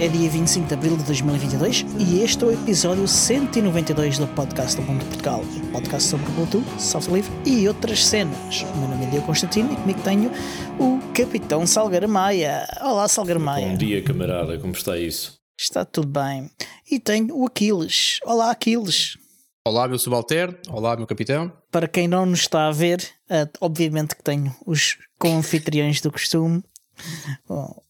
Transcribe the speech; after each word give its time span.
É 0.00 0.08
dia 0.08 0.30
25 0.30 0.66
de 0.66 0.72
abril 0.72 0.96
de 0.96 1.04
2022 1.04 1.84
e 1.98 2.22
este 2.22 2.42
é 2.42 2.46
o 2.46 2.52
episódio 2.52 3.06
192 3.06 4.16
do 4.16 4.26
podcast 4.28 4.74
do 4.74 4.80
Mundo 4.80 5.04
Portugal, 5.04 5.42
um 5.42 5.72
podcast 5.72 6.08
sobre 6.08 6.26
Ubuntu, 6.30 6.64
software 6.78 7.16
livre 7.16 7.30
e 7.44 7.68
outras 7.68 8.06
cenas. 8.06 8.62
O 8.62 8.78
meu 8.78 8.88
nome 8.88 9.04
é 9.04 9.10
Diego 9.10 9.26
Constantino 9.26 9.70
e 9.74 9.76
comigo 9.76 10.00
tenho 10.00 10.30
o 10.78 10.98
Capitão 11.12 11.66
Salgueiro 11.66 12.08
Maia. 12.08 12.66
Olá, 12.80 13.06
Salgueiro 13.08 13.38
Maia. 13.38 13.68
Bom 13.68 13.76
dia, 13.76 14.02
camarada, 14.02 14.58
como 14.58 14.72
está 14.72 14.96
isso? 14.96 15.38
Está 15.60 15.84
tudo 15.84 16.08
bem. 16.08 16.50
E 16.90 16.98
tenho 16.98 17.36
o 17.36 17.44
Aquiles. 17.44 18.20
Olá, 18.24 18.50
Aquiles. 18.50 19.18
Olá, 19.66 19.86
meu 19.86 19.98
subalterno. 19.98 20.56
Olá, 20.70 20.96
meu 20.96 21.06
capitão. 21.06 21.52
Para 21.70 21.86
quem 21.86 22.08
não 22.08 22.24
nos 22.24 22.40
está 22.40 22.68
a 22.68 22.72
ver, 22.72 23.06
uh, 23.30 23.46
obviamente 23.60 24.16
que 24.16 24.22
tenho 24.22 24.56
os 24.64 24.96
co-anfitriões 25.18 26.00
do 26.00 26.10
costume, 26.10 26.64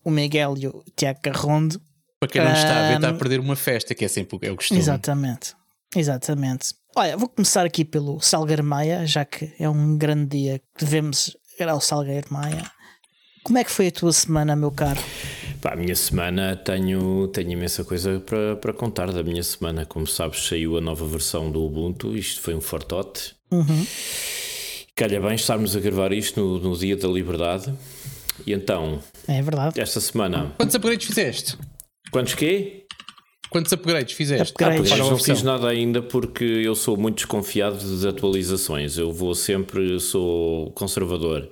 o 0.04 0.10
Miguel 0.10 0.54
e 0.58 0.66
o 0.66 0.82
Tiago 0.96 1.20
Carrondo. 1.22 1.80
Para 2.20 2.28
quem 2.28 2.44
não 2.44 2.52
está 2.52 2.84
a 2.84 2.88
ver, 2.88 2.94
está 2.96 3.08
a 3.08 3.14
perder 3.14 3.40
uma 3.40 3.56
festa, 3.56 3.94
que 3.94 4.04
é 4.04 4.08
sempre 4.08 4.38
é 4.42 4.52
o 4.52 4.56
costume. 4.56 4.78
Exatamente, 4.78 5.54
exatamente. 5.96 6.74
Olha, 6.94 7.16
vou 7.16 7.28
começar 7.28 7.64
aqui 7.64 7.82
pelo 7.82 8.20
Salgueiro 8.20 8.62
Maia, 8.62 9.06
já 9.06 9.24
que 9.24 9.54
é 9.58 9.66
um 9.66 9.96
grande 9.96 10.38
dia 10.38 10.58
que 10.58 10.84
devemos 10.84 11.34
ir 11.58 11.66
ao 11.66 11.80
Salgueiro 11.80 12.26
Maia. 12.30 12.70
Como 13.42 13.56
é 13.56 13.64
que 13.64 13.70
foi 13.70 13.86
a 13.86 13.90
tua 13.90 14.12
semana, 14.12 14.54
meu 14.54 14.70
caro? 14.70 15.00
Pá, 15.62 15.72
a 15.72 15.76
minha 15.76 15.96
semana 15.96 16.56
tenho, 16.56 17.28
tenho 17.28 17.52
imensa 17.52 17.84
coisa 17.84 18.20
para, 18.20 18.56
para 18.56 18.72
contar 18.74 19.10
da 19.12 19.22
minha 19.22 19.42
semana. 19.42 19.86
Como 19.86 20.06
sabes, 20.06 20.46
saiu 20.46 20.76
a 20.76 20.80
nova 20.80 21.06
versão 21.06 21.50
do 21.50 21.64
Ubuntu. 21.64 22.14
Isto 22.16 22.42
foi 22.42 22.54
um 22.54 22.60
fortote. 22.60 23.34
Uhum. 23.50 23.86
Calha 24.94 25.20
bem 25.20 25.34
estarmos 25.34 25.74
a 25.74 25.80
gravar 25.80 26.12
isto 26.12 26.38
no, 26.38 26.58
no 26.58 26.76
Dia 26.76 26.96
da 26.96 27.08
Liberdade. 27.08 27.72
E 28.46 28.52
então. 28.52 29.00
É 29.26 29.40
verdade. 29.40 29.80
Esta 29.80 30.00
semana. 30.00 30.52
Quantos 30.58 30.74
upgrades 30.74 31.06
fizeste? 31.06 31.56
Quantos 32.10 32.34
quê? 32.34 32.84
Quantos 33.50 33.72
upgrades 33.72 34.14
fizeste? 34.14 34.52
Upgrades. 34.52 34.92
Ah, 34.92 34.96
não 34.98 35.18
fiz 35.18 35.42
nada 35.42 35.68
ainda 35.68 36.00
porque 36.00 36.44
eu 36.44 36.74
sou 36.74 36.96
muito 36.96 37.16
desconfiado 37.16 37.76
das 37.76 38.04
atualizações. 38.04 38.96
Eu 38.96 39.12
vou 39.12 39.34
sempre, 39.34 39.98
sou 39.98 40.70
conservador. 40.72 41.48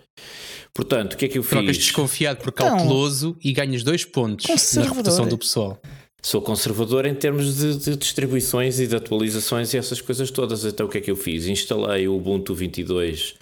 Portanto, 0.73 1.15
o 1.15 1.17
que 1.17 1.25
é 1.25 1.29
que 1.29 1.39
eu 1.39 1.43
Trocas 1.43 1.77
fiz? 1.77 1.87
desconfiado 1.87 2.43
por 2.43 2.53
cauteloso 2.53 3.31
então, 3.31 3.51
e 3.51 3.53
ganhas 3.53 3.83
dois 3.83 4.05
pontos 4.05 4.47
na 4.77 4.83
reputação 4.83 5.27
do 5.27 5.37
pessoal. 5.37 5.81
Sou 6.23 6.43
conservador 6.43 7.07
em 7.07 7.15
termos 7.15 7.57
de, 7.57 7.77
de, 7.79 7.97
distribuições 7.97 8.79
e 8.81 8.87
de 8.87 8.95
atualizações 8.95 9.73
e 9.73 9.79
essas 9.79 10.01
coisas 10.01 10.31
todas. 10.31 10.65
Então 10.65 10.87
o 10.87 10.89
que 10.89 10.99
é 10.99 11.01
que 11.01 11.11
eu 11.11 11.17
fiz? 11.17 11.47
Instalei 11.47 12.07
o 12.07 12.17
Ubuntu 12.17 12.55
22 12.55 13.35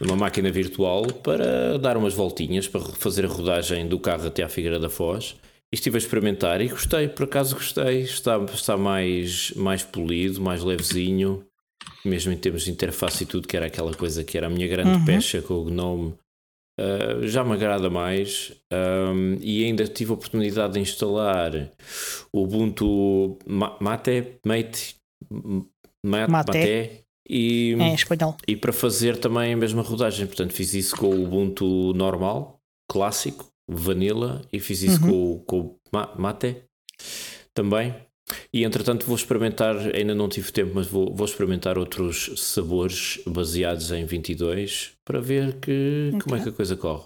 numa 0.00 0.16
máquina 0.16 0.50
virtual 0.50 1.06
para 1.06 1.78
dar 1.78 1.96
umas 1.96 2.14
voltinhas, 2.14 2.68
para 2.68 2.80
fazer 2.80 3.24
a 3.24 3.28
rodagem 3.28 3.86
do 3.86 3.98
carro 3.98 4.26
até 4.26 4.42
à 4.42 4.48
Figueira 4.48 4.78
da 4.78 4.90
Foz. 4.90 5.36
Estive 5.72 5.96
a 5.96 5.98
experimentar 5.98 6.60
e 6.60 6.68
gostei, 6.68 7.08
por 7.08 7.24
acaso 7.24 7.54
gostei. 7.54 8.02
Está, 8.02 8.38
está 8.52 8.76
mais, 8.76 9.52
mais 9.52 9.82
polido, 9.82 10.40
mais 10.40 10.62
levezinho, 10.62 11.46
mesmo 12.04 12.32
em 12.32 12.36
termos 12.36 12.64
de 12.64 12.70
interface 12.70 13.24
e 13.24 13.26
tudo, 13.26 13.48
que 13.48 13.56
era 13.56 13.66
aquela 13.66 13.94
coisa 13.94 14.22
que 14.22 14.36
era 14.36 14.48
a 14.48 14.50
minha 14.50 14.68
grande 14.68 14.98
uhum. 14.98 15.04
pecha 15.04 15.40
com 15.40 15.54
o 15.54 15.64
Gnome 15.64 16.14
Uh, 16.80 17.28
já 17.28 17.44
me 17.44 17.52
agrada 17.52 17.90
mais 17.90 18.50
um, 18.72 19.36
e 19.42 19.62
ainda 19.62 19.86
tive 19.86 20.10
a 20.10 20.14
oportunidade 20.14 20.72
de 20.72 20.80
instalar 20.80 21.52
o 22.32 22.44
Ubuntu 22.44 23.38
Mate, 23.46 24.38
Mate, 24.42 24.96
Mate, 26.02 26.30
Mate 26.30 27.04
e, 27.28 27.76
é, 27.78 27.94
espanhol. 27.94 28.38
e 28.48 28.56
para 28.56 28.72
fazer 28.72 29.18
também 29.18 29.52
a 29.52 29.56
mesma 29.56 29.82
rodagem. 29.82 30.26
Portanto, 30.26 30.54
fiz 30.54 30.72
isso 30.72 30.96
com 30.96 31.08
o 31.08 31.24
Ubuntu 31.24 31.92
normal, 31.92 32.58
clássico, 32.90 33.51
Vanilla, 33.68 34.42
e 34.52 34.60
fiz 34.60 34.82
isso 34.82 35.04
uhum. 35.04 35.38
com, 35.38 35.78
com 35.90 35.98
o 35.98 36.20
Mate 36.20 36.56
também. 37.54 37.94
E 38.52 38.64
entretanto 38.64 39.06
vou 39.06 39.16
experimentar, 39.16 39.76
ainda 39.94 40.14
não 40.14 40.28
tive 40.28 40.52
tempo, 40.52 40.72
mas 40.74 40.86
vou, 40.86 41.14
vou 41.14 41.26
experimentar 41.26 41.76
outros 41.76 42.30
sabores 42.36 43.20
baseados 43.26 43.90
em 43.90 44.04
22 44.04 44.92
para 45.04 45.20
ver 45.20 45.54
que, 45.54 46.10
okay. 46.10 46.20
como 46.20 46.36
é 46.36 46.42
que 46.42 46.48
a 46.48 46.52
coisa 46.52 46.76
corre. 46.76 47.04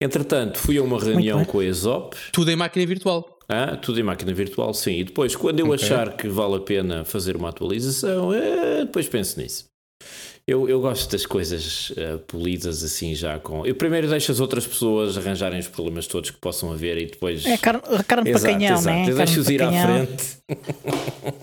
Entretanto, 0.00 0.58
fui 0.58 0.78
a 0.78 0.82
uma 0.82 0.98
reunião 0.98 1.44
com 1.44 1.60
a 1.60 1.64
ESOP. 1.64 2.16
Tudo 2.32 2.50
em 2.50 2.56
máquina 2.56 2.86
virtual. 2.86 3.38
Ah, 3.48 3.76
tudo 3.76 4.00
em 4.00 4.02
máquina 4.02 4.32
virtual, 4.32 4.74
sim. 4.74 4.98
E 4.98 5.04
depois, 5.04 5.36
quando 5.36 5.60
eu 5.60 5.66
okay. 5.66 5.84
achar 5.84 6.16
que 6.16 6.28
vale 6.28 6.56
a 6.56 6.60
pena 6.60 7.04
fazer 7.04 7.36
uma 7.36 7.50
atualização, 7.50 8.32
é, 8.32 8.84
depois 8.84 9.08
penso 9.08 9.40
nisso. 9.40 9.66
Eu, 10.48 10.68
eu 10.68 10.80
gosto 10.80 11.10
das 11.10 11.26
coisas 11.26 11.90
uh, 11.90 12.18
polidas 12.20 12.84
assim 12.84 13.16
já 13.16 13.36
com. 13.36 13.66
Eu 13.66 13.74
primeiro 13.74 14.08
deixo 14.08 14.30
as 14.30 14.38
outras 14.38 14.64
pessoas 14.64 15.18
arranjarem 15.18 15.58
os 15.58 15.66
problemas 15.66 16.06
todos 16.06 16.30
que 16.30 16.36
possam 16.36 16.70
haver 16.70 16.96
e 16.98 17.06
depois. 17.06 17.44
É 17.44 17.56
carne, 17.56 17.82
carne 18.06 18.30
exato, 18.30 18.44
para 18.44 18.52
canhão, 18.54 18.78
exato. 18.78 18.96
né? 18.96 19.10
Eu 19.10 19.16
deixo-os 19.16 19.50
ir 19.50 19.60
à 19.60 19.72
frente. 19.72 20.38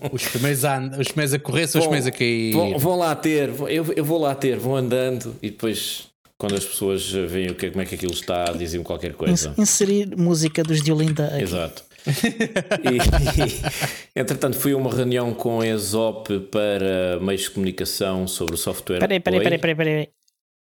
os 0.09 0.24
primeiros 0.24 0.63
a, 0.63 0.80
os 0.97 1.08
primeiros 1.09 1.34
a 1.34 1.40
correr 1.40 1.68
são 1.68 1.81
os 1.81 1.88
primeiros 1.88 2.08
a 2.08 2.12
cair. 2.12 2.53
Vão, 2.53 2.80
vão 2.80 2.97
lá 2.97 3.13
ter, 3.13 3.50
eu, 3.68 3.94
eu 3.94 4.06
vou 4.06 4.22
lá 4.22 4.34
ter, 4.34 4.58
vão 4.58 4.74
andando 4.74 5.36
e 5.42 5.50
depois 5.50 6.08
quando 6.38 6.56
as 6.56 6.63
pessoas 6.63 7.09
veem 7.12 7.52
o 7.52 7.56
que, 7.56 7.72
como 7.72 7.81
é 7.81 7.86
que 7.86 7.96
aquilo 7.96 8.13
está, 8.13 8.46
dizem 8.53 8.81
qualquer 8.84 9.16
coisa. 9.16 9.53
Inserir 9.58 10.16
música 10.16 10.63
dos 10.63 10.81
Diolinda 10.81 11.25
aqui. 11.25 11.44
Exato 11.44 11.84
e, 14.16 14.19
entretanto, 14.19 14.58
fui 14.58 14.74
a 14.74 14.78
uma 14.78 14.94
reunião 14.94 15.34
com 15.34 15.62
a 15.62 15.68
ESOP 15.68 16.40
para 16.52 17.19
meios 17.22 17.44
de 17.44 17.52
comunicação 17.52 18.28
sobre 18.28 18.56
o 18.56 18.58
software. 18.58 19.00
Peraí, 19.00 19.19
peraí, 19.19 19.41
peraí, 19.41 19.59
peraí, 19.59 19.75
peraí. 19.75 20.09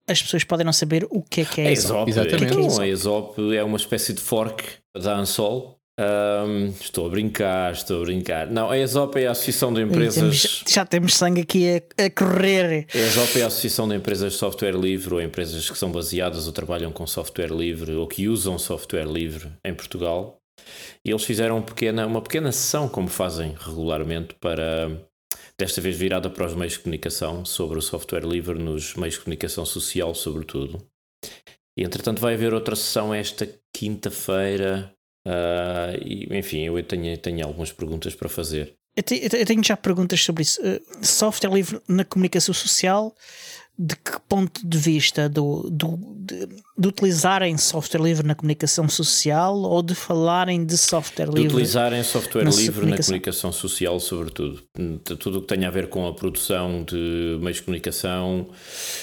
As 0.09 0.22
pessoas 0.22 0.43
podem 0.43 0.65
não 0.65 0.72
saber 0.72 1.06
o 1.10 1.22
que 1.22 1.43
é 1.43 1.44
que 1.44 1.60
é 1.60 1.69
a 1.69 1.72
ESOP. 1.72 2.10
Exatamente. 2.10 2.54
Então, 2.54 2.81
a 2.81 2.88
ESOP 2.88 3.54
é 3.54 3.62
uma 3.62 3.77
espécie 3.77 4.15
de 4.15 4.21
fork 4.21 4.65
da 4.97 5.16
Ansol. 5.16 5.78
Um, 6.00 6.72
estou 6.81 7.06
a 7.06 7.09
brincar, 7.09 7.72
estou 7.72 8.00
a 8.00 8.04
brincar. 8.04 8.47
Não, 8.47 8.71
a 8.71 8.78
ESOP 8.78 9.19
é 9.19 9.27
a 9.27 9.32
Associação 9.32 9.75
de 9.75 9.82
Empresas. 9.82 10.15
Temos, 10.15 10.65
já 10.69 10.87
temos 10.87 11.15
sangue 11.15 11.41
aqui 11.41 11.69
a, 11.69 12.04
a, 12.04 12.10
correr. 12.10 12.87
A 12.94 12.98
ESOP 12.98 13.41
é 13.41 13.43
a 13.43 13.48
Associação 13.48 13.88
de 13.88 13.97
Empresas 13.97 14.32
de 14.32 14.38
Software 14.38 14.77
Livre 14.77 15.15
ou 15.15 15.21
empresas 15.21 15.69
que 15.69 15.77
são 15.77 15.91
baseadas 15.91 16.47
ou 16.47 16.53
trabalham 16.53 16.93
com 16.93 17.04
software 17.04 17.50
livre 17.50 17.94
ou 17.94 18.06
que 18.06 18.28
usam 18.28 18.56
software 18.59 19.06
livre 19.06 19.48
em 19.65 19.75
Portugal. 19.75 20.38
E 21.04 21.10
eles 21.10 21.24
fizeram 21.24 21.62
pequena, 21.62 22.06
uma 22.06 22.22
pequena 22.22 22.52
sessão, 22.52 22.88
como 22.88 23.08
fazem 23.08 23.54
regularmente, 23.58 24.34
para 24.34 24.91
desta 25.58 25.80
vez 25.80 25.96
virada 25.96 26.30
para 26.30 26.46
os 26.46 26.54
meios 26.54 26.74
de 26.74 26.80
comunicação, 26.80 27.44
sobre 27.44 27.78
o 27.78 27.82
software 27.82 28.24
livre 28.24 28.58
nos 28.58 28.94
meios 28.94 29.14
de 29.14 29.20
comunicação 29.20 29.66
social, 29.66 30.14
sobretudo. 30.14 30.80
E 31.76 31.82
entretanto 31.82 32.20
vai 32.20 32.34
haver 32.34 32.54
outra 32.54 32.76
sessão 32.76 33.12
esta 33.12 33.48
quinta-feira. 33.72 34.92
Uh, 35.26 35.98
e, 36.04 36.38
enfim, 36.38 36.62
eu 36.62 36.82
tenho, 36.82 37.16
tenho 37.18 37.47
algumas 37.47 37.72
perguntas 37.72 38.14
para 38.14 38.28
fazer. 38.28 38.74
Eu 38.97 39.47
tenho 39.47 39.62
já 39.62 39.76
perguntas 39.76 40.20
sobre 40.20 40.42
isso. 40.42 40.60
Uh, 40.60 41.06
software 41.06 41.52
livre 41.52 41.80
na 41.86 42.04
comunicação 42.04 42.52
social 42.52 43.14
de 43.78 43.94
que 43.94 44.18
ponto 44.28 44.66
de 44.66 44.76
vista 44.76 45.28
do, 45.28 45.70
do 45.70 45.97
de, 46.16 46.48
de, 46.78 46.89
utilizarem 46.89 47.56
software 47.56 48.00
livre 48.03 48.27
na 48.27 48.34
comunicação 48.34 48.89
social 48.89 49.56
ou 49.56 49.83
de 49.83 49.94
falarem 49.94 50.65
de 50.65 50.77
software 50.77 51.27
livre? 51.27 51.43
De 51.43 51.49
utilizarem 51.49 52.03
software 52.03 52.44
na 52.44 52.50
livre 52.50 52.75
comunicação. 52.75 52.97
na 52.99 53.05
comunicação 53.05 53.53
social, 53.53 54.00
sobretudo. 54.00 54.62
Tudo 55.19 55.39
o 55.39 55.41
que 55.43 55.49
tem 55.49 55.65
a 55.65 55.71
ver 55.71 55.89
com 55.89 56.07
a 56.07 56.15
produção 56.15 56.84
de 56.84 57.39
meios 57.41 57.57
de 57.57 57.63
comunicação, 57.63 58.48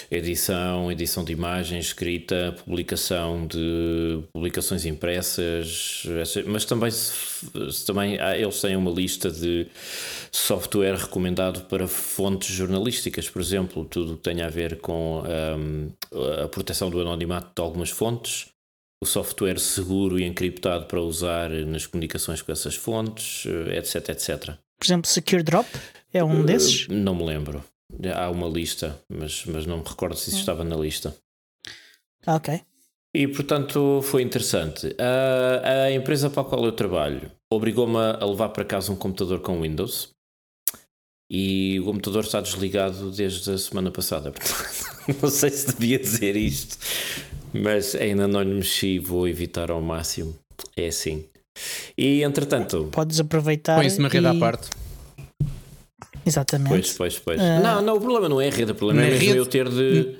edição, 0.10 0.92
edição 0.92 1.24
de 1.24 1.34
imagens, 1.34 1.88
escrita, 1.88 2.56
publicação 2.66 3.46
de 3.48 4.20
publicações 4.34 4.86
impressas, 4.86 6.04
mas 6.46 6.66
também, 6.66 6.92
também 7.86 8.18
eles 8.38 8.62
têm 8.62 8.76
uma 8.76 8.92
lista 8.92 9.30
de 9.30 9.68
software 10.32 10.96
recomendado 10.96 11.62
para 11.62 11.88
fontes 11.88 12.54
jornalísticas, 12.54 13.30
por 13.30 13.42
exemplo, 13.42 13.86
tudo 13.86 14.14
o 14.14 14.18
que 14.18 14.24
tem 14.24 14.42
a 14.42 14.50
ver 14.50 14.80
com 14.80 15.24
um, 15.58 15.90
a 16.44 16.48
proteção 16.48 16.90
do 16.90 17.00
anonimato 17.00 17.50
algumas 17.66 17.90
fontes, 17.90 18.48
o 19.02 19.06
software 19.06 19.60
seguro 19.60 20.20
e 20.20 20.24
encriptado 20.24 20.86
para 20.86 21.02
usar 21.02 21.50
nas 21.50 21.86
comunicações 21.86 22.42
com 22.42 22.52
essas 22.52 22.76
fontes, 22.76 23.46
etc, 23.76 24.10
etc. 24.10 24.56
Por 24.78 24.86
exemplo, 24.86 25.10
Secure 25.10 25.44
Drop 25.44 25.68
é 26.14 26.24
um 26.24 26.42
uh, 26.42 26.46
desses? 26.46 26.88
Não 26.88 27.16
me 27.16 27.26
lembro. 27.26 27.64
Há 28.16 28.30
uma 28.30 28.48
lista, 28.48 29.00
mas, 29.10 29.46
mas 29.46 29.66
não 29.66 29.78
me 29.78 29.84
recordo 29.84 30.16
se 30.16 30.30
isso 30.30 30.38
hum. 30.38 30.42
estava 30.42 30.64
na 30.64 30.76
lista. 30.76 31.16
Ok. 32.26 32.62
E 33.16 33.28
portanto 33.28 34.02
foi 34.02 34.22
interessante. 34.22 34.96
A, 35.00 35.86
a 35.86 35.92
empresa 35.92 36.30
para 36.30 36.42
a 36.42 36.46
qual 36.46 36.66
eu 36.66 36.72
trabalho 36.72 37.32
obrigou-me 37.52 37.98
a 37.98 38.26
levar 38.26 38.50
para 38.50 38.66
casa 38.66 38.92
um 38.92 38.96
computador 38.96 39.40
com 39.40 39.62
Windows 39.62 40.10
e 41.32 41.80
o 41.80 41.86
computador 41.86 42.24
está 42.24 42.42
desligado 42.42 43.12
desde 43.12 43.52
a 43.52 43.58
semana 43.58 43.90
passada. 43.90 44.34
não 45.22 45.30
sei 45.30 45.50
se 45.50 45.68
devia 45.68 45.98
dizer 45.98 46.36
isto, 46.36 46.78
mas 47.62 47.96
ainda 47.96 48.28
não 48.28 48.42
lhe 48.42 48.54
mexi, 48.54 49.00
vou 49.00 49.28
evitar 49.28 49.72
ao 49.72 49.82
máximo. 49.82 50.36
É 50.76 50.88
assim. 50.88 51.26
E 51.98 52.24
entretanto. 52.24 52.90
Podes 52.92 53.20
aproveitar. 53.20 53.76
Põe-se 53.76 54.00
uma 54.00 54.10
rede 54.10 54.26
e... 54.26 54.30
à 54.30 54.36
parte. 54.36 54.70
Exatamente. 56.26 56.70
Pois, 56.70 56.94
pois, 56.94 57.20
pois. 57.20 57.40
Uh... 57.40 57.64
Não, 57.64 57.82
não, 57.82 57.98
o 57.98 58.02
problema 58.02 58.28
não 58.28 58.42
é 58.42 58.48
a 58.48 58.52
rede, 58.52 58.72
o 58.72 58.76
problema 58.76 59.02
na 59.02 59.08
é 59.08 59.12
mesmo 59.12 59.26
rede, 59.26 59.38
eu 59.38 59.46
ter 59.46 59.70
de. 59.70 60.16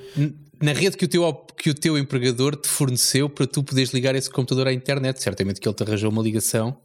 Na 0.62 0.72
rede 0.72 0.96
que 0.96 1.04
o, 1.04 1.08
teu, 1.08 1.34
que 1.58 1.70
o 1.70 1.74
teu 1.74 1.98
empregador 1.98 2.56
te 2.56 2.70
forneceu 2.70 3.28
para 3.28 3.46
tu 3.46 3.62
poderes 3.62 3.92
ligar 3.92 4.16
esse 4.16 4.30
computador 4.30 4.68
à 4.68 4.74
internet. 4.74 5.22
Certamente 5.22 5.60
que 5.60 5.68
ele 5.68 5.76
te 5.76 5.84
arranjou 5.84 6.10
uma 6.10 6.24
ligação 6.24 6.78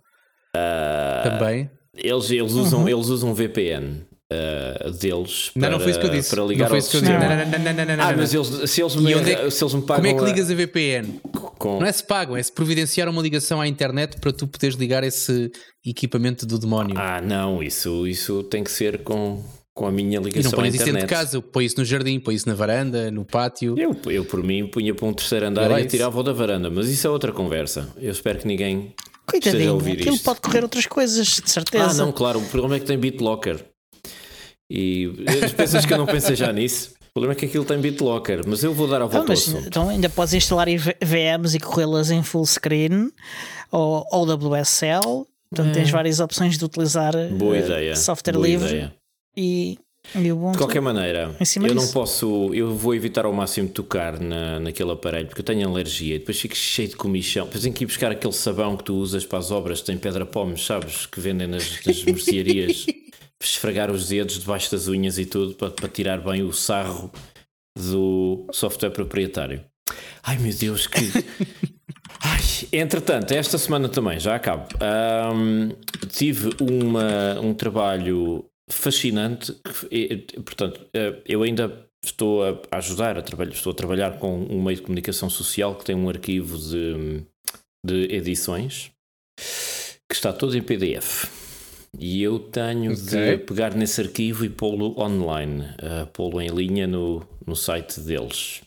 Uh, 0.56 1.22
Também. 1.22 1.70
Eles, 1.96 2.30
eles, 2.30 2.52
usam, 2.52 2.80
uhum. 2.80 2.88
eles 2.88 3.06
usam 3.08 3.34
VPN. 3.34 4.02
Uh, 4.32 4.92
deles 4.92 5.50
não, 5.56 5.62
para, 5.62 5.70
não 5.70 5.80
foi 5.80 5.90
isso 5.90 5.98
que 5.98 6.06
eu 6.06 6.10
disse. 6.10 6.30
para 6.30 6.44
ligar 6.44 6.62
não 6.62 6.68
foi 6.70 6.78
isso 6.78 6.90
que 6.90 6.96
eu 6.98 7.00
disse. 7.00 7.12
Não, 7.12 7.18
não, 7.20 7.36
não, 7.36 7.84
não, 7.84 7.96
não, 7.96 8.04
Ah, 8.04 8.14
mas 8.16 8.32
eles, 8.32 8.70
se, 8.70 8.80
eles 8.80 8.94
me, 8.94 9.12
é, 9.12 9.50
se 9.50 9.64
eles 9.64 9.74
me 9.74 9.82
pagam. 9.82 10.04
Como 10.04 10.06
é 10.06 10.14
que 10.14 10.24
ligas 10.24 10.48
a 10.48 10.54
VPN? 10.54 11.20
Com... 11.58 11.80
Não 11.80 11.86
é 11.86 11.90
se 11.90 12.04
pagam, 12.04 12.36
é 12.36 12.42
se 12.42 12.52
providenciar 12.52 13.08
uma 13.08 13.20
ligação 13.20 13.60
à 13.60 13.66
internet 13.66 14.20
para 14.20 14.32
tu 14.32 14.46
poderes 14.46 14.76
ligar 14.76 15.02
esse 15.02 15.50
equipamento 15.84 16.46
do 16.46 16.60
demónio. 16.60 16.94
Ah, 16.96 17.20
não, 17.20 17.60
isso, 17.60 18.06
isso 18.06 18.44
tem 18.44 18.62
que 18.62 18.70
ser 18.70 19.02
com, 19.02 19.42
com 19.74 19.86
a 19.88 19.90
minha 19.90 20.20
ligação. 20.20 20.42
E 20.42 20.44
não 20.44 20.52
pões 20.52 20.74
isso 20.76 20.84
dentro 20.84 21.00
de 21.00 21.06
casa, 21.08 21.42
põe 21.42 21.64
isso 21.64 21.78
no 21.78 21.84
jardim, 21.84 22.20
põe 22.20 22.36
isso 22.36 22.48
na 22.48 22.54
varanda, 22.54 23.10
no 23.10 23.24
pátio. 23.24 23.74
Eu, 23.76 23.96
eu 24.12 24.24
por 24.24 24.44
mim, 24.44 24.64
punha 24.68 24.94
para 24.94 25.06
um 25.06 25.12
terceiro 25.12 25.46
andar 25.46 25.80
e 25.80 25.86
tirava 25.86 26.22
da 26.22 26.32
varanda, 26.32 26.70
mas 26.70 26.88
isso 26.88 27.04
é 27.04 27.10
outra 27.10 27.32
conversa. 27.32 27.92
Eu 27.98 28.12
espero 28.12 28.38
que 28.38 28.46
ninguém. 28.46 28.94
Coitadinho, 29.26 29.76
aquilo 29.76 30.14
isto. 30.14 30.24
pode 30.24 30.40
correr 30.40 30.62
outras 30.62 30.86
coisas, 30.86 31.26
de 31.26 31.50
certeza. 31.50 31.84
Ah, 31.84 31.94
não, 31.94 32.12
claro, 32.12 32.38
o 32.38 32.44
problema 32.46 32.76
é 32.76 32.78
que 32.78 32.86
tem 32.86 32.96
BitLocker. 32.96 33.69
E 34.70 35.12
as 35.44 35.52
pessoas 35.52 35.84
que 35.84 35.92
eu 35.92 35.98
não 35.98 36.06
pensei 36.06 36.36
já 36.36 36.52
nisso. 36.52 36.94
O 37.10 37.12
problema 37.12 37.32
é 37.32 37.36
que 37.36 37.46
aquilo 37.46 37.64
tem 37.64 37.80
BitLocker, 37.80 38.42
mas 38.46 38.62
eu 38.62 38.72
vou 38.72 38.86
dar 38.86 39.02
a 39.02 39.06
volta 39.06 39.26
mas, 39.26 39.48
Então 39.48 39.88
ainda 39.88 40.08
podes 40.08 40.32
instalar 40.32 40.68
VMs 40.68 41.56
e 41.56 41.58
corrê-las 41.58 42.12
em 42.12 42.22
full 42.22 42.46
screen 42.46 43.10
ou, 43.72 44.06
ou 44.12 44.22
WSL. 44.24 45.26
Portanto, 45.50 45.70
é. 45.70 45.72
tens 45.72 45.90
várias 45.90 46.20
opções 46.20 46.56
de 46.56 46.64
utilizar 46.64 47.12
Boa 47.32 47.56
eh, 47.56 47.60
ideia. 47.60 47.96
software 47.96 48.34
Boa 48.34 48.46
livre. 48.46 48.68
Ideia. 48.68 48.94
E, 49.36 49.76
e 50.14 50.22
de 50.22 50.58
qualquer 50.58 50.80
maneira, 50.80 51.34
eu 51.56 51.74
não 51.74 51.86
posso, 51.88 52.54
eu 52.54 52.74
vou 52.74 52.94
evitar 52.94 53.24
ao 53.24 53.32
máximo 53.32 53.68
tocar 53.68 54.20
na, 54.20 54.60
naquele 54.60 54.92
aparelho 54.92 55.26
porque 55.26 55.40
eu 55.40 55.44
tenho 55.44 55.68
alergia 55.68 56.14
e 56.14 56.18
depois 56.20 56.40
fico 56.40 56.54
cheio 56.54 56.88
de 56.88 56.96
comichão. 56.96 57.46
Depois 57.46 57.64
tenho 57.64 57.74
que 57.74 57.82
ir 57.82 57.86
buscar 57.86 58.12
aquele 58.12 58.32
sabão 58.32 58.76
que 58.76 58.84
tu 58.84 58.94
usas 58.94 59.26
para 59.26 59.40
as 59.40 59.50
obras, 59.50 59.82
tem 59.82 59.98
pedra 59.98 60.24
pomes, 60.24 60.64
sabes? 60.64 61.06
Que 61.06 61.20
vendem 61.20 61.48
nas, 61.48 61.84
nas 61.84 62.04
mercearias. 62.04 62.86
esfregar 63.42 63.90
os 63.90 64.08
dedos 64.08 64.38
debaixo 64.38 64.70
das 64.70 64.88
unhas 64.88 65.18
e 65.18 65.26
tudo 65.26 65.54
para, 65.54 65.70
para 65.70 65.88
tirar 65.88 66.20
bem 66.20 66.42
o 66.42 66.52
sarro 66.52 67.10
do 67.76 68.46
software 68.52 68.90
proprietário. 68.90 69.64
Ai 70.22 70.38
meu 70.38 70.52
Deus, 70.52 70.86
que. 70.86 71.00
Ai, 72.22 72.40
entretanto, 72.72 73.32
esta 73.32 73.56
semana 73.56 73.88
também, 73.88 74.20
já 74.20 74.34
acabo. 74.34 74.68
Um, 75.34 75.70
tive 76.08 76.50
uma, 76.60 77.40
um 77.40 77.54
trabalho 77.54 78.44
fascinante. 78.70 79.56
Portanto, 80.44 80.86
eh, 80.94 81.22
eu 81.26 81.42
ainda 81.42 81.86
estou 82.04 82.44
a 82.44 82.76
ajudar 82.76 83.18
a 83.18 83.22
trabalhar, 83.22 83.52
estou 83.52 83.72
a 83.72 83.74
trabalhar 83.74 84.18
com 84.18 84.38
um 84.38 84.62
meio 84.62 84.76
de 84.76 84.82
comunicação 84.82 85.30
social 85.30 85.74
que 85.74 85.84
tem 85.84 85.96
um 85.96 86.08
arquivo 86.08 86.58
de, 86.58 87.22
de 87.84 88.14
edições 88.14 88.90
que 90.08 90.14
está 90.14 90.32
todo 90.32 90.56
em 90.56 90.62
PDF. 90.62 91.39
E 91.98 92.22
eu 92.22 92.38
tenho 92.38 92.92
okay. 92.92 93.36
de 93.36 93.44
pegar 93.44 93.74
nesse 93.74 94.00
arquivo 94.00 94.44
e 94.44 94.48
pô-lo 94.48 94.98
online, 94.98 95.62
uh, 95.62 96.06
pô-lo 96.12 96.40
em 96.40 96.48
linha 96.48 96.86
no, 96.86 97.22
no 97.46 97.56
site 97.56 98.00
deles. 98.00 98.62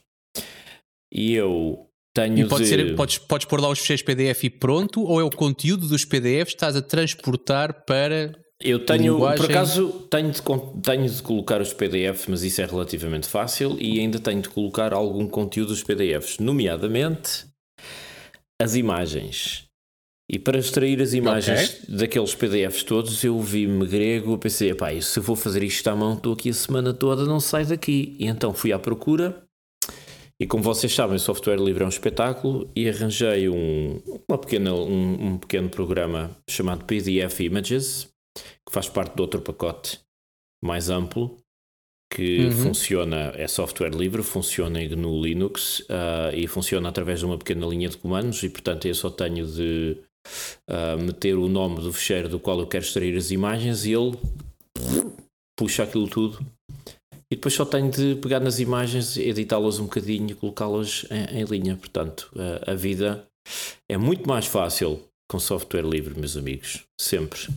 E 1.11 1.33
eu 1.33 1.87
tenho 2.13 2.45
e 2.45 2.47
pode 2.47 2.63
de... 2.63 2.69
ser, 2.69 2.95
podes, 2.95 3.17
podes 3.17 3.47
pôr 3.47 3.61
lá 3.61 3.69
os 3.69 3.79
ficheiros 3.79 4.03
PDF 4.03 4.43
e 4.43 4.49
pronto, 4.49 5.03
ou 5.03 5.21
é 5.21 5.23
o 5.23 5.29
conteúdo 5.29 5.87
dos 5.87 6.03
PDFs 6.03 6.53
que 6.53 6.57
estás 6.57 6.75
a 6.75 6.81
transportar 6.81 7.85
para. 7.85 8.33
Eu 8.61 8.85
tenho, 8.85 9.13
linguagem... 9.13 9.37
por 9.37 9.51
acaso, 9.51 9.89
tenho 10.09 10.31
de, 10.31 10.41
tenho 10.81 11.09
de 11.09 11.21
colocar 11.21 11.59
os 11.61 11.73
PDFs, 11.73 12.27
mas 12.27 12.43
isso 12.43 12.61
é 12.61 12.65
relativamente 12.65 13.27
fácil, 13.27 13.77
e 13.79 13.99
ainda 13.99 14.19
tenho 14.19 14.41
de 14.41 14.49
colocar 14.49 14.93
algum 14.93 15.27
conteúdo 15.27 15.69
dos 15.69 15.83
PDFs, 15.83 16.39
nomeadamente 16.39 17.45
as 18.61 18.75
imagens. 18.75 19.62
E 20.33 20.39
para 20.39 20.57
extrair 20.57 20.99
as 20.99 21.13
imagens 21.13 21.83
okay. 21.83 21.95
daqueles 21.95 22.33
PDFs 22.33 22.81
todos, 22.81 23.23
eu 23.23 23.39
vi-me 23.39 23.85
grego, 23.85 24.35
pensei, 24.35 24.73
pá, 24.73 24.89
se 24.99 25.19
eu 25.19 25.21
vou 25.21 25.35
fazer 25.35 25.61
isto 25.61 25.87
à 25.87 25.95
mão, 25.95 26.15
estou 26.15 26.33
aqui 26.33 26.49
a 26.49 26.53
semana 26.53 26.91
toda, 26.91 27.23
não 27.23 27.39
sai 27.39 27.65
daqui. 27.65 28.15
E 28.17 28.25
então 28.25 28.51
fui 28.51 28.73
à 28.73 28.79
procura, 28.79 29.43
e 30.41 30.47
como 30.47 30.63
vocês 30.63 30.91
sabem, 30.91 31.19
software 31.19 31.59
livre 31.59 31.83
é 31.83 31.85
um 31.85 31.89
espetáculo, 31.89 32.67
e 32.75 32.89
arranjei 32.89 33.47
um, 33.47 34.01
uma 34.27 34.39
pequena, 34.39 34.73
um, 34.73 35.33
um 35.33 35.37
pequeno 35.37 35.69
programa 35.69 36.35
chamado 36.49 36.83
PDF 36.83 37.39
Images, 37.41 38.09
que 38.35 38.73
faz 38.73 38.89
parte 38.89 39.15
de 39.15 39.21
outro 39.21 39.39
pacote 39.39 39.99
mais 40.63 40.89
amplo, 40.89 41.37
que 42.11 42.45
uhum. 42.45 42.51
funciona, 42.53 43.33
é 43.35 43.47
software 43.47 43.91
livre, 43.91 44.23
funciona 44.23 44.83
no 44.95 45.21
Linux 45.21 45.81
uh, 45.81 46.33
e 46.33 46.47
funciona 46.47 46.89
através 46.89 47.19
de 47.19 47.25
uma 47.27 47.37
pequena 47.37 47.67
linha 47.67 47.89
de 47.89 47.97
comandos, 47.97 48.41
e 48.41 48.49
portanto 48.49 48.87
eu 48.87 48.95
só 48.95 49.11
tenho 49.11 49.45
de 49.45 50.01
uh, 50.69 51.01
meter 51.01 51.35
o 51.35 51.47
nome 51.47 51.81
do 51.81 51.91
fecheiro 51.93 52.29
do 52.29 52.39
qual 52.39 52.59
eu 52.59 52.67
quero 52.67 52.83
extrair 52.83 53.15
as 53.17 53.31
imagens 53.31 53.85
e 53.85 53.93
ele 53.93 54.17
puxa 55.57 55.83
aquilo 55.83 56.07
tudo. 56.07 56.45
E 57.31 57.35
depois 57.35 57.53
só 57.53 57.65
tenho 57.65 57.89
de 57.89 58.15
pegar 58.15 58.39
nas 58.39 58.59
imagens, 58.59 59.17
editá-las 59.17 59.79
um 59.79 59.85
bocadinho 59.85 60.31
e 60.31 60.35
colocá-las 60.35 61.05
em, 61.09 61.39
em, 61.39 61.43
linha. 61.45 61.75
Portanto, 61.75 62.29
a, 62.37 62.71
a 62.71 62.75
vida 62.75 63.25
é 63.89 63.97
muito 63.97 64.27
mais 64.27 64.45
fácil 64.45 65.01
com 65.27 65.39
software 65.39 65.81
livre, 65.81 66.17
meus 66.19 66.37
amigos. 66.37 66.83
Sempre. 66.99 67.47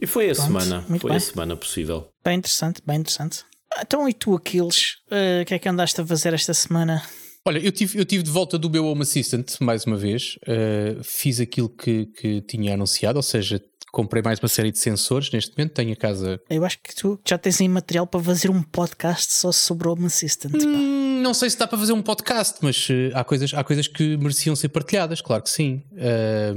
E 0.00 0.06
foi 0.06 0.30
a 0.30 0.34
Pronto, 0.34 0.46
semana. 0.46 0.82
Foi 0.98 1.10
bem. 1.10 1.16
a 1.16 1.20
semana 1.20 1.56
possível. 1.56 2.08
Bem 2.22 2.38
interessante, 2.38 2.82
bem 2.84 2.98
interessante. 2.98 3.44
Então, 3.80 4.08
e 4.08 4.12
tu, 4.12 4.34
Aquiles? 4.34 4.98
Eh, 5.10 5.40
o 5.40 5.42
uh, 5.42 5.44
que 5.46 5.54
é 5.54 5.58
que 5.58 5.68
andaste 5.68 6.00
a 6.00 6.06
fazer 6.06 6.34
esta 6.34 6.52
semana? 6.52 7.02
Olha, 7.46 7.60
eu 7.60 7.70
tive, 7.70 7.96
eu 7.96 8.04
tive 8.04 8.24
de 8.24 8.30
volta 8.30 8.58
do 8.58 8.68
meu 8.68 8.84
Home 8.86 9.02
Assistant 9.02 9.60
mais 9.60 9.84
uma 9.84 9.96
vez. 9.96 10.36
Uh, 10.42 11.00
fiz 11.04 11.38
aquilo 11.38 11.68
que, 11.68 12.06
que 12.06 12.40
tinha 12.40 12.74
anunciado, 12.74 13.20
ou 13.20 13.22
seja, 13.22 13.62
comprei 13.92 14.20
mais 14.20 14.40
uma 14.40 14.48
série 14.48 14.72
de 14.72 14.80
sensores. 14.80 15.30
Neste 15.30 15.56
momento 15.56 15.72
tenho 15.72 15.92
a 15.92 15.96
casa. 15.96 16.40
Eu 16.50 16.64
acho 16.64 16.76
que 16.82 16.92
tu 16.92 17.20
já 17.24 17.38
tens 17.38 17.60
aí 17.60 17.68
material 17.68 18.04
para 18.04 18.20
fazer 18.20 18.50
um 18.50 18.64
podcast 18.64 19.32
só 19.32 19.52
sobre 19.52 19.86
o 19.86 19.92
Home 19.92 20.06
Assistant. 20.06 20.60
Hum, 20.60 21.22
não 21.22 21.32
sei 21.32 21.48
se 21.48 21.56
dá 21.56 21.68
para 21.68 21.78
fazer 21.78 21.92
um 21.92 22.02
podcast, 22.02 22.58
mas 22.62 22.88
uh, 22.88 23.14
há, 23.14 23.22
coisas, 23.22 23.54
há 23.54 23.62
coisas 23.62 23.86
que 23.86 24.16
mereciam 24.16 24.56
ser 24.56 24.70
partilhadas, 24.70 25.20
claro 25.20 25.44
que 25.44 25.50
sim. 25.50 25.84
Uh, 25.92 26.52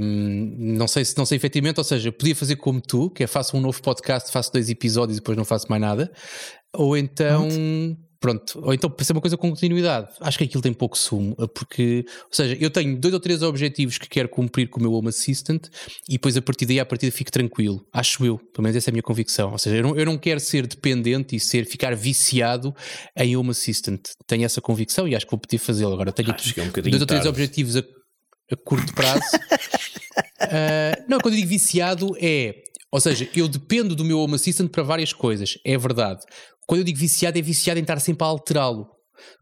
não 0.58 0.88
sei 0.88 1.04
se 1.04 1.16
não 1.16 1.24
sei 1.24 1.36
efetivamente, 1.36 1.78
ou 1.78 1.84
seja, 1.84 2.10
podia 2.10 2.34
fazer 2.34 2.56
como 2.56 2.80
tu, 2.80 3.10
que 3.10 3.22
é 3.22 3.28
faço 3.28 3.56
um 3.56 3.60
novo 3.60 3.80
podcast, 3.80 4.32
faço 4.32 4.52
dois 4.52 4.68
episódios 4.68 5.18
e 5.18 5.20
depois 5.20 5.38
não 5.38 5.44
faço 5.44 5.66
mais 5.70 5.80
nada. 5.80 6.10
Ou 6.74 6.96
então. 6.96 7.46
Pronto, 8.20 8.60
ou 8.62 8.74
então 8.74 8.90
para 8.90 9.02
ser 9.02 9.12
uma 9.12 9.20
coisa 9.20 9.34
com 9.38 9.48
continuidade, 9.48 10.10
acho 10.20 10.36
que 10.36 10.44
aquilo 10.44 10.62
tem 10.62 10.74
pouco 10.74 10.96
sumo, 10.98 11.34
porque, 11.54 12.04
ou 12.24 12.34
seja, 12.34 12.54
eu 12.60 12.70
tenho 12.70 12.98
dois 12.98 13.14
ou 13.14 13.18
três 13.20 13.42
objetivos 13.42 13.96
que 13.96 14.06
quero 14.06 14.28
cumprir 14.28 14.68
com 14.68 14.78
o 14.78 14.82
meu 14.82 14.92
Home 14.92 15.08
Assistant 15.08 15.68
e 16.06 16.12
depois 16.12 16.36
a 16.36 16.42
partir 16.42 16.66
daí 16.66 16.78
a 16.78 16.84
partir 16.84 17.10
fico 17.10 17.32
tranquilo, 17.32 17.82
acho 17.90 18.26
eu, 18.26 18.36
pelo 18.36 18.64
menos 18.64 18.76
essa 18.76 18.90
é 18.90 18.92
a 18.92 18.92
minha 18.92 19.02
convicção. 19.02 19.52
Ou 19.52 19.58
seja, 19.58 19.76
eu 19.76 19.82
não, 19.82 19.96
eu 19.96 20.04
não 20.04 20.18
quero 20.18 20.38
ser 20.38 20.66
dependente 20.66 21.34
e 21.34 21.40
ser, 21.40 21.64
ficar 21.64 21.96
viciado 21.96 22.74
em 23.16 23.34
Home 23.38 23.50
Assistant. 23.50 24.02
Tenho 24.26 24.44
essa 24.44 24.60
convicção 24.60 25.08
e 25.08 25.16
acho 25.16 25.24
que 25.24 25.30
vou 25.30 25.40
poder 25.40 25.56
fazê-lo. 25.56 25.94
Agora 25.94 26.12
tenho 26.12 26.30
acho 26.30 26.50
aqui 26.50 26.60
é 26.60 26.62
um 26.62 26.70
dois 26.70 27.00
ou 27.00 27.06
três 27.06 27.24
objetivos 27.24 27.76
a, 27.76 27.80
a 27.80 28.56
curto 28.56 28.92
prazo. 28.92 29.22
uh, 30.42 31.04
não, 31.08 31.18
quando 31.20 31.32
eu 31.32 31.40
digo 31.40 31.48
viciado 31.48 32.14
é 32.20 32.64
ou 32.92 33.00
seja, 33.00 33.28
eu 33.34 33.46
dependo 33.48 33.94
do 33.94 34.04
meu 34.04 34.18
Home 34.18 34.34
Assistant 34.34 34.70
para 34.70 34.82
várias 34.82 35.12
coisas, 35.12 35.58
é 35.64 35.76
verdade. 35.78 36.22
Quando 36.66 36.80
eu 36.80 36.84
digo 36.84 36.98
viciado, 36.98 37.38
é 37.38 37.42
viciado 37.42 37.78
em 37.78 37.82
estar 37.82 37.98
sempre 38.00 38.24
a 38.24 38.28
alterá-lo. 38.28 38.88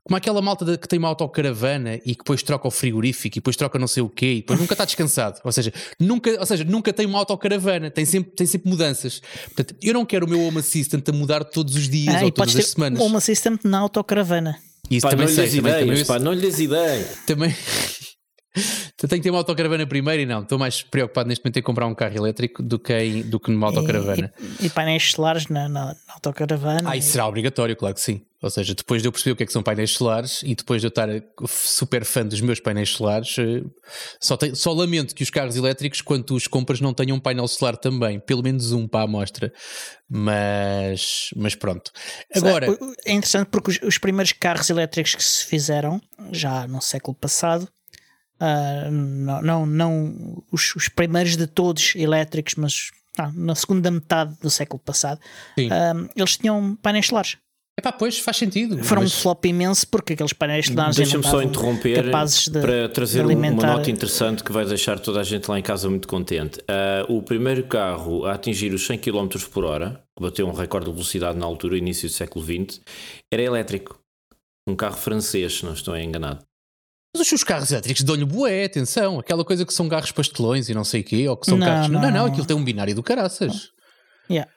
Como 0.02 0.16
aquela 0.16 0.42
malta 0.42 0.76
que 0.76 0.88
tem 0.88 0.98
uma 0.98 1.08
autocaravana 1.08 1.96
e 1.96 2.14
que 2.14 2.18
depois 2.18 2.42
troca 2.42 2.66
o 2.66 2.70
frigorífico 2.70 3.36
e 3.36 3.40
depois 3.40 3.56
troca 3.56 3.78
não 3.78 3.86
sei 3.86 4.02
o 4.02 4.08
quê 4.08 4.32
e 4.32 4.36
depois 4.36 4.58
nunca 4.58 4.74
está 4.74 4.84
descansado. 4.84 5.40
Ou 5.44 5.52
seja, 5.52 5.72
nunca, 6.00 6.30
ou 6.38 6.46
seja, 6.46 6.64
nunca 6.64 6.92
tem 6.92 7.06
uma 7.06 7.18
autocaravana, 7.18 7.90
tem 7.90 8.04
sempre, 8.04 8.32
tem 8.32 8.46
sempre 8.46 8.68
mudanças. 8.70 9.20
Portanto, 9.44 9.76
eu 9.82 9.94
não 9.94 10.04
quero 10.04 10.26
o 10.26 10.28
meu 10.28 10.40
Home 10.40 10.58
Assistant 10.58 11.08
a 11.08 11.12
mudar 11.12 11.44
todos 11.44 11.76
os 11.76 11.88
dias 11.88 12.16
ah, 12.16 12.24
ou 12.24 12.30
todas 12.32 12.56
as 12.56 12.66
semanas. 12.70 13.00
Home 13.00 13.16
Assistant 13.16 13.60
na 13.64 13.78
autocaravana. 13.78 14.56
Isso 14.90 15.02
pá, 15.02 15.10
também 15.10 15.26
não 15.26 15.34
sei, 15.34 15.58
ideias, 15.58 15.86
também, 15.86 16.04
pá, 16.06 16.18
não 16.18 16.32
lhes 16.32 16.58
ideia. 16.58 17.06
Também, 17.26 17.54
tenho 18.96 19.08
que 19.08 19.20
ter 19.20 19.30
uma 19.30 19.38
autocaravana 19.38 19.86
primeiro 19.86 20.22
e 20.22 20.26
não, 20.26 20.42
estou 20.42 20.58
mais 20.58 20.82
preocupado 20.82 21.28
neste 21.28 21.44
momento 21.44 21.58
em 21.58 21.62
comprar 21.62 21.86
um 21.86 21.94
carro 21.94 22.16
elétrico 22.16 22.62
do 22.62 22.78
que, 22.78 22.92
em, 22.92 23.22
do 23.22 23.38
que 23.38 23.50
numa 23.50 23.66
autocaravana. 23.68 24.32
E, 24.60 24.66
e, 24.66 24.70
painéis 24.70 25.10
solares 25.12 25.46
na, 25.48 25.68
na, 25.68 25.86
na 25.86 26.14
autocaravana. 26.14 26.90
Ah, 26.90 26.96
isso 26.96 27.12
será 27.12 27.26
obrigatório, 27.26 27.76
claro 27.76 27.94
que 27.94 28.00
sim. 28.00 28.22
Ou 28.40 28.50
seja, 28.50 28.72
depois 28.72 29.02
de 29.02 29.08
eu 29.08 29.12
perceber 29.12 29.32
o 29.32 29.36
que 29.36 29.42
é 29.42 29.46
que 29.46 29.52
são 29.52 29.64
painéis 29.64 29.90
solares 29.90 30.42
e 30.44 30.54
depois 30.54 30.80
de 30.80 30.86
eu 30.86 30.90
estar 30.90 31.08
super 31.48 32.04
fã 32.04 32.24
dos 32.24 32.40
meus 32.40 32.60
painéis 32.60 32.90
solares, 32.90 33.36
eh, 33.36 33.64
só, 34.20 34.36
tem, 34.36 34.54
só 34.54 34.72
lamento 34.72 35.12
que 35.12 35.24
os 35.24 35.30
carros 35.30 35.56
elétricos, 35.56 36.00
quando 36.00 36.22
tu 36.22 36.36
os 36.36 36.46
compras, 36.46 36.80
não 36.80 36.94
tenham 36.94 37.16
um 37.16 37.20
painel 37.20 37.48
solar 37.48 37.76
também, 37.76 38.20
pelo 38.20 38.44
menos 38.44 38.70
um 38.70 38.86
para 38.86 39.00
a 39.00 39.04
amostra. 39.04 39.52
Mas, 40.08 41.30
mas 41.34 41.56
pronto. 41.56 41.90
Agora. 42.32 42.78
É 43.04 43.12
interessante 43.12 43.48
porque 43.48 43.72
os, 43.72 43.80
os 43.82 43.98
primeiros 43.98 44.30
carros 44.32 44.70
elétricos 44.70 45.16
que 45.16 45.24
se 45.24 45.44
fizeram, 45.44 46.00
já 46.30 46.66
no 46.68 46.80
século 46.80 47.16
passado, 47.16 47.68
Uh, 48.40 48.90
não, 48.90 49.42
não, 49.42 49.66
não 49.66 50.44
os, 50.52 50.74
os, 50.76 50.88
primeiros 50.88 51.36
de 51.36 51.46
todos 51.46 51.94
elétricos, 51.96 52.54
mas 52.54 52.90
ah, 53.18 53.32
na 53.34 53.54
segunda 53.54 53.90
metade 53.90 54.36
do 54.40 54.48
século 54.48 54.80
passado, 54.84 55.18
uh, 55.58 56.10
eles 56.14 56.36
tinham 56.36 56.76
painéis 56.80 57.06
solares. 57.06 57.36
Epá, 57.78 57.92
pois 57.92 58.18
faz 58.18 58.36
sentido. 58.36 58.82
Foram 58.82 59.02
mas... 59.02 59.14
um 59.14 59.20
flop 59.20 59.44
imenso 59.44 59.86
porque 59.86 60.14
aqueles 60.14 60.32
painéis 60.32 60.64
de 60.64 60.72
dados 60.72 60.96
Deixa-me 60.96 61.22
só 61.22 61.40
interromper 61.40 62.02
de, 62.02 62.10
para 62.60 62.88
trazer 62.88 63.18
de 63.18 63.24
alimentar... 63.24 63.68
uma 63.68 63.76
nota 63.76 63.88
interessante 63.88 64.42
que 64.42 64.50
vai 64.50 64.64
deixar 64.64 64.98
toda 64.98 65.20
a 65.20 65.22
gente 65.22 65.48
lá 65.48 65.56
em 65.56 65.62
casa 65.62 65.88
muito 65.88 66.08
contente. 66.08 66.58
Uh, 66.60 67.16
o 67.16 67.22
primeiro 67.22 67.62
carro 67.64 68.24
a 68.24 68.32
atingir 68.32 68.74
os 68.74 68.84
100 68.84 68.98
km 68.98 69.28
por 69.52 69.64
hora, 69.64 70.02
que 70.16 70.22
bateu 70.24 70.48
um 70.48 70.52
recorde 70.52 70.86
de 70.86 70.92
velocidade 70.92 71.38
na 71.38 71.46
altura, 71.46 71.78
início 71.78 72.08
do 72.08 72.12
século 72.12 72.44
XX, 72.44 72.80
era 73.32 73.42
elétrico. 73.42 73.96
Um 74.68 74.74
carro 74.74 74.96
francês, 74.96 75.58
se 75.58 75.64
não 75.64 75.72
estou 75.72 75.96
enganado. 75.96 76.47
Mas 77.18 77.26
os 77.26 77.28
seus 77.28 77.42
carros 77.42 77.72
elétricos 77.72 78.04
dão-lhe 78.04 78.24
boé, 78.24 78.64
atenção. 78.64 79.18
Aquela 79.18 79.44
coisa 79.44 79.66
que 79.66 79.74
são 79.74 79.88
carros 79.88 80.12
pastelões 80.12 80.68
e 80.68 80.74
não 80.74 80.84
sei 80.84 81.00
o 81.00 81.04
quê, 81.04 81.28
ou 81.28 81.36
que 81.36 81.46
são 81.46 81.58
não, 81.58 81.66
carros. 81.66 81.88
Não, 81.88 82.00
não, 82.00 82.10
não, 82.12 82.26
aquilo 82.26 82.46
tem 82.46 82.56
um 82.56 82.62
binário 82.62 82.94
do 82.94 83.02
caraças. 83.02 83.70
Yeah. 84.30 84.48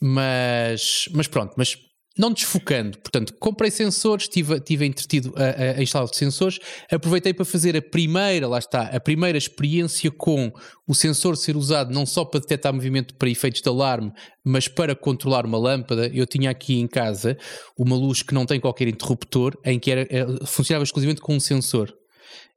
Mas, 0.00 1.08
mas 1.12 1.28
pronto, 1.28 1.54
mas 1.56 1.76
não 2.18 2.32
desfocando, 2.32 2.98
portanto, 2.98 3.32
comprei 3.38 3.70
sensores, 3.70 4.26
tive, 4.26 4.58
tive 4.58 4.84
entretido 4.84 5.32
a, 5.36 5.78
a, 5.78 5.82
instalar 5.82 6.08
sensores, 6.12 6.58
aproveitei 6.90 7.32
para 7.32 7.44
fazer 7.44 7.76
a 7.76 7.82
primeira, 7.82 8.48
lá 8.48 8.58
está, 8.58 8.82
a 8.82 8.98
primeira 8.98 9.38
experiência 9.38 10.10
com 10.10 10.52
o 10.86 10.94
sensor 10.94 11.36
ser 11.36 11.56
usado 11.56 11.94
não 11.94 12.04
só 12.04 12.24
para 12.24 12.40
detectar 12.40 12.74
movimento 12.74 13.14
para 13.14 13.30
efeitos 13.30 13.62
de 13.62 13.68
alarme, 13.68 14.12
mas 14.44 14.66
para 14.66 14.96
controlar 14.96 15.46
uma 15.46 15.58
lâmpada. 15.58 16.10
Eu 16.12 16.26
tinha 16.26 16.50
aqui 16.50 16.80
em 16.80 16.88
casa 16.88 17.38
uma 17.76 17.94
luz 17.94 18.22
que 18.22 18.34
não 18.34 18.44
tem 18.44 18.58
qualquer 18.58 18.88
interruptor, 18.88 19.56
em 19.64 19.78
que 19.78 19.88
era, 19.88 20.02
eh, 20.10 20.26
funcionava 20.44 20.82
exclusivamente 20.82 21.20
com 21.20 21.36
um 21.36 21.40
sensor. 21.40 21.97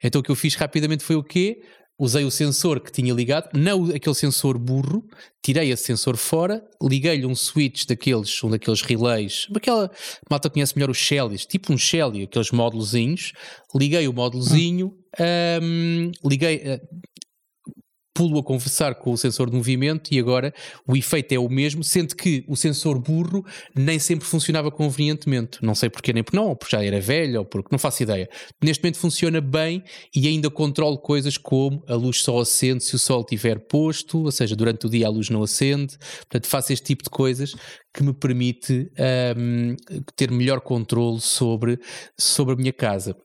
Então 0.03 0.22
o 0.22 0.24
que 0.24 0.31
eu 0.31 0.36
fiz 0.36 0.55
rapidamente 0.55 1.03
foi 1.03 1.15
o 1.15 1.24
quê? 1.24 1.62
usei 2.01 2.25
o 2.25 2.31
sensor 2.31 2.79
que 2.79 2.91
tinha 2.91 3.13
ligado, 3.13 3.50
não 3.53 3.86
aquele 3.86 4.15
sensor 4.15 4.58
burro, 4.58 5.05
tirei 5.39 5.72
esse 5.72 5.84
sensor 5.84 6.17
fora, 6.17 6.63
liguei-lhe 6.81 7.27
um 7.27 7.36
switch 7.36 7.86
daqueles, 7.86 8.43
um 8.43 8.50
daqueles 8.50 8.81
relays, 8.81 9.46
aquela 9.55 9.91
malta 10.27 10.50
conhece 10.50 10.75
melhor 10.75 10.89
os 10.89 10.98
Shellys, 10.98 11.46
tipo 11.46 11.72
um 11.72 11.77
Shelly, 11.77 12.24
aqueles 12.24 12.50
módulozinhos, 12.50 13.34
liguei 13.75 14.08
o 14.08 14.13
módulozinho, 14.13 14.98
um, 15.62 16.12
liguei, 16.25 16.58
uh, 16.58 16.88
pulo 18.13 18.39
a 18.39 18.44
conversar 18.44 18.96
com 18.96 19.12
o 19.12 19.18
sensor 19.18 19.50
de 19.50 19.56
movimento 19.56 20.13
e 20.13 20.20
agora 20.20 20.53
o 20.88 20.96
efeito 20.96 21.34
é 21.34 21.39
o 21.39 21.50
mesmo, 21.50 21.84
sendo 21.84 22.15
que 22.15 22.44
o 22.48 22.56
sensor 22.56 23.00
burro 23.00 23.46
nem 23.75 24.00
sempre 24.00 24.25
funcionava 24.25 24.70
convenientemente. 24.70 25.60
Não 25.62 25.75
sei 25.75 25.89
porquê 25.89 26.13
nem 26.13 26.24
por 26.24 26.34
não, 26.34 26.50
ou 26.50 26.56
porque 26.56 26.75
já 26.75 26.84
era 26.84 27.00
velho, 27.00 27.39
ou 27.39 27.46
porque 27.46 27.70
não 27.72 27.80
faço 27.80 28.03
ideia. 28.03 28.30
Neste 28.62 28.84
momento 28.84 28.98
funciona 28.98 29.41
bem 29.41 29.84
e 30.15 30.27
ainda 30.27 30.50
controlo 30.50 30.98
coisas 30.98 31.38
como 31.38 31.84
a 31.88 31.96
luz 31.96 32.22
só 32.22 32.39
acende 32.39 32.84
se 32.84 32.96
o 32.96 33.00
sol 33.00 33.22
estiver 33.22 33.60
posto, 33.60 34.24
ou 34.24 34.32
seja, 34.32 34.56
durante 34.56 34.86
o 34.86 34.89
dia 34.89 35.08
a 35.08 35.10
luz 35.10 35.30
não 35.30 35.44
acende. 35.44 35.98
Portanto, 36.20 36.48
faço 36.48 36.74
este 36.74 36.86
tipo 36.86 37.03
de 37.03 37.10
coisas 37.10 37.56
que 37.94 38.03
me 38.03 38.13
permite 38.13 38.91
um, 39.38 39.75
ter 40.15 40.32
melhor 40.32 40.62
controle 40.62 41.20
sobre, 41.20 41.80
sobre 42.18 42.53
a 42.53 42.58
minha 42.58 42.74
casa. 42.74 43.15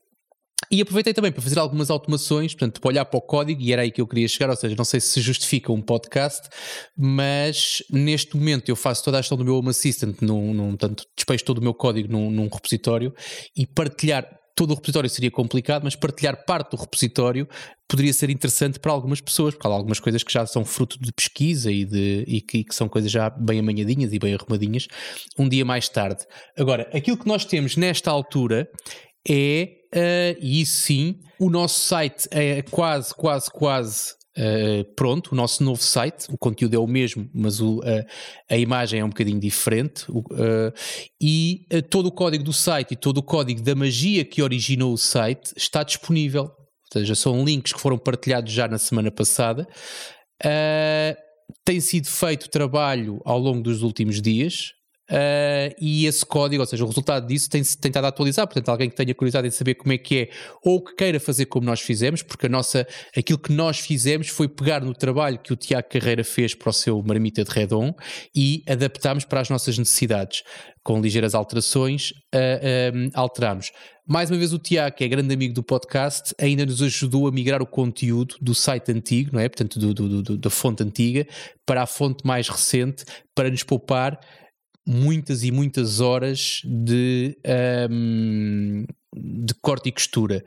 E 0.69 0.81
aproveitei 0.81 1.13
também 1.13 1.31
para 1.31 1.41
fazer 1.41 1.57
algumas 1.59 1.89
automações, 1.89 2.53
portanto, 2.53 2.81
para 2.81 2.89
olhar 2.89 3.05
para 3.05 3.17
o 3.17 3.21
código, 3.21 3.61
e 3.61 3.71
era 3.71 3.83
aí 3.83 3.91
que 3.91 4.01
eu 4.01 4.07
queria 4.07 4.27
chegar, 4.27 4.49
ou 4.49 4.55
seja, 4.55 4.75
não 4.75 4.83
sei 4.83 4.99
se 4.99 5.21
justifica 5.21 5.71
um 5.71 5.81
podcast, 5.81 6.49
mas 6.97 7.81
neste 7.89 8.35
momento 8.35 8.67
eu 8.67 8.75
faço 8.75 9.03
toda 9.03 9.17
a 9.17 9.21
gestão 9.21 9.37
do 9.37 9.45
meu 9.45 9.55
Home 9.55 9.69
Assistant, 9.69 10.21
num, 10.21 10.53
num, 10.53 10.69
portanto, 10.69 11.05
despejo 11.15 11.45
todo 11.45 11.59
o 11.59 11.61
meu 11.61 11.73
código 11.73 12.11
num, 12.11 12.29
num 12.29 12.49
repositório 12.49 13.13
e 13.55 13.65
partilhar 13.65 14.27
todo 14.57 14.71
o 14.71 14.73
repositório 14.73 15.07
seria 15.07 15.29
complicado, 15.29 15.83
mas 15.83 15.95
partilhar 15.95 16.43
parte 16.43 16.71
do 16.71 16.77
repositório 16.77 17.47
poderia 17.87 18.11
ser 18.11 18.31
interessante 18.31 18.79
para 18.79 18.91
algumas 18.91 19.21
pessoas, 19.21 19.53
porque 19.53 19.67
há 19.67 19.69
algumas 19.69 19.99
coisas 19.99 20.23
que 20.23 20.33
já 20.33 20.47
são 20.47 20.65
fruto 20.65 20.99
de 20.99 21.13
pesquisa 21.13 21.71
e, 21.71 21.85
de, 21.85 22.25
e 22.27 22.41
que, 22.41 22.63
que, 22.63 22.73
são 22.73 22.89
coisas 22.89 23.11
já 23.11 23.29
bem 23.29 23.59
amanhadinhas 23.59 24.11
e 24.11 24.17
bem 24.17 24.33
arrumadinhas, 24.33 24.87
um 25.37 25.47
dia 25.47 25.63
mais 25.63 25.87
tarde. 25.87 26.25
Agora, 26.57 26.89
aquilo 26.91 27.17
que 27.17 27.27
nós 27.27 27.45
temos 27.45 27.77
nesta 27.77 28.09
altura 28.09 28.67
é, 29.29 29.69
uh, 29.93 30.39
e 30.41 30.65
sim, 30.65 31.19
o 31.39 31.49
nosso 31.49 31.81
site 31.81 32.27
é 32.31 32.61
quase, 32.61 33.13
quase, 33.13 33.51
quase 33.51 34.17
Uh, 34.37 34.83
pronto, 34.95 35.31
o 35.31 35.35
nosso 35.35 35.63
novo 35.63 35.81
site, 35.81 36.27
o 36.29 36.37
conteúdo 36.37 36.75
é 36.75 36.77
o 36.77 36.85
mesmo, 36.85 37.27
mas 37.33 37.59
o, 37.59 37.79
uh, 37.79 38.05
a 38.47 38.55
imagem 38.55 38.99
é 38.99 39.03
um 39.03 39.09
bocadinho 39.09 39.39
diferente. 39.39 40.05
Uh, 40.11 40.71
e 41.19 41.65
todo 41.89 42.05
o 42.05 42.11
código 42.11 42.43
do 42.43 42.53
site 42.53 42.91
e 42.91 42.95
todo 42.95 43.17
o 43.17 43.23
código 43.23 43.63
da 43.63 43.73
magia 43.73 44.23
que 44.23 44.43
originou 44.43 44.93
o 44.93 44.97
site 44.97 45.53
está 45.57 45.81
disponível. 45.81 46.43
Ou 46.43 46.93
seja, 46.93 47.15
são 47.15 47.43
links 47.43 47.73
que 47.73 47.79
foram 47.79 47.97
partilhados 47.97 48.53
já 48.53 48.67
na 48.67 48.77
semana 48.77 49.09
passada. 49.09 49.67
tem 51.65 51.79
sido 51.79 52.07
feito 52.07 52.47
trabalho 52.49 53.19
ao 53.25 53.39
longo 53.39 53.61
dos 53.61 53.81
últimos 53.81 54.21
dias. 54.21 54.76
Uh, 55.09 55.71
e 55.79 56.05
esse 56.05 56.25
código, 56.25 56.61
ou 56.61 56.67
seja, 56.67 56.83
o 56.83 56.87
resultado 56.87 57.25
disso 57.25 57.49
tem 57.49 57.63
se 57.63 57.77
tentado 57.77 58.07
atualizar. 58.07 58.45
Portanto, 58.45 58.69
alguém 58.69 58.89
que 58.89 58.95
tenha 58.95 59.15
curiosidade 59.15 59.47
em 59.47 59.51
saber 59.51 59.75
como 59.75 59.93
é 59.93 59.97
que 59.97 60.17
é 60.17 60.29
ou 60.61 60.83
que 60.83 60.95
queira 60.95 61.19
fazer 61.19 61.45
como 61.45 61.65
nós 61.65 61.79
fizemos, 61.79 62.21
porque 62.21 62.47
a 62.47 62.49
nossa, 62.49 62.85
aquilo 63.15 63.39
que 63.39 63.53
nós 63.53 63.79
fizemos 63.79 64.27
foi 64.27 64.49
pegar 64.49 64.81
no 64.81 64.93
trabalho 64.93 65.39
que 65.39 65.53
o 65.53 65.55
Tiago 65.55 65.87
Carreira 65.89 66.23
fez 66.23 66.53
para 66.53 66.69
o 66.69 66.73
seu 66.73 67.01
marmita 67.01 67.43
de 67.43 67.51
Redon 67.51 67.93
e 68.35 68.63
adaptámos 68.67 69.23
para 69.23 69.39
as 69.39 69.49
nossas 69.49 69.77
necessidades. 69.77 70.43
Com 70.83 71.01
ligeiras 71.01 71.35
alterações, 71.35 72.11
uh, 72.11 73.09
alterámos. 73.13 73.71
Mais 74.05 74.31
uma 74.31 74.37
vez, 74.37 74.53
o 74.53 74.57
Tiago, 74.57 74.95
que 74.95 75.03
é 75.03 75.07
grande 75.09 75.33
amigo 75.33 75.53
do 75.53 75.61
podcast, 75.61 76.33
ainda 76.39 76.65
nos 76.65 76.81
ajudou 76.81 77.27
a 77.27 77.31
migrar 77.31 77.61
o 77.61 77.65
conteúdo 77.65 78.35
do 78.39 78.55
site 78.55 78.89
antigo, 78.93 79.31
não 79.33 79.41
é? 79.41 79.49
Portanto, 79.49 79.77
do, 79.77 79.93
do, 79.93 80.23
do, 80.23 80.37
da 80.37 80.49
fonte 80.49 80.81
antiga, 80.81 81.27
para 81.65 81.81
a 81.81 81.85
fonte 81.85 82.25
mais 82.25 82.47
recente, 82.47 83.03
para 83.35 83.49
nos 83.49 83.63
poupar 83.63 84.17
muitas 84.87 85.43
e 85.43 85.51
muitas 85.51 85.99
horas 85.99 86.61
de, 86.63 87.37
um, 87.91 88.85
de 89.13 89.53
corte 89.61 89.89
e 89.89 89.91
costura. 89.91 90.45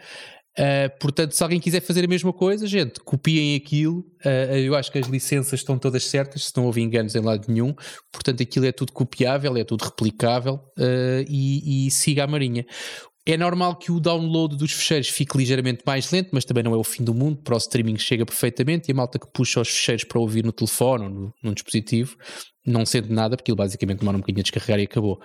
Uh, 0.59 0.91
portanto, 0.99 1.33
se 1.33 1.43
alguém 1.43 1.61
quiser 1.61 1.81
fazer 1.81 2.05
a 2.05 2.09
mesma 2.09 2.33
coisa, 2.33 2.67
gente, 2.67 3.01
copiem 3.01 3.55
aquilo. 3.57 4.01
Uh, 4.25 4.57
eu 4.57 4.75
acho 4.75 4.91
que 4.91 4.99
as 4.99 5.07
licenças 5.07 5.61
estão 5.61 5.79
todas 5.79 6.05
certas, 6.05 6.47
se 6.47 6.57
não 6.57 6.67
houve 6.67 6.81
enganos 6.81 7.15
em 7.15 7.21
lado 7.21 7.47
nenhum. 7.49 7.75
Portanto, 8.11 8.43
aquilo 8.43 8.67
é 8.67 8.73
tudo 8.73 8.93
copiável, 8.93 9.57
é 9.57 9.65
tudo 9.65 9.85
replicável 9.85 10.55
uh, 10.77 11.25
e, 11.29 11.87
e 11.87 11.91
siga 11.91 12.25
a 12.25 12.27
marinha. 12.27 12.67
É 13.33 13.37
normal 13.37 13.77
que 13.77 13.93
o 13.93 14.01
download 14.01 14.57
dos 14.57 14.73
fecheiros 14.73 15.09
fique 15.09 15.39
ligeiramente 15.39 15.83
mais 15.87 16.11
lento, 16.11 16.31
mas 16.33 16.45
também 16.45 16.65
não 16.65 16.75
é 16.75 16.77
o 16.77 16.83
fim 16.83 17.05
do 17.05 17.15
mundo. 17.15 17.41
Para 17.43 17.55
o 17.55 17.59
streaming 17.59 17.97
chega 17.97 18.27
perfeitamente 18.27 18.91
e 18.91 18.93
a 18.93 18.95
malta 18.95 19.21
que 19.21 19.27
puxa 19.33 19.61
os 19.61 19.69
fecheiros 19.69 20.03
para 20.03 20.19
ouvir 20.19 20.45
no 20.45 20.51
telefone 20.53 21.05
ou 21.05 21.11
no, 21.11 21.35
num 21.43 21.53
dispositivo 21.53 22.17
não 22.67 22.85
sente 22.85 23.11
nada, 23.11 23.37
porque 23.37 23.51
ele 23.51 23.57
basicamente 23.57 24.01
demora 24.01 24.17
um 24.17 24.21
bocadinho 24.21 24.41
a 24.41 24.43
descarregar 24.43 24.81
e 24.81 24.85
acabou. 24.85 25.21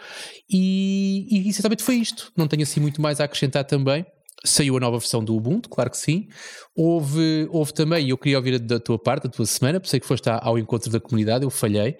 E, 0.49 1.27
e 1.29 1.49
essencialmente 1.49 1.83
foi 1.83 1.95
isto. 1.95 2.31
Não 2.37 2.47
tenho 2.47 2.63
assim 2.63 2.79
muito 2.79 3.01
mais 3.01 3.19
a 3.19 3.25
acrescentar 3.25 3.65
também. 3.65 4.05
Saiu 4.45 4.77
a 4.77 4.79
nova 4.79 4.99
versão 4.99 5.23
do 5.23 5.35
Ubuntu, 5.35 5.67
claro 5.69 5.89
que 5.89 5.97
sim. 5.97 6.27
Houve, 6.75 7.47
houve 7.49 7.73
também, 7.73 8.05
e 8.05 8.09
eu 8.11 8.17
queria 8.17 8.37
ouvir 8.37 8.59
da 8.59 8.79
tua 8.79 8.99
parte, 8.99 9.23
da 9.23 9.29
tua 9.29 9.45
semana, 9.45 9.79
pensei 9.79 9.99
que 9.99 10.05
foste 10.05 10.29
ao 10.29 10.59
encontro 10.59 10.91
da 10.91 10.99
comunidade, 10.99 11.43
eu 11.43 11.49
falhei. 11.49 11.95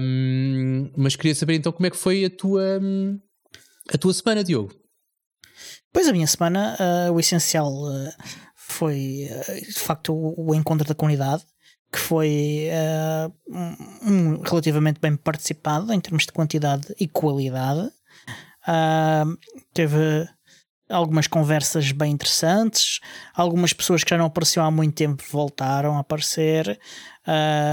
Um, 0.00 0.90
mas 0.96 1.16
queria 1.16 1.34
saber 1.34 1.54
então 1.54 1.72
como 1.72 1.86
é 1.86 1.90
que 1.90 1.96
foi 1.96 2.24
a 2.26 2.30
tua, 2.30 2.80
a 3.92 3.98
tua 3.98 4.12
semana, 4.12 4.44
Diogo. 4.44 4.77
Pois 5.92 6.06
a 6.06 6.12
minha 6.12 6.26
semana, 6.26 6.76
uh, 6.78 7.12
o 7.12 7.20
essencial 7.20 7.72
uh, 7.72 8.12
foi 8.54 9.28
uh, 9.30 9.66
de 9.66 9.78
facto 9.78 10.12
o, 10.14 10.50
o, 10.50 10.54
encontro 10.54 10.86
da 10.86 10.94
comunidade, 10.94 11.44
que 11.90 11.98
foi 11.98 12.68
um, 14.06 14.42
relativamente 14.42 15.00
bem 15.00 15.16
participado 15.16 15.90
em 15.90 15.98
termos 15.98 16.26
de 16.26 16.32
quantidade 16.32 16.94
e 17.00 17.08
qualidade. 17.08 17.90
teve 19.72 20.28
algumas 20.90 21.26
conversas 21.26 21.90
bem 21.90 22.12
interessantes, 22.12 23.00
algumas 23.34 23.72
pessoas 23.72 24.04
que 24.04 24.10
já 24.10 24.18
não 24.18 24.26
apareciam 24.26 24.66
há 24.66 24.70
muito 24.70 24.96
tempo 24.96 25.24
voltaram 25.30 25.96
a 25.96 26.00
aparecer, 26.00 26.78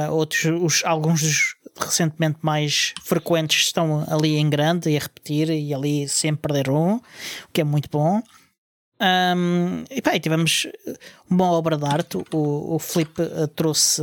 outros, 0.09 0.45
os, 0.45 0.85
alguns 0.85 1.21
dos 1.21 1.55
recentemente 1.79 2.39
mais 2.41 2.93
frequentes 3.03 3.65
estão 3.65 4.05
ali 4.07 4.37
em 4.37 4.49
grande 4.49 4.89
e 4.89 4.97
a 4.97 4.99
repetir 4.99 5.49
e 5.49 5.73
ali 5.73 6.07
sempre 6.07 6.53
perderam, 6.53 6.97
o 6.97 7.51
que 7.51 7.61
é 7.61 7.63
muito 7.63 7.89
bom. 7.89 8.21
Um, 8.97 9.83
e 9.91 10.01
pá, 10.01 10.17
tivemos 10.17 10.67
uma 11.29 11.51
obra 11.51 11.77
de 11.77 11.85
arte. 11.85 12.17
O, 12.31 12.75
o 12.75 12.79
Felipe 12.79 13.21
uh, 13.21 13.47
trouxe 13.49 14.01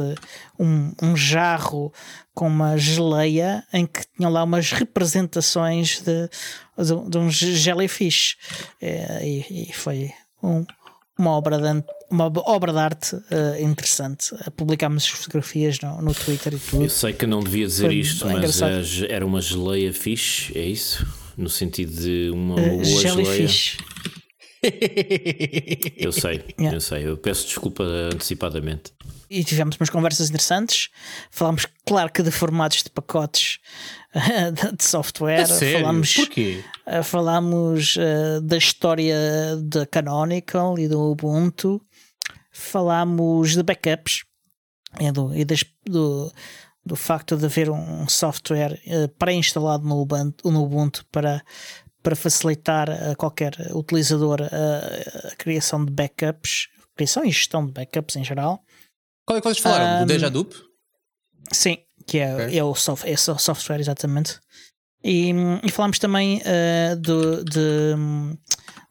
um, 0.59 0.93
um, 1.03 1.17
jarro 1.17 1.93
com 2.35 2.47
uma 2.47 2.77
geleia 2.77 3.65
em 3.73 3.87
que 3.87 4.03
tinham 4.15 4.31
lá 4.31 4.45
umas 4.45 4.71
representações 4.71 6.03
de, 6.03 6.29
de, 6.77 7.11
de 7.11 7.19
uns 7.19 7.35
jellyfish. 7.35 8.37
É, 8.81 9.27
e, 9.27 9.71
e, 9.71 9.73
foi 9.73 10.13
um, 10.43 10.65
uma 11.19 11.31
obra 11.31 11.57
de, 11.57 11.85
uma 12.13 12.31
obra 12.49 12.73
de 12.73 12.79
arte 12.79 13.17
uh, 13.17 13.61
interessante. 13.61 14.35
Publicámos 14.57 15.05
as 15.05 15.09
fotografias 15.09 15.81
no, 15.81 16.03
no 16.03 16.15
Twitter 16.15 16.55
e 16.55 16.59
tudo. 16.59 16.85
Eu 16.85 16.91
sei 16.91 17.13
que 17.13 17.27
não 17.27 17.41
devia 17.41 17.67
dizer 17.67 17.87
Foi 17.87 17.95
isto, 17.95 18.27
mas 18.27 18.61
era 19.09 19.25
uma 19.25 19.41
geleia 19.41 19.93
fixe, 19.93 20.57
é 20.57 20.65
isso? 20.65 21.07
No 21.37 21.49
sentido 21.49 21.93
de 21.95 22.31
uma, 22.31 22.57
uh, 22.57 22.69
boa 22.69 22.85
geleia. 22.85 23.49
Eu 25.97 26.13
sei, 26.13 26.45
yeah. 26.57 26.77
eu 26.77 26.81
sei. 26.81 27.09
Eu 27.09 27.17
peço 27.17 27.47
desculpa 27.47 27.83
antecipadamente. 27.83 28.93
e 29.29 29.43
tivemos 29.43 29.77
umas 29.77 29.91
conversas 29.91 30.29
interessantes. 30.29 30.91
Falámos, 31.31 31.67
claro 31.85 32.13
que 32.13 32.23
de 32.23 32.31
formatos 32.31 32.85
de 32.85 32.91
pacotes 32.91 33.59
de 34.79 34.85
software. 34.85 35.47
sério? 35.47 35.81
Falámos, 35.81 36.15
Porquê? 36.15 36.63
falámos 37.03 37.97
uh, 37.97 38.41
da 38.43 38.57
história 38.57 39.17
da 39.63 39.85
Canonical 39.87 40.79
e 40.79 40.87
do 40.87 41.01
Ubuntu. 41.11 41.81
Falámos 42.53 43.55
de 43.57 43.63
backups 43.63 44.25
e 45.01 45.11
do, 45.11 45.35
e 45.35 45.45
das, 45.45 45.65
do, 45.87 46.31
do 46.85 46.95
facto 46.95 47.37
de 47.37 47.47
haver 47.47 47.71
um 47.71 48.07
software 48.09 48.79
uh, 48.87 49.09
pré-instalado 49.19 49.87
no 49.89 50.01
Ubuntu, 50.01 50.51
no 50.51 50.63
Ubuntu 50.63 51.05
para, 51.11 51.43
para 52.03 52.15
facilitar 52.15 52.91
a 52.91 53.15
qualquer 53.17 53.55
utilizador 53.75 54.43
a, 54.43 55.29
a 55.29 55.37
criação 55.37 55.85
de 55.85 55.91
backups, 55.91 56.69
criação 56.95 57.25
e 57.25 57.31
gestão 57.31 57.65
de 57.65 57.73
backups 57.73 58.17
em 58.17 58.25
geral. 58.25 58.63
Qual 59.25 59.39
é 59.39 59.41
que 59.41 59.49
vocês 59.49 59.59
falaram? 59.59 60.03
Um, 60.03 60.07
Do 60.07 60.13
Dejadup? 60.13 60.55
Sim, 61.53 61.79
que 62.07 62.19
é, 62.19 62.35
Ok. 62.35 62.59
é, 62.59 62.65
o, 62.65 62.75
soft, 62.75 63.05
é 63.07 63.13
o 63.15 63.39
software, 63.39 63.81
exatamente. 63.81 64.39
E, 65.03 65.33
e 65.65 65.71
falámos 65.71 65.99
também 65.99 66.41
uh, 66.43 66.97
do, 66.97 67.45
de, 67.45 67.95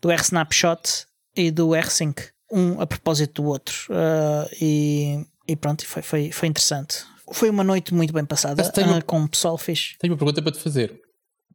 do 0.01 0.09
R-Snapshot 0.11 1.05
e 1.35 1.51
do 1.51 1.73
R-Sync, 1.75 2.21
um 2.51 2.79
a 2.81 2.85
propósito 2.87 3.41
do 3.41 3.47
outro. 3.49 3.75
Uh, 3.89 4.49
e, 4.61 5.25
e 5.47 5.55
pronto, 5.55 5.85
foi, 5.85 6.01
foi, 6.01 6.31
foi 6.31 6.47
interessante. 6.49 6.97
Foi 7.33 7.49
uma 7.49 7.63
noite 7.63 7.93
muito 7.93 8.11
bem 8.13 8.25
passada, 8.25 8.69
tem 8.71 8.83
uma- 8.85 8.99
uh, 8.99 9.05
com 9.05 9.21
o 9.23 9.29
pessoal 9.29 9.57
fixe. 9.57 9.97
Tenho 9.99 10.13
uma 10.13 10.17
pergunta 10.17 10.41
para 10.41 10.51
te 10.51 10.59
fazer, 10.59 10.99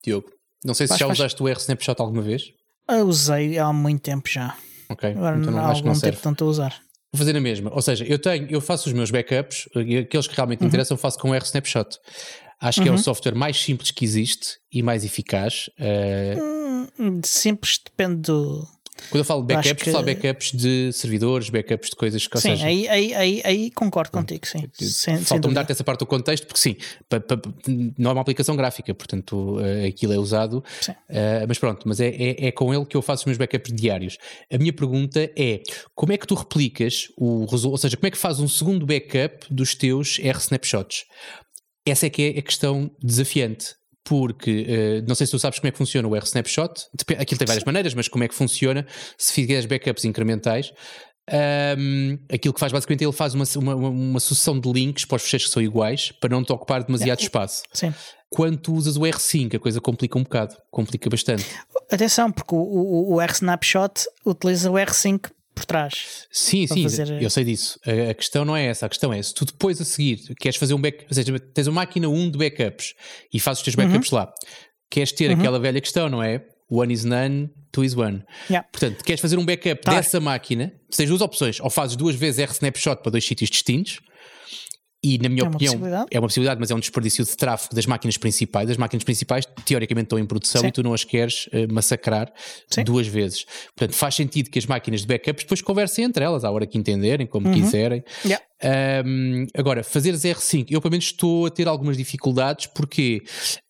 Diogo. 0.03 0.31
Não 0.65 0.73
sei 0.75 0.87
se 0.87 0.91
Faz, 0.91 1.01
já 1.01 1.07
faz. 1.07 1.19
usaste 1.19 1.43
o 1.43 1.49
R-Snapshot 1.49 2.01
alguma 2.01 2.23
vez. 2.23 2.45
Eu 2.89 3.07
usei 3.07 3.59
há 3.59 3.73
muito 3.73 4.01
tempo 4.03 4.29
já. 4.29 4.57
Ok, 4.89 5.11
Agora 5.11 5.39
então 5.39 5.53
não, 5.53 5.59
há 5.61 5.65
acho 5.65 5.73
que 5.75 5.79
algum 5.79 5.89
não 5.89 5.95
serve. 5.95 6.13
tempo 6.13 6.21
que 6.23 6.25
não 6.27 6.33
estou 6.33 6.49
a 6.49 6.51
usar. 6.51 6.71
Vou 7.13 7.19
fazer 7.19 7.37
a 7.37 7.41
mesma. 7.41 7.71
Ou 7.75 7.83
seja, 7.83 8.05
eu 8.05 8.19
tenho, 8.19 8.47
eu 8.51 8.61
faço 8.61 8.89
os 8.89 8.93
meus 8.95 9.11
backups, 9.11 9.69
e 9.75 9.99
aqueles 9.99 10.27
que 10.27 10.35
realmente 10.35 10.61
Uhum. 10.61 10.65
me 10.65 10.69
interessam, 10.69 10.97
faço 10.97 11.19
com 11.19 11.31
o 11.31 11.35
R-Snapshot. 11.35 11.99
Acho 12.61 12.83
que 12.83 12.89
é 12.89 12.93
o 12.93 12.97
software 12.99 13.35
mais 13.35 13.61
simples 13.63 13.91
que 13.91 14.05
existe 14.05 14.57
e 14.73 14.83
mais 14.83 15.05
eficaz. 15.05 15.69
Hum, 16.99 17.21
simples, 17.25 17.79
depende 17.85 18.23
do. 18.23 18.67
Quando 19.11 19.21
eu 19.21 19.25
falo 19.25 19.43
backups, 19.43 19.83
que- 19.83 19.91
falo 19.93 20.05
backups 20.05 20.53
de 20.53 20.93
servidores, 20.93 21.49
backups 21.51 21.91
de 21.91 21.97
coisas 21.97 22.27
que 22.27 22.39
sim, 22.41 22.51
seja, 22.51 22.67
aí, 22.67 22.89
aí, 22.89 23.15
aí, 23.15 23.43
aí 23.45 23.71
concordo 23.71 24.11
contigo, 24.11 24.47
sim. 24.47 24.69
Falta-me 25.25 25.55
dar-te 25.55 25.73
essa 25.73 25.85
parte 25.85 26.01
do 26.01 26.07
contexto, 26.07 26.47
porque 26.47 26.61
sim, 26.61 26.77
pa- 27.09 27.21
pa- 27.21 27.41
não 27.99 28.11
é 28.11 28.13
uma 28.15 28.23
aplicação 28.23 28.57
gráfica, 28.57 28.95
portanto 28.95 29.59
eh, 29.61 29.87
aquilo 29.87 30.13
é 30.13 30.19
usado. 30.19 30.65
Eh, 31.09 31.45
mas 31.47 31.59
pronto, 31.59 31.87
mas 31.87 32.01
é, 32.01 32.09
é, 32.09 32.47
é 32.47 32.53
com 32.53 32.73
ele 32.75 32.85
que 32.87 32.97
eu 32.97 33.03
faço 33.03 33.23
os 33.23 33.27
meus 33.27 33.39
backups 33.39 33.73
diários. 33.73 34.19
A 34.53 34.59
minha 34.59 34.73
pergunta 34.73 35.31
é: 35.37 35.61
como 35.95 36.13
é 36.13 36.17
que 36.19 36.27
tu 36.27 36.35
replicas 36.35 37.09
o 37.17 37.45
resultado? 37.45 37.73
Ou 37.73 37.79
seja, 37.79 37.97
como 37.97 38.07
é 38.09 38.11
que 38.11 38.19
fazes 38.19 38.41
um 38.41 38.49
segundo 38.49 38.87
backup 38.87 39.47
dos 39.51 39.75
teus 39.75 40.19
R-snapshots? 40.21 41.05
Essa 41.87 42.07
é 42.07 42.11
que 42.11 42.23
é 42.35 42.39
a 42.39 42.43
questão 42.43 42.91
desafiante. 43.03 43.75
Porque 44.07 44.65
eh, 44.69 45.03
não 45.07 45.17
sei 45.17 45.27
se 45.27 45.33
tu 45.33 45.39
sabes 45.39 45.59
como 45.59 45.69
é 45.69 45.73
que 45.73 45.79
funciona 45.79 46.07
o 46.07 46.15
R-Snapshot, 46.15 46.87
aquilo 47.19 47.39
tem 47.39 47.47
várias 47.47 47.65
maneiras, 47.65 47.93
mas 47.93 48.07
como 48.07 48.23
é 48.23 48.29
que 48.29 48.35
funciona 48.35 48.87
se 49.19 49.33
fizeres 49.33 49.67
backups 49.67 50.05
incrementais? 50.05 50.73
Ahm, 51.29 52.19
aquilo 52.33 52.55
que 52.55 52.61
faz 52.61 52.71
basicamente 52.71 53.03
ele 53.03 53.13
faz 53.13 53.35
uma, 53.35 53.45
uma, 53.57 53.75
uma 53.75 54.21
sucessão 54.21 54.61
de 54.61 54.71
links 54.73 55.05
para 55.05 55.17
os 55.17 55.23
fecheiros 55.23 55.47
que 55.47 55.53
são 55.53 55.61
iguais 55.61 56.13
para 56.13 56.31
não 56.31 56.45
te 56.45 56.53
ocupar 56.53 56.85
demasiado 56.85 57.21
espaço. 57.21 57.65
Sim. 57.73 57.93
Quando 58.31 58.59
tu 58.59 58.75
usas 58.75 58.97
o 58.97 59.01
R5, 59.01 59.57
a 59.57 59.59
coisa 59.59 59.81
complica 59.81 60.17
um 60.17 60.23
bocado, 60.23 60.57
complica 60.71 61.11
bastante. 61.11 61.45
Atenção, 61.91 62.31
porque 62.31 62.55
o, 62.55 62.59
o, 62.59 63.15
o 63.15 63.21
R-Snapshot 63.21 64.07
utiliza 64.25 64.71
o 64.71 64.75
R5 64.75 65.31
por 65.57 65.65
trás. 65.65 66.27
Sim, 66.31 66.67
sim, 66.69 66.83
fazer- 66.85 67.21
eu 67.21 67.31
sei 67.31 67.43
disso. 67.43 67.81
A, 67.85 68.11
a 68.11 68.15
questão 68.15 68.45
não 68.45 68.55
é 68.57 68.67
essa, 68.67 68.87
a 68.87 68.89
questão 68.89 69.13
é 69.13 69.21
se 69.21 69.35
tu 69.35 69.45
depois 69.45 69.81
a 69.81 69.85
seguir 69.85 70.19
queres 70.39 70.57
fazer 70.57 70.75
um 70.75 70.81
backup, 70.81 71.07
ou 71.11 71.15
seja, 71.15 71.39
tens 71.41 71.67
uma 71.67 71.81
máquina 71.81 72.09
1 72.09 72.31
de 72.31 72.39
backups 72.39 72.95
e 73.33 73.41
fazes 73.41 73.61
os 73.61 73.65
teus 73.65 73.75
backups 73.75 74.11
lá, 74.11 74.33
queres 74.91 75.11
ter 75.13 75.31
aquela 75.33 75.59
velha 75.59 75.81
questão, 75.81 76.09
não 76.09 76.23
é? 76.23 76.45
One 76.71 76.93
is 76.93 77.05
none, 77.05 77.49
two 77.73 77.85
is 77.85 77.97
one. 77.97 78.23
Yeah. 78.51 78.69
Portanto, 78.71 79.03
queres 79.05 79.21
fazer 79.21 79.39
um 79.39 79.45
backup 79.45 79.81
Tá. 79.83 79.95
dessa 79.95 80.21
máquina, 80.21 80.73
tens 80.95 81.09
duas 81.09 81.21
opções, 81.23 81.59
ou 81.61 81.71
fazes 81.71 81.97
duas 81.97 82.15
vezes 82.17 82.39
R-Snapshot 82.41 83.03
para 83.03 83.13
dois 83.13 83.25
sítios 83.25 83.49
distintos, 83.51 84.01
e 85.05 85.19
na 85.19 85.29
minha 85.29 85.45
É 85.45 85.49
opinião 85.49 85.75
é 86.11 86.19
uma 86.19 86.27
possibilidade, 86.27 86.59
mas 86.59 86.71
é 86.71 86.75
um 86.75 86.81
desperdício 86.81 87.25
de 87.25 87.37
tráfego 87.37 87.75
das 87.75 87.87
máquinas 87.87 88.17
principais. 88.17 88.69
As 88.71 88.77
máquinas 88.77 89.05
principais 89.05 89.45
teoricamente 89.65 90.07
estão 90.07 90.19
em 90.19 90.27
produção 90.27 90.63
Sim. 90.63 90.69
e 90.69 90.73
tu 90.73 90.83
não 90.83 90.93
as 90.95 91.05
queres 91.05 91.49
eh, 91.53 91.67
massacrar 91.67 92.33
Sim. 92.71 92.83
duas 92.85 93.07
vezes. 93.07 93.45
Portanto, 93.77 93.95
faz 93.97 94.15
sentido 94.15 94.51
que 94.51 94.59
as 94.59 94.67
máquinas 94.67 95.03
de 95.03 95.07
backups 95.07 95.45
depois 95.45 95.63
conversem 95.63 96.05
entre 96.05 96.25
elas, 96.25 96.45
à 96.45 96.51
hora 96.51 96.67
que 96.67 96.77
entenderem, 96.79 97.27
Uhum. 97.27 97.31
como 97.31 97.53
quiserem. 97.55 98.03
Yeah. 98.25 98.45
Um, 99.07 99.47
agora, 99.55 99.85
fazeres 99.85 100.23
R5, 100.23 100.67
eu 100.71 100.81
pelo 100.81 100.91
menos 100.93 101.05
estou 101.07 101.47
a 101.47 101.51
ter 101.51 101.69
algumas 101.69 101.97
dificuldades 101.97 102.67
porque 102.67 103.23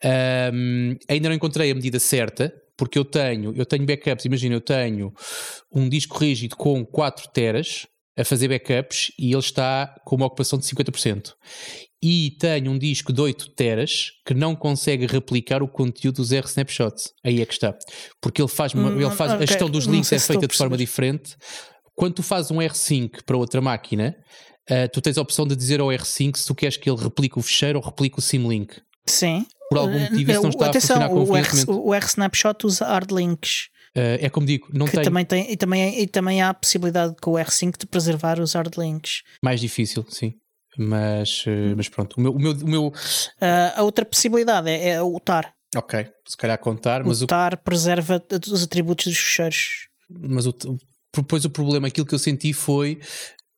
um, 0.04 0.96
ainda 1.08 1.28
não 1.28 1.34
encontrei 1.36 1.70
a 1.70 1.74
medida 1.74 1.98
certa. 1.98 2.52
Porque 2.78 2.98
eu 2.98 3.06
tenho, 3.06 3.54
eu 3.56 3.64
tenho 3.64 3.86
backups, 3.86 4.26
imagina, 4.26 4.54
eu 4.54 4.60
tenho 4.60 5.10
um 5.72 5.88
disco 5.88 6.18
rígido 6.18 6.56
com 6.56 6.84
4 6.84 7.26
teras 7.32 7.86
a 8.18 8.24
fazer 8.24 8.48
backups 8.48 9.12
e 9.18 9.30
ele 9.30 9.38
está 9.38 9.94
com 10.04 10.16
uma 10.16 10.26
ocupação 10.26 10.58
de 10.58 10.64
50%. 10.66 11.32
E 12.02 12.36
tenho 12.38 12.70
um 12.70 12.78
disco 12.78 13.12
de 13.12 13.20
8 13.20 13.50
teras 13.50 14.10
que 14.24 14.34
não 14.34 14.54
consegue 14.54 15.06
replicar 15.06 15.62
o 15.62 15.68
conteúdo 15.68 16.16
dos 16.16 16.30
R-Snapshots. 16.32 17.12
Aí 17.24 17.40
é 17.40 17.46
que 17.46 17.52
está. 17.54 17.74
Porque 18.20 18.40
ele 18.40 18.48
faz, 18.48 18.74
uma- 18.74 18.90
Hum, 18.90 19.00
ele 19.00 19.10
faz 19.10 19.32
a 19.32 19.34
ok. 19.36 19.46
gestão 19.46 19.68
dos 19.68 19.86
links 19.86 20.12
é 20.12 20.16
a 20.16 20.20
feita 20.20 20.46
de 20.46 20.56
forma 20.56 20.76
diferente. 20.76 21.34
Quando 21.94 22.14
tu 22.14 22.22
fazes 22.22 22.50
um 22.50 22.56
R5 22.60 23.22
para 23.24 23.36
outra 23.36 23.60
máquina, 23.60 24.14
Uh, 24.68 24.88
tu 24.92 25.00
tens 25.00 25.16
a 25.16 25.22
opção 25.22 25.46
de 25.46 25.54
dizer 25.54 25.78
ao 25.78 25.86
R5 25.92 26.36
se 26.38 26.44
tu 26.44 26.52
queres 26.52 26.76
que 26.76 26.90
ele 26.90 27.00
replique 27.00 27.38
o 27.38 27.40
fecheiro 27.42 27.78
ou 27.78 27.84
replique 27.84 28.18
o 28.18 28.20
Symlink. 28.20 28.74
Sim. 29.06 29.46
Por 29.70 29.78
algum 29.78 29.96
motivo 29.96 30.28
isso 30.32 30.42
não 30.42 30.50
está 30.50 30.66
a 30.66 30.68
Atenção, 30.70 30.96
funcionar 30.96 31.14
o 31.14 31.20
R, 31.20 31.26
convenientemente. 31.28 31.70
o 31.70 31.94
R-Snapshot 31.94 32.66
usa 32.66 32.84
hard 32.84 33.12
links. 33.12 33.68
Uh, 33.96 34.18
é 34.20 34.28
como 34.28 34.46
digo, 34.46 34.68
não 34.72 34.84
Que 34.86 34.92
tem 34.92 35.04
também 35.04 35.24
tem, 35.24 35.50
e, 35.50 35.56
também, 35.56 36.00
e 36.02 36.06
também 36.06 36.42
há 36.42 36.50
a 36.50 36.54
possibilidade 36.54 37.14
com 37.22 37.30
o 37.32 37.34
R5 37.34 37.78
de 37.78 37.86
preservar 37.86 38.38
os 38.38 38.52
hard 38.52 38.74
links. 38.76 39.22
mais 39.42 39.58
difícil, 39.60 40.04
sim. 40.10 40.34
Mas, 40.78 41.44
uh, 41.46 41.74
mas 41.76 41.88
pronto, 41.88 42.14
o 42.18 42.20
meu, 42.20 42.32
o 42.32 42.38
meu, 42.38 42.52
o 42.52 42.68
meu- 42.68 42.92
Ah, 43.40 43.74
a 43.76 43.82
outra 43.82 44.04
possibilidade 44.04 44.68
é, 44.68 44.90
é 44.90 45.02
o 45.02 45.18
TAR. 45.18 45.50
ok, 45.74 46.06
se 46.28 46.36
calhar 46.36 46.58
contar, 46.58 47.02
mas 47.04 47.22
o 47.22 47.24
o, 47.24 47.26
TAR 47.26 47.56
preserva 47.62 48.22
os 48.52 48.62
atributos 48.62 49.06
dos 49.06 49.16
fecheiros. 49.18 49.88
mas 50.10 50.44
o, 50.46 50.50
o- 50.50 50.76
depois 51.16 51.46
o 51.46 51.50
problema, 51.50 51.88
aquilo 51.88 52.06
que 52.06 52.14
eu 52.14 52.18
senti 52.18 52.52
foi 52.52 53.00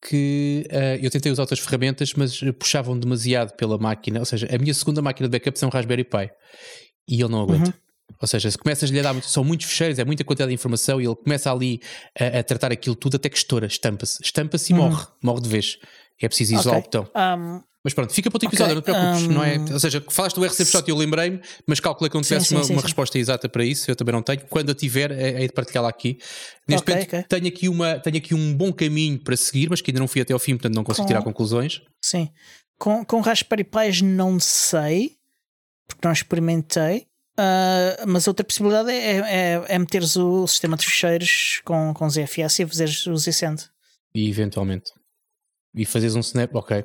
que 0.08 0.64
uh, 0.70 1.04
eu 1.04 1.10
tentei 1.10 1.32
usar 1.32 1.42
outras 1.42 1.58
ferramentas, 1.58 2.14
mas 2.14 2.40
uh, 2.40 2.52
puxavam 2.52 2.96
demasiado 2.96 3.56
pela 3.56 3.76
máquina. 3.76 4.20
Ou 4.20 4.24
seja, 4.24 4.46
a 4.54 4.56
minha 4.56 4.72
segunda 4.72 5.02
máquina 5.02 5.28
de 5.28 5.32
backup 5.36 5.58
é 5.60 5.66
um 5.66 5.70
Raspberry 5.70 6.04
Pi 6.04 6.30
e 7.08 7.20
ele 7.20 7.28
não 7.28 7.42
aguenta. 7.42 7.74
Ou 8.20 8.26
seja, 8.26 8.50
se 8.50 8.58
começas-lhe 8.58 8.98
a 8.98 9.02
dar 9.02 9.12
muito, 9.12 9.28
são 9.28 9.44
muitos 9.44 9.66
fecheiros, 9.66 9.98
é 9.98 10.04
muita 10.04 10.24
quantidade 10.24 10.48
de 10.48 10.54
informação 10.54 11.00
e 11.00 11.04
ele 11.06 11.14
começa 11.16 11.52
ali 11.52 11.80
a, 12.18 12.38
a 12.38 12.42
tratar 12.42 12.72
aquilo 12.72 12.96
tudo 12.96 13.16
até 13.16 13.28
que 13.28 13.36
estoura, 13.36 13.66
estampa-se, 13.66 14.18
estampa-se 14.22 14.72
e 14.72 14.76
morre, 14.76 15.06
morre 15.22 15.40
de 15.42 15.48
vez. 15.48 15.78
É 16.20 16.26
preciso 16.26 16.54
isolar 16.54 16.80
Ok. 16.80 17.00
o 17.00 17.02
botão. 17.04 17.38
Um, 17.38 17.62
Mas 17.84 17.94
pronto, 17.94 18.12
fica 18.12 18.28
para 18.28 18.36
outro 18.36 18.48
episódio, 18.48 18.74
não 18.74 18.82
te 18.82 18.86
preocupes, 18.86 19.22
hum. 19.22 19.32
não 19.32 19.44
é? 19.44 19.56
Ou 19.72 19.78
seja, 19.78 20.04
falaste 20.10 20.34
do 20.34 20.44
RCP 20.44 20.88
e 20.88 20.90
eu 20.90 20.96
lembrei-me, 20.96 21.40
mas 21.64 21.78
calculei 21.78 22.10
que 22.10 22.16
não 22.16 22.22
tivesse 22.22 22.46
sim, 22.46 22.56
uma, 22.56 22.64
sim, 22.64 22.72
uma 22.72 22.80
sim. 22.80 22.86
resposta 22.86 23.16
exata 23.18 23.48
para 23.48 23.64
isso, 23.64 23.88
eu 23.88 23.94
também 23.94 24.12
não 24.12 24.22
tenho. 24.22 24.40
Quando 24.50 24.70
eu 24.70 24.74
tiver, 24.74 25.12
é, 25.12 25.44
é 25.44 25.46
de 25.46 25.52
partilhá-la 25.52 25.88
aqui. 25.88 26.18
Neste 26.66 26.82
Ok, 26.82 26.92
momento 26.94 27.08
ok. 27.14 27.22
tenho, 27.28 27.46
aqui 27.46 27.68
uma, 27.68 28.00
tenho 28.00 28.16
aqui 28.16 28.34
um 28.34 28.52
bom 28.52 28.72
caminho 28.72 29.18
para 29.22 29.36
seguir, 29.36 29.70
mas 29.70 29.80
que 29.80 29.92
ainda 29.92 30.00
não 30.00 30.08
fui 30.08 30.20
até 30.20 30.32
ao 30.32 30.40
fim, 30.40 30.54
portanto 30.56 30.74
não 30.74 30.82
consigo 30.82 31.04
Com- 31.04 31.08
tirar 31.08 31.22
conclusões. 31.22 31.80
sim. 32.02 32.28
Com, 32.80 33.04
com 33.04 33.20
Raspberry 33.20 33.64
Pis 33.64 34.02
não 34.02 34.40
sei, 34.40 35.12
porque 35.86 36.00
não 36.06 36.12
experimentei. 36.12 37.06
Ah, 37.38 38.04
mas 38.04 38.26
outra 38.26 38.44
possibilidade 38.44 38.90
é, 38.90 39.18
é, 39.18 39.64
é 39.68 39.78
meteres 39.78 40.16
o 40.16 40.44
sistema 40.48 40.76
de 40.76 40.84
fecheiros 40.84 41.62
com, 41.64 41.94
com 41.94 42.10
ZFS 42.10 42.58
e 42.58 42.66
fazeres 42.66 43.06
o 43.06 43.16
ZSend. 43.16 43.70
E 44.12 44.28
eventualmente. 44.28 44.90
E 45.72 45.86
fazeres 45.86 46.16
um 46.16 46.20
snap, 46.20 46.52
ok. 46.56 46.84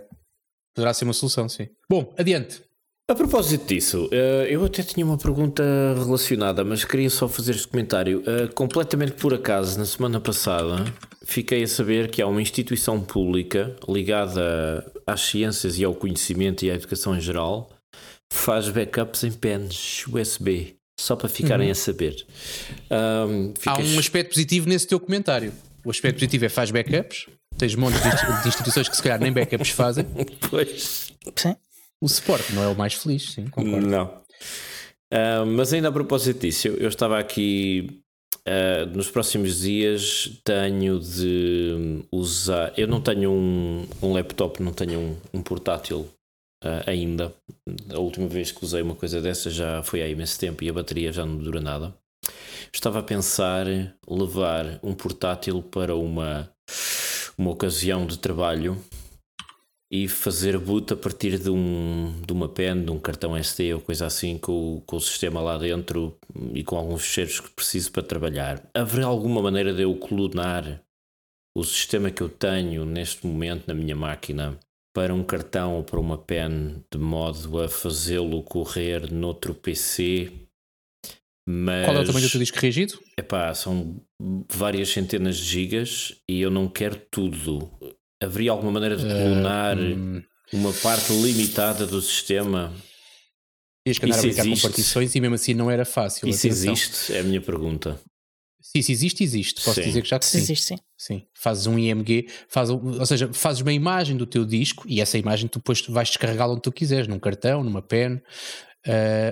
Poderá 0.76 0.94
ser 0.94 1.06
uma 1.06 1.14
solução, 1.14 1.50
sim. 1.50 1.68
Bom, 1.90 2.14
adiante. 2.18 2.62
A 3.10 3.16
propósito 3.16 3.66
disso, 3.66 4.08
eh, 4.12 4.48
eu 4.50 4.64
até 4.64 4.82
tinha 4.82 5.06
uma 5.06 5.18
pergunta 5.18 5.64
relacionada, 5.98 6.64
mas 6.64 6.86
queria 6.86 7.10
só 7.10 7.28
fazer 7.28 7.52
este 7.52 7.68
comentário. 7.68 8.24
Eh, 8.26 8.48
Completamente 8.54 9.14
por 9.14 9.34
acaso, 9.34 9.78
na 9.78 9.86
semana 9.86 10.22
passada, 10.22 10.86
fiquei 11.26 11.64
a 11.64 11.68
saber 11.68 12.10
que 12.10 12.22
há 12.22 12.28
uma 12.28 12.42
instituição 12.42 13.02
pública 13.02 13.76
ligada 13.90 14.90
às 15.06 15.22
ciências 15.22 15.78
e 15.80 15.84
ao 15.84 15.94
conhecimento 15.94 16.64
e 16.64 16.72
à 16.72 16.76
educação 16.76 17.16
em 17.16 17.22
geral 17.22 17.73
faz 18.34 18.68
backups 18.70 19.24
em 19.24 19.32
pens 19.32 20.06
USB. 20.08 20.76
Só 21.00 21.16
para 21.16 21.28
ficarem 21.28 21.72
a 21.72 21.76
saber. 21.76 22.16
Ahm, 22.90 23.54
Há 23.66 23.76
fiquei- 23.76 23.96
um 23.96 24.00
aspecto 24.00 24.30
positivo 24.30 24.70
nesse 24.70 24.88
teu 24.88 25.00
comentário. 25.00 25.52
O 25.84 25.90
aspecto 25.90 26.16
positivo 26.16 26.46
é 26.46 26.50
faz 26.50 26.72
backups. 26.72 27.26
Tens 27.58 27.76
montes 27.76 28.02
de 28.02 28.08
insti- 28.08 28.42
de 28.44 28.48
instituições 28.48 28.90
que 28.90 28.96
se 28.96 29.04
calhar 29.04 29.20
nem 29.20 29.32
backups 29.32 29.70
fazem. 29.70 30.06
Pois. 30.50 31.12
Sim. 31.36 31.56
O 32.02 32.08
suporte 32.10 32.54
não 32.54 32.64
é 32.64 32.68
o 32.68 32.76
mais 32.76 32.94
feliz, 32.94 33.32
sim, 33.32 33.48
concordo. 33.48 33.86
Não. 33.88 34.22
Ah, 35.12 35.46
mas 35.46 35.74
ainda 35.74 35.90
a 35.90 35.92
propósito 35.92 36.42
disso, 36.42 36.68
eu, 36.68 36.78
eu 36.78 36.90
estava 36.90 37.20
aqui 37.20 38.00
Uh, 38.46 38.86
nos 38.94 39.10
próximos 39.10 39.62
dias 39.62 40.30
tenho 40.44 41.00
de 41.00 42.04
usar. 42.12 42.74
Eu 42.76 42.86
não 42.90 43.00
tenho 43.00 43.32
um, 43.32 43.88
um 44.02 44.12
laptop, 44.12 44.62
não 44.62 44.74
tenho 44.74 45.00
um, 45.00 45.18
um 45.36 45.42
portátil 45.42 46.06
uh, 46.64 46.90
ainda. 46.90 47.34
A 47.94 48.00
última 48.00 48.28
vez 48.28 48.52
que 48.52 48.64
usei 48.64 48.82
uma 48.82 48.96
coisa 48.96 49.22
dessa 49.22 49.50
já 49.50 49.84
foi 49.84 50.02
há 50.02 50.08
imenso 50.08 50.40
tempo 50.40 50.64
e 50.64 50.70
a 50.70 50.74
bateria 50.74 51.12
já 51.12 51.26
não 51.26 51.38
dura 51.38 51.62
nada. 51.62 51.94
Estava 52.72 53.00
a 53.00 53.04
pensar 53.04 53.66
levar 54.08 54.80
um 54.82 54.94
portátil 54.94 55.62
para 55.62 55.96
uma, 55.96 56.50
uma 57.38 57.52
ocasião 57.52 58.06
de 58.06 58.18
trabalho 58.18 58.82
e 59.92 60.08
fazer 60.08 60.58
boot 60.58 60.92
a 60.92 60.98
partir 60.98 61.38
de, 61.38 61.52
um, 61.52 62.20
de 62.26 62.34
uma 62.34 62.50
pen, 62.50 62.84
de 62.84 62.90
um 62.90 62.98
cartão 62.98 63.38
SD 63.38 63.76
ou 63.76 63.80
coisa 63.80 64.08
assim, 64.08 64.40
com, 64.40 64.82
com 64.88 64.96
o 64.96 65.00
sistema 65.00 65.40
lá 65.40 65.56
dentro 65.56 66.18
e 66.56 66.64
com 66.64 66.76
alguns 66.76 67.04
fecheiros 67.04 67.40
que 67.40 67.52
preciso 67.52 67.92
para 67.92 68.02
trabalhar. 68.02 68.68
Haverá 68.74 69.06
alguma 69.06 69.40
maneira 69.40 69.72
de 69.72 69.84
eu 69.84 69.96
clonar 69.96 70.82
o 71.56 71.64
sistema 71.64 72.10
que 72.10 72.24
eu 72.24 72.30
tenho 72.30 72.86
neste 72.86 73.28
momento 73.28 73.68
na 73.68 73.76
minha 73.76 73.96
máquina 73.96 74.58
para 74.94 75.14
um 75.14 75.24
cartão 75.24 75.76
ou 75.76 75.84
para 75.84 76.00
uma 76.00 76.18
pen, 76.18 76.84
de 76.92 77.00
modo 77.00 77.62
a 77.62 77.68
fazê-lo 77.68 78.44
correr 78.44 79.12
noutro 79.12 79.54
PC? 79.54 80.32
Mas, 81.48 81.86
Qual 81.86 81.98
é 81.98 82.02
o 82.02 82.06
tamanho 82.06 82.26
do 82.26 82.32
teu 82.32 82.40
disco 82.40 82.60
rígido? 82.60 83.00
Epá, 83.18 83.54
são 83.54 84.02
várias 84.50 84.90
centenas 84.90 85.38
de 85.38 85.44
gigas 85.44 86.16
e 86.30 86.40
eu 86.40 86.50
não 86.50 86.70
quero 86.70 87.02
tudo 87.12 87.70
haveria 88.24 88.52
alguma 88.52 88.72
maneira 88.72 88.96
de 88.96 89.04
clonar 89.04 89.78
uh, 89.78 90.24
uma 90.52 90.74
parte 90.74 91.12
limitada 91.14 91.86
do 91.86 92.02
sistema? 92.02 92.74
Tinhas 93.86 94.00
que 94.00 94.06
andar 94.06 94.18
a 94.18 94.22
brincar 94.22 94.46
existe? 94.46 94.62
com 94.62 94.68
partições 94.70 95.16
e 95.16 95.22
mesmo 95.22 95.36
assim 95.36 95.54
não 95.54 95.70
era 95.70 95.86
fácil. 95.86 96.28
Isso 96.28 96.48
atenção. 96.48 96.74
existe? 96.74 97.14
É 97.14 97.20
a 97.20 97.24
minha 97.24 97.42
pergunta. 97.42 98.00
Se 98.76 98.80
isso 98.80 98.92
existe, 98.92 99.24
existe. 99.24 99.64
Posso 99.64 99.80
sim. 99.80 99.88
dizer 99.88 100.02
que 100.02 100.10
já 100.10 100.18
que 100.18 100.26
sim. 100.26 100.40
Existe, 100.40 100.66
sim. 100.66 100.76
Sim. 100.98 101.28
Fazes 101.32 101.68
um 101.68 101.78
IMG, 101.78 102.28
faz, 102.48 102.72
ou 102.72 103.06
seja, 103.06 103.32
fazes 103.32 103.62
uma 103.62 103.72
imagem 103.72 104.18
do 104.18 104.26
teu 104.26 104.44
disco 104.44 104.84
e 104.88 105.00
essa 105.00 105.16
imagem 105.16 105.48
tu 105.48 105.60
depois 105.60 105.82
vais 105.82 106.08
descarregá-la 106.08 106.54
onde 106.54 106.64
tu 106.64 106.72
quiseres, 106.72 107.08
num 107.08 107.20
cartão, 107.20 107.64
numa 107.64 107.84
pen, 107.84 108.16
uh, 108.16 108.22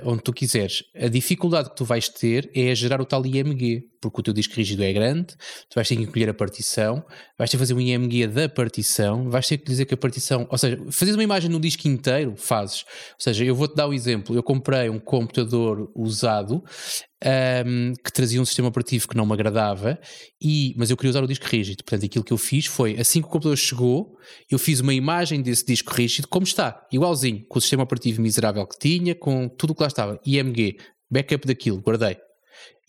onde 0.05 0.21
tu 0.21 0.31
quiseres. 0.31 0.83
A 0.95 1.07
dificuldade 1.07 1.71
que 1.71 1.75
tu 1.75 1.83
vais 1.83 2.07
ter 2.07 2.51
é 2.53 2.75
gerar 2.75 3.01
o 3.01 3.05
tal 3.05 3.25
IMG, 3.25 3.89
porque 4.01 4.19
o 4.19 4.23
teu 4.23 4.33
disco 4.33 4.55
rígido 4.55 4.83
é 4.83 4.91
grande, 4.91 5.35
tu 5.69 5.75
vais 5.75 5.87
ter 5.87 5.95
que 5.95 6.01
encolher 6.01 6.29
a 6.29 6.33
partição, 6.33 7.05
vais 7.37 7.49
ter 7.49 7.57
que 7.57 7.59
fazer 7.59 7.73
um 7.75 7.79
IMG 7.79 8.27
da 8.27 8.49
partição, 8.49 9.29
vais 9.29 9.47
ter 9.47 9.59
que 9.59 9.65
dizer 9.65 9.85
que 9.85 9.93
a 9.93 9.97
partição, 9.97 10.47
ou 10.49 10.57
seja, 10.57 10.77
fazes 10.89 11.13
uma 11.13 11.23
imagem 11.23 11.49
no 11.49 11.59
disco 11.59 11.87
inteiro, 11.87 12.33
fazes. 12.35 12.83
Ou 13.11 13.19
seja, 13.19 13.45
eu 13.45 13.55
vou-te 13.55 13.75
dar 13.75 13.87
um 13.87 13.93
exemplo, 13.93 14.35
eu 14.35 14.41
comprei 14.41 14.89
um 14.89 14.99
computador 14.99 15.91
usado 15.95 16.63
um, 17.23 17.93
que 18.03 18.11
trazia 18.11 18.41
um 18.41 18.45
sistema 18.45 18.69
operativo 18.69 19.07
que 19.07 19.15
não 19.15 19.25
me 19.25 19.33
agradava, 19.33 19.99
e, 20.41 20.73
mas 20.75 20.89
eu 20.89 20.97
queria 20.97 21.11
usar 21.11 21.23
o 21.23 21.27
disco 21.27 21.45
rígido. 21.45 21.83
Portanto, 21.83 22.05
aquilo 22.05 22.23
que 22.23 22.33
eu 22.33 22.37
fiz 22.37 22.65
foi, 22.65 22.99
assim 22.99 23.21
que 23.21 23.27
o 23.27 23.29
computador 23.29 23.57
chegou, 23.57 24.17
eu 24.49 24.57
fiz 24.57 24.79
uma 24.79 24.93
imagem 24.93 25.43
desse 25.43 25.63
disco 25.63 25.93
rígido 25.93 26.27
como 26.27 26.43
está, 26.43 26.87
igualzinho, 26.91 27.45
com 27.47 27.59
o 27.59 27.61
sistema 27.61 27.83
operativo 27.83 28.19
miserável 28.19 28.65
que 28.65 28.79
tinha, 28.79 29.13
com 29.13 29.47
tudo 29.47 29.71
o 29.71 29.75
que 29.75 29.81
lá 29.83 29.87
estava, 29.87 30.19
IMG, 30.25 30.77
backup 31.09 31.45
daquilo, 31.45 31.79
guardei 31.79 32.17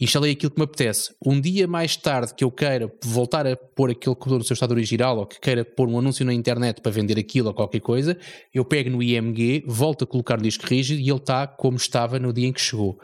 instalei 0.02 0.32
aquilo 0.32 0.50
que 0.50 0.58
me 0.58 0.64
apetece. 0.64 1.14
Um 1.24 1.40
dia 1.40 1.66
mais 1.66 1.96
tarde 1.96 2.34
que 2.34 2.42
eu 2.42 2.50
queira 2.50 2.92
voltar 3.04 3.46
a 3.46 3.56
pôr 3.56 3.90
aquele 3.90 4.14
computador 4.14 4.38
no 4.38 4.44
seu 4.44 4.54
estado 4.54 4.72
original 4.72 5.18
ou 5.18 5.26
que 5.26 5.38
queira 5.40 5.64
pôr 5.64 5.88
um 5.88 5.98
anúncio 5.98 6.24
na 6.24 6.34
internet 6.34 6.80
para 6.80 6.90
vender 6.90 7.18
aquilo 7.18 7.48
ou 7.48 7.54
qualquer 7.54 7.80
coisa, 7.80 8.18
eu 8.52 8.64
pego 8.64 8.90
no 8.90 9.02
IMG, 9.02 9.62
volto 9.66 10.02
a 10.04 10.06
colocar 10.06 10.36
no 10.36 10.42
disco 10.42 10.66
rígido 10.66 11.00
e 11.00 11.08
ele 11.08 11.18
está 11.18 11.46
como 11.46 11.76
estava 11.76 12.18
no 12.18 12.32
dia 12.32 12.48
em 12.48 12.52
que 12.52 12.60
chegou. 12.60 12.98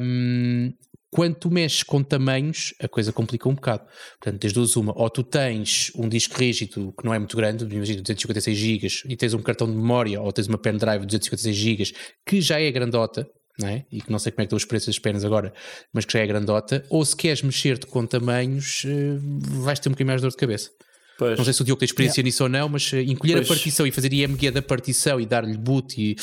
Um, 0.00 0.72
quando 1.10 1.34
tu 1.36 1.50
mexes 1.50 1.82
com 1.82 2.02
tamanhos, 2.02 2.74
a 2.80 2.86
coisa 2.86 3.12
complica 3.12 3.48
um 3.48 3.54
bocado. 3.54 3.84
Portanto, 4.20 4.40
tens 4.40 4.52
duas 4.52 4.76
uma. 4.76 4.92
Ou 4.96 5.08
tu 5.08 5.22
tens 5.22 5.90
um 5.96 6.08
disco 6.08 6.38
rígido 6.38 6.92
que 6.92 7.04
não 7.04 7.14
é 7.14 7.18
muito 7.18 7.36
grande, 7.36 7.64
imagina 7.64 8.02
256 8.02 8.56
GB, 8.56 8.88
e 9.08 9.16
tens 9.16 9.32
um 9.32 9.40
cartão 9.40 9.66
de 9.66 9.74
memória, 9.74 10.20
ou 10.20 10.30
tens 10.32 10.46
uma 10.46 10.58
pendrive 10.58 11.06
de 11.06 11.18
256 11.18 11.56
GB, 11.56 11.84
que 12.26 12.40
já 12.40 12.60
é 12.60 12.70
grandota, 12.70 13.26
é? 13.64 13.84
e 13.90 14.02
que 14.02 14.10
não 14.10 14.18
sei 14.18 14.32
como 14.32 14.42
é 14.42 14.44
que 14.44 14.48
estão 14.48 14.56
os 14.56 14.64
preços 14.64 14.88
das 14.88 14.98
penas 14.98 15.24
agora, 15.24 15.52
mas 15.92 16.04
que 16.04 16.12
já 16.12 16.20
é 16.20 16.26
grandota, 16.26 16.84
ou 16.90 17.04
se 17.04 17.16
queres 17.16 17.42
mexer-te 17.42 17.86
com 17.86 18.06
tamanhos, 18.06 18.82
eh, 18.84 19.16
vais 19.62 19.78
ter 19.78 19.88
um 19.88 19.92
bocadinho 19.92 20.08
mais 20.08 20.20
de 20.20 20.26
dor 20.26 20.30
de 20.30 20.36
cabeça. 20.36 20.70
Pois. 21.18 21.38
Não 21.38 21.44
sei 21.44 21.54
se 21.54 21.62
o 21.62 21.64
Diogo 21.64 21.78
tem 21.78 21.86
experiência 21.86 22.20
yeah. 22.20 22.26
nisso 22.26 22.42
ou 22.42 22.48
não, 22.48 22.68
mas 22.68 22.92
eh, 22.92 23.02
encolher 23.02 23.36
pois. 23.36 23.46
a 23.46 23.48
partição 23.48 23.86
e 23.86 23.90
fazer 23.90 24.12
IMG 24.12 24.50
da 24.50 24.60
partição 24.60 25.18
e 25.18 25.24
dar-lhe 25.24 25.56
boot 25.56 25.94
e 25.98 26.16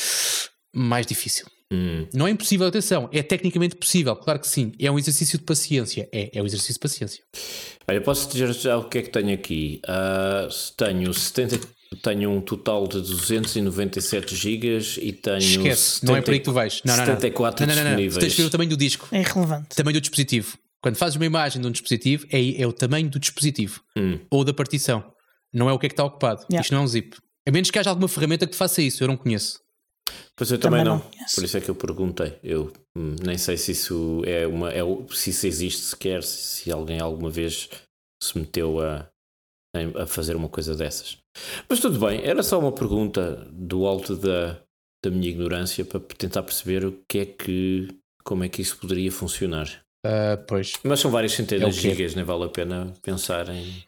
mais 0.75 1.07
difícil. 1.07 1.47
Hum. 1.71 2.07
Não 2.13 2.27
é 2.27 2.29
impossível, 2.29 2.67
atenção, 2.67 3.09
é 3.11 3.23
tecnicamente 3.23 3.75
possível, 3.75 4.15
claro 4.15 4.39
que 4.39 4.47
sim. 4.47 4.73
É 4.79 4.91
um 4.91 4.99
exercício 4.99 5.39
de 5.39 5.43
paciência. 5.43 6.07
É, 6.13 6.37
é 6.37 6.41
um 6.41 6.45
exercício 6.45 6.75
de 6.75 6.79
paciência. 6.79 7.23
Olha, 7.87 7.99
posso 7.99 8.29
dizer 8.29 8.53
já 8.53 8.77
o 8.77 8.87
que 8.87 8.99
é 8.99 9.01
que 9.01 9.09
tenho 9.09 9.33
aqui. 9.33 9.81
Uh, 9.85 10.75
tenho 10.77 11.11
70 11.11 11.59
tenho 11.95 12.29
um 12.29 12.41
total 12.41 12.87
de 12.87 12.99
297 13.01 14.35
GB 14.35 14.77
e 15.01 15.11
tenho. 15.11 15.37
Esquece, 15.37 15.99
70, 15.99 16.11
não 16.11 16.17
é 16.17 16.21
por 16.21 16.33
aí 16.33 16.39
que 16.39 16.45
tu 16.45 16.53
vais. 16.53 16.81
Não, 16.85 16.95
não, 16.95 17.05
74 17.05 17.65
não, 17.65 17.75
não, 17.75 17.83
não, 17.83 17.91
não, 17.91 18.03
não. 18.03 18.19
Tens 18.19 18.35
que 18.35 18.41
ver 18.41 18.47
o 18.47 18.49
tamanho 18.49 18.69
do 18.69 18.77
disco. 18.77 19.07
É 19.11 19.19
irrelevante. 19.19 19.67
O 19.71 19.75
tamanho 19.75 19.93
do 19.93 20.01
dispositivo. 20.01 20.57
Quando 20.81 20.97
fazes 20.97 21.15
uma 21.15 21.25
imagem 21.25 21.61
de 21.61 21.67
um 21.67 21.71
dispositivo, 21.71 22.27
é, 22.29 22.61
é 22.61 22.67
o 22.67 22.73
tamanho 22.73 23.09
do 23.09 23.19
dispositivo 23.19 23.81
hum. 23.97 24.19
ou 24.29 24.43
da 24.43 24.53
partição. 24.53 25.03
Não 25.53 25.69
é 25.69 25.73
o 25.73 25.79
que 25.79 25.85
é 25.85 25.89
que 25.89 25.93
está 25.93 26.03
ocupado. 26.03 26.41
Yeah. 26.49 26.61
Isto 26.61 26.73
não 26.73 26.81
é 26.81 26.83
um 26.83 26.87
zip. 26.87 27.17
A 27.47 27.51
menos 27.51 27.71
que 27.71 27.79
haja 27.79 27.89
alguma 27.89 28.07
ferramenta 28.07 28.45
que 28.45 28.53
te 28.53 28.57
faça 28.57 28.81
isso, 28.81 29.03
eu 29.03 29.07
não 29.07 29.15
conheço. 29.15 29.61
Pois 30.35 30.51
eu 30.51 30.57
também, 30.57 30.83
também 30.83 30.99
não. 30.99 31.05
não 31.05 31.25
por 31.35 31.43
isso 31.43 31.57
é 31.57 31.61
que 31.61 31.69
eu 31.69 31.75
perguntei. 31.75 32.37
Eu 32.43 32.73
hum, 32.97 33.15
nem 33.23 33.37
sei 33.37 33.55
se 33.57 33.71
isso 33.71 34.21
é 34.25 34.47
uma. 34.47 34.71
É, 34.71 34.81
se 35.11 35.29
isso 35.29 35.47
existe 35.47 35.81
sequer, 35.81 36.23
se 36.23 36.71
alguém 36.71 36.99
alguma 36.99 37.29
vez 37.29 37.69
se 38.21 38.37
meteu 38.37 38.81
a, 38.81 39.07
a 39.95 40.05
fazer 40.05 40.35
uma 40.35 40.49
coisa 40.49 40.75
dessas. 40.75 41.17
Mas 41.67 41.79
tudo 41.79 41.99
bem, 41.99 42.21
era 42.23 42.43
só 42.43 42.59
uma 42.59 42.71
pergunta 42.71 43.47
do 43.51 43.85
alto 43.85 44.15
da, 44.15 44.59
da 45.03 45.09
minha 45.09 45.29
ignorância 45.29 45.83
para 45.83 45.99
tentar 45.99 46.43
perceber 46.43 46.85
o 46.85 46.99
que 47.07 47.19
é 47.19 47.25
que, 47.25 47.87
como 48.23 48.43
é 48.43 48.49
que 48.49 48.61
isso 48.61 48.77
poderia 48.77 49.11
funcionar. 49.11 49.67
Uh, 50.05 50.37
pois. 50.47 50.73
Mas 50.83 50.99
são 50.99 51.09
várias 51.09 51.31
centenas 51.31 51.77
é 51.77 51.81
de 51.81 51.89
gigas, 51.89 52.13
nem 52.13 52.23
vale 52.23 52.43
a 52.43 52.49
pena 52.49 52.93
pensar 53.01 53.49
em. 53.49 53.83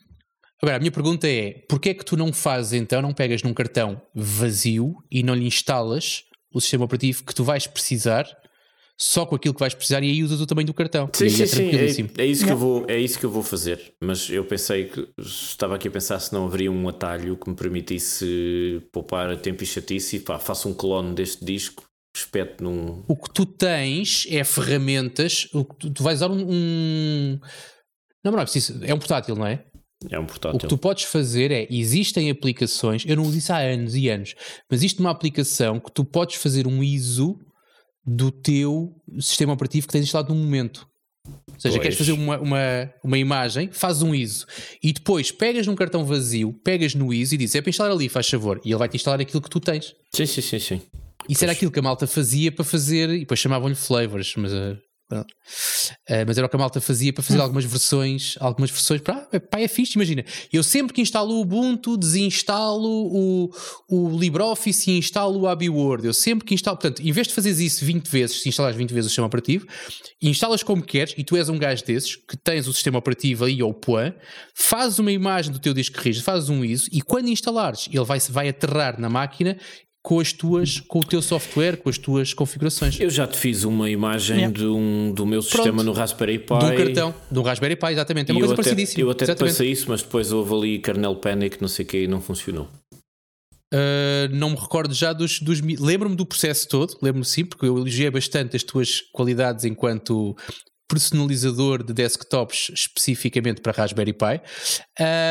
Agora, 0.61 0.77
a 0.77 0.79
minha 0.79 0.91
pergunta 0.91 1.27
é: 1.27 1.65
porquê 1.69 1.89
é 1.89 1.93
que 1.93 2.05
tu 2.05 2.17
não 2.17 2.33
fazes 2.33 2.73
então, 2.73 3.01
não 3.01 3.13
pegas 3.13 3.43
num 3.43 3.53
cartão 3.53 4.01
vazio 4.13 4.95
e 5.11 5.21
não 5.21 5.35
lhe 5.35 5.45
instalas 5.45 6.23
o 6.53 6.61
sistema 6.61 6.85
operativo 6.85 7.23
que 7.23 7.35
tu 7.35 7.43
vais 7.43 7.67
precisar 7.67 8.25
só 8.99 9.25
com 9.25 9.35
aquilo 9.35 9.53
que 9.53 9.59
vais 9.59 9.73
precisar 9.73 10.01
e 10.03 10.09
aí 10.09 10.23
usas 10.23 10.39
o 10.39 10.45
tamanho 10.45 10.67
do 10.67 10.73
cartão. 10.73 11.09
Sim, 11.13 11.29
sim, 11.29 11.43
é 11.43 11.47
sim. 11.87 12.09
É, 12.17 12.23
é, 12.23 12.25
isso 12.25 12.45
que 12.45 12.51
eu 12.51 12.57
vou, 12.57 12.85
é 12.87 12.97
isso 12.97 13.19
que 13.19 13.25
eu 13.25 13.29
vou 13.29 13.43
fazer. 13.43 13.93
Mas 14.01 14.29
eu 14.29 14.45
pensei 14.45 14.85
que 14.85 15.07
estava 15.19 15.75
aqui 15.75 15.87
a 15.87 15.91
pensar 15.91 16.19
se 16.19 16.33
não 16.33 16.45
haveria 16.45 16.71
um 16.71 16.87
atalho 16.87 17.35
que 17.35 17.49
me 17.49 17.55
permitisse 17.55 18.81
poupar 18.91 19.35
tempo 19.37 19.63
e 19.63 19.65
chatice 19.65 20.17
e 20.17 20.19
pá, 20.19 20.39
faço 20.39 20.69
um 20.69 20.73
clone 20.73 21.13
deste 21.13 21.43
disco. 21.43 21.83
Espeto 22.15 22.63
num. 22.63 23.03
O 23.09 23.15
que 23.17 23.29
tu 23.33 23.45
tens 23.45 24.25
é 24.29 24.41
ferramentas. 24.45 25.49
O 25.53 25.65
que 25.65 25.75
tu, 25.75 25.89
tu 25.89 26.01
vais 26.01 26.19
usar 26.19 26.31
um, 26.31 26.49
um. 26.49 27.39
Não, 28.23 28.31
não 28.31 28.39
é 28.39 28.43
preciso. 28.43 28.79
É 28.81 28.93
um 28.93 28.97
portátil, 28.97 29.35
não 29.35 29.45
é? 29.45 29.65
É 30.09 30.17
um 30.17 30.25
portátil. 30.25 30.55
O 30.55 30.59
que 30.59 30.67
tu 30.67 30.77
podes 30.77 31.03
fazer 31.03 31.51
é, 31.51 31.67
existem 31.69 32.29
aplicações, 32.29 33.03
eu 33.05 33.15
não 33.15 33.23
uso 33.23 33.37
isso 33.37 33.51
há 33.51 33.57
anos 33.57 33.95
e 33.95 34.09
anos, 34.09 34.35
mas 34.69 34.83
isto 34.83 34.99
é 34.99 35.05
uma 35.05 35.11
aplicação 35.11 35.79
que 35.79 35.91
tu 35.91 36.05
podes 36.05 36.35
fazer 36.35 36.67
um 36.67 36.83
ISO 36.83 37.39
do 38.05 38.31
teu 38.31 38.95
sistema 39.19 39.53
operativo 39.53 39.87
que 39.87 39.93
tens 39.93 40.03
instalado 40.03 40.33
no 40.33 40.39
momento. 40.39 40.87
Ou 41.27 41.59
seja, 41.59 41.75
pois. 41.75 41.81
queres 41.81 41.97
fazer 41.97 42.11
uma, 42.11 42.37
uma, 42.39 42.93
uma 43.03 43.17
imagem, 43.17 43.69
fazes 43.71 44.03
um 44.03 44.13
ISO 44.13 44.45
e 44.83 44.93
depois 44.93 45.31
pegas 45.31 45.65
num 45.65 45.75
cartão 45.75 46.05
vazio, 46.05 46.53
pegas 46.63 46.93
no 46.93 47.11
ISO 47.11 47.33
e 47.33 47.37
dizes 47.37 47.55
é 47.55 47.61
para 47.61 47.69
instalar 47.69 47.91
ali, 47.91 48.07
faz 48.09 48.29
favor. 48.29 48.61
E 48.63 48.69
ele 48.69 48.77
vai-te 48.77 48.95
instalar 48.95 49.19
aquilo 49.19 49.41
que 49.41 49.49
tu 49.49 49.59
tens. 49.59 49.95
Sim, 50.13 50.25
sim, 50.25 50.41
sim. 50.41 50.59
sim. 50.59 50.81
Isso 51.27 51.39
pois. 51.39 51.43
era 51.43 51.51
aquilo 51.53 51.71
que 51.71 51.79
a 51.79 51.81
malta 51.81 52.05
fazia 52.05 52.51
para 52.51 52.63
fazer, 52.63 53.09
e 53.09 53.19
depois 53.19 53.39
chamavam-lhe 53.39 53.75
flavors, 53.75 54.35
mas 54.37 54.53
uh, 54.53 54.77
Uh, 55.11 56.25
mas 56.25 56.35
era 56.37 56.47
o 56.47 56.49
que 56.49 56.55
a 56.55 56.59
malta 56.59 56.81
fazia 56.81 57.13
para 57.13 57.23
fazer 57.23 57.39
hum. 57.39 57.43
algumas 57.43 57.63
versões, 57.63 58.35
algumas 58.39 58.71
versões 58.71 59.01
para 59.01 59.27
ah, 59.31 59.39
pá, 59.39 59.59
é 59.59 59.67
fixe, 59.67 59.93
imagina. 59.95 60.25
Eu 60.51 60.63
sempre 60.63 60.93
que 60.93 61.01
instalo 61.01 61.35
o 61.35 61.41
Ubuntu, 61.41 61.95
desinstalo 61.95 62.89
o, 62.89 63.51
o 63.87 64.17
LibreOffice 64.17 64.89
e 64.89 64.97
instalo 64.97 65.41
o 65.41 65.47
Abbey 65.47 65.69
Word. 65.69 66.07
Eu 66.07 66.13
sempre 66.13 66.45
que 66.45 66.55
instalo, 66.55 66.77
portanto, 66.77 67.01
em 67.01 67.11
vez 67.11 67.27
de 67.27 67.33
fazeres 67.33 67.59
isso 67.59 67.85
20 67.85 68.07
vezes, 68.07 68.41
se 68.41 68.49
instalas 68.49 68.75
20 68.75 68.91
vezes 68.91 69.05
o 69.05 69.09
sistema 69.09 69.27
operativo, 69.27 69.67
instalas 70.21 70.63
como 70.63 70.81
queres 70.81 71.13
e 71.17 71.23
tu 71.23 71.35
és 71.35 71.49
um 71.49 71.57
gajo 71.57 71.85
desses 71.85 72.15
que 72.15 72.35
tens 72.35 72.67
o 72.67 72.73
sistema 72.73 72.97
operativo 72.97 73.45
aí 73.45 73.61
ou 73.61 73.69
o 73.69 73.73
POAN, 73.73 74.11
fazes 74.55 74.97
uma 74.97 75.11
imagem 75.11 75.51
do 75.51 75.59
teu 75.59 75.73
disco 75.73 75.99
rígido, 75.99 76.23
fazes 76.23 76.49
um 76.49 76.65
ISO 76.65 76.89
e 76.91 77.01
quando 77.01 77.27
instalares, 77.27 77.87
ele 77.91 78.03
vai, 78.03 78.19
vai 78.29 78.49
aterrar 78.49 78.99
na 78.99 79.09
máquina 79.09 79.55
com 80.05 80.19
as 80.19 80.31
tuas, 80.31 80.79
com 80.81 80.99
o 80.99 81.03
teu 81.03 81.19
software, 81.19 81.77
com 81.77 81.89
as 81.89 81.97
tuas 81.97 82.31
configurações. 82.31 82.99
Eu 82.99 83.09
já 83.09 83.25
te 83.25 83.35
fiz 83.35 83.63
uma 83.63 83.89
imagem 83.89 84.37
yeah. 84.37 84.55
de 84.55 84.67
um, 84.67 85.11
do 85.11 85.25
meu 85.25 85.41
sistema 85.41 85.63
Pronto. 85.63 85.83
no 85.83 85.93
Raspberry 85.93 86.37
Pi. 86.37 86.53
Um 86.53 86.59
cartão, 86.59 87.15
um 87.31 87.41
Raspberry 87.41 87.75
Pi, 87.75 87.87
exatamente. 87.87 88.29
É 88.29 88.33
uma 88.35 88.39
coisa 88.39 88.53
até, 88.53 88.61
parecidíssima. 88.61 89.01
Eu 89.01 89.09
até 89.09 89.33
passei 89.33 89.71
isso, 89.71 89.87
mas 89.89 90.03
depois 90.03 90.31
houve 90.31 90.53
ali 90.53 90.77
kernel 90.77 91.15
panic, 91.15 91.59
não 91.59 91.67
sei 91.67 91.85
o 91.85 91.87
que, 91.87 92.03
e 92.03 92.07
não 92.07 92.21
funcionou. 92.21 92.69
Uh, 93.73 94.29
não 94.31 94.51
me 94.51 94.57
recordo 94.57 94.93
já 94.93 95.11
dos. 95.11 95.39
dos 95.39 95.59
Lembro-me 95.59 96.15
do 96.15 96.23
processo 96.23 96.67
todo, 96.67 96.95
lembro-me 97.01 97.25
sim, 97.25 97.43
porque 97.43 97.65
eu 97.65 97.75
elogiei 97.75 98.11
bastante 98.11 98.55
as 98.55 98.61
tuas 98.61 99.01
qualidades 99.11 99.65
enquanto 99.65 100.37
personalizador 100.87 101.83
de 101.83 101.93
desktops 101.93 102.69
especificamente 102.73 103.61
para 103.61 103.71
Raspberry 103.71 104.13
Pi. 104.13 104.41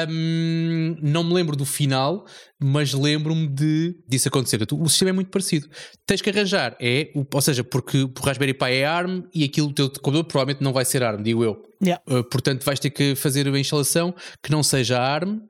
Um, 0.09 0.97
não 1.01 1.23
me 1.25 1.35
lembro 1.35 1.57
do 1.57 1.65
final, 1.65 2.25
mas 2.61 2.93
lembro-me 2.93 3.47
de 3.47 3.95
disso 4.09 4.29
acontecer. 4.29 4.61
O 4.73 4.89
sistema 4.89 5.11
é 5.11 5.13
muito 5.13 5.31
parecido. 5.31 5.69
Tens 6.07 6.21
que 6.21 6.31
arranjar, 6.31 6.77
é, 6.81 7.11
ou 7.33 7.41
seja, 7.41 7.63
porque 7.63 8.03
o 8.03 8.13
Raspberry 8.23 8.55
Pi 8.55 8.73
é 8.73 8.85
ARM 8.85 9.23
e 9.35 9.45
aquilo 9.45 9.69
do 9.69 9.75
teu 9.75 9.89
computador 9.91 10.25
provavelmente 10.25 10.63
não 10.63 10.73
vai 10.73 10.85
ser 10.85 11.03
ARM, 11.03 11.23
digo 11.23 11.45
eu. 11.45 11.63
Yeah. 11.83 12.03
Uh, 12.09 12.25
portanto, 12.25 12.65
vais 12.65 12.81
ter 12.81 12.91
que 12.91 13.15
fazer 13.15 13.47
uma 13.47 13.59
instalação 13.59 14.15
que 14.43 14.51
não 14.51 14.63
seja 14.63 14.99
ARM, 14.99 15.41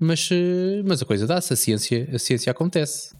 mas, 0.00 0.30
uh, 0.30 0.82
mas 0.86 1.02
a 1.02 1.04
coisa 1.04 1.26
dá-se, 1.26 1.52
a 1.52 1.56
ciência, 1.56 2.08
a 2.12 2.18
ciência 2.18 2.50
acontece. 2.50 3.16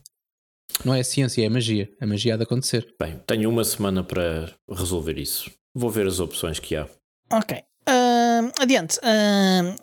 Não 0.85 0.95
é 0.95 1.01
a 1.01 1.05
ciência, 1.05 1.43
é 1.43 1.47
a 1.47 1.51
magia. 1.51 1.89
A 2.01 2.07
magia 2.07 2.35
há 2.35 2.37
de 2.37 2.45
acontecer. 2.45 2.87
Bem, 3.01 3.21
tenho 3.27 3.51
uma 3.51 3.65
semana 3.65 4.05
para 4.05 4.55
resolver 4.71 5.19
isso. 5.19 5.51
Vou 5.75 5.91
ver 5.91 6.07
as 6.07 6.21
opções 6.21 6.59
que 6.59 6.77
há. 6.77 6.87
Ok. 7.31 7.57
Uh, 7.89 8.53
adiante. 8.61 8.99
Uh, 8.99 9.75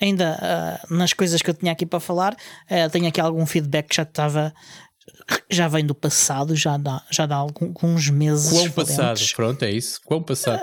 ainda 0.00 0.38
uh, 0.90 0.94
nas 0.94 1.12
coisas 1.12 1.40
que 1.40 1.50
eu 1.50 1.54
tinha 1.54 1.72
aqui 1.72 1.86
para 1.86 2.00
falar, 2.00 2.36
tenho 2.90 3.06
aqui 3.06 3.20
algum 3.20 3.46
feedback 3.46 3.88
que 3.88 3.96
já 3.96 4.02
estava. 4.02 4.54
Já 5.48 5.68
vem 5.68 5.84
do 5.86 5.94
passado, 5.94 6.54
já 6.56 6.76
dá, 6.76 7.02
já 7.10 7.26
dá 7.26 7.36
alguns 7.36 8.10
meses. 8.10 8.50
Quão 8.50 8.70
passado? 8.70 9.20
Pronto, 9.34 9.64
é 9.64 9.70
isso. 9.70 10.00
Quão 10.04 10.22
passado? 10.22 10.60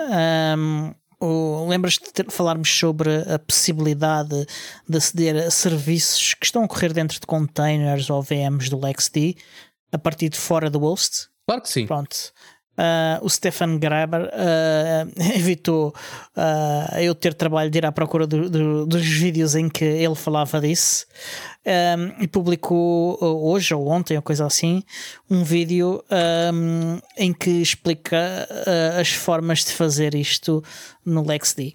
Lembras-te 1.66 2.22
de 2.22 2.30
falarmos 2.30 2.68
sobre 2.68 3.10
a 3.32 3.38
possibilidade 3.38 4.46
de 4.86 4.96
aceder 4.98 5.46
a 5.46 5.50
serviços 5.50 6.34
que 6.34 6.44
estão 6.44 6.62
a 6.62 6.68
correr 6.68 6.92
dentro 6.92 7.18
de 7.18 7.26
containers 7.26 8.10
ou 8.10 8.22
VMs 8.22 8.68
do 8.68 8.78
LXD 8.78 9.36
a 9.90 9.98
partir 9.98 10.28
de 10.28 10.38
fora 10.38 10.68
do 10.68 10.80
host? 10.80 11.28
Claro 11.46 11.62
que 11.62 11.68
sim. 11.68 11.86
Pronto. 11.86 12.16
Uh, 12.76 13.24
o 13.24 13.30
Stefan 13.30 13.78
Graber 13.78 14.22
uh, 14.22 15.12
evitou 15.36 15.94
uh, 16.36 16.98
eu 16.98 17.14
ter 17.14 17.32
trabalho 17.32 17.70
de 17.70 17.78
ir 17.78 17.86
à 17.86 17.92
procura 17.92 18.26
do, 18.26 18.50
do, 18.50 18.84
dos 18.84 19.06
vídeos 19.06 19.54
em 19.54 19.68
que 19.68 19.84
ele 19.84 20.16
falava 20.16 20.60
disso. 20.60 21.06
Um, 21.64 22.22
e 22.22 22.28
publicou 22.28 23.16
hoje 23.22 23.72
ou 23.72 23.88
ontem 23.88 24.16
ou 24.16 24.22
coisa 24.22 24.44
assim 24.44 24.82
um 25.30 25.42
vídeo 25.42 26.04
um, 26.52 26.98
em 27.16 27.32
que 27.32 27.48
explica 27.48 28.46
as 29.00 29.08
formas 29.08 29.64
de 29.64 29.72
fazer 29.72 30.14
isto 30.14 30.62
no 31.06 31.26
LexD 31.26 31.74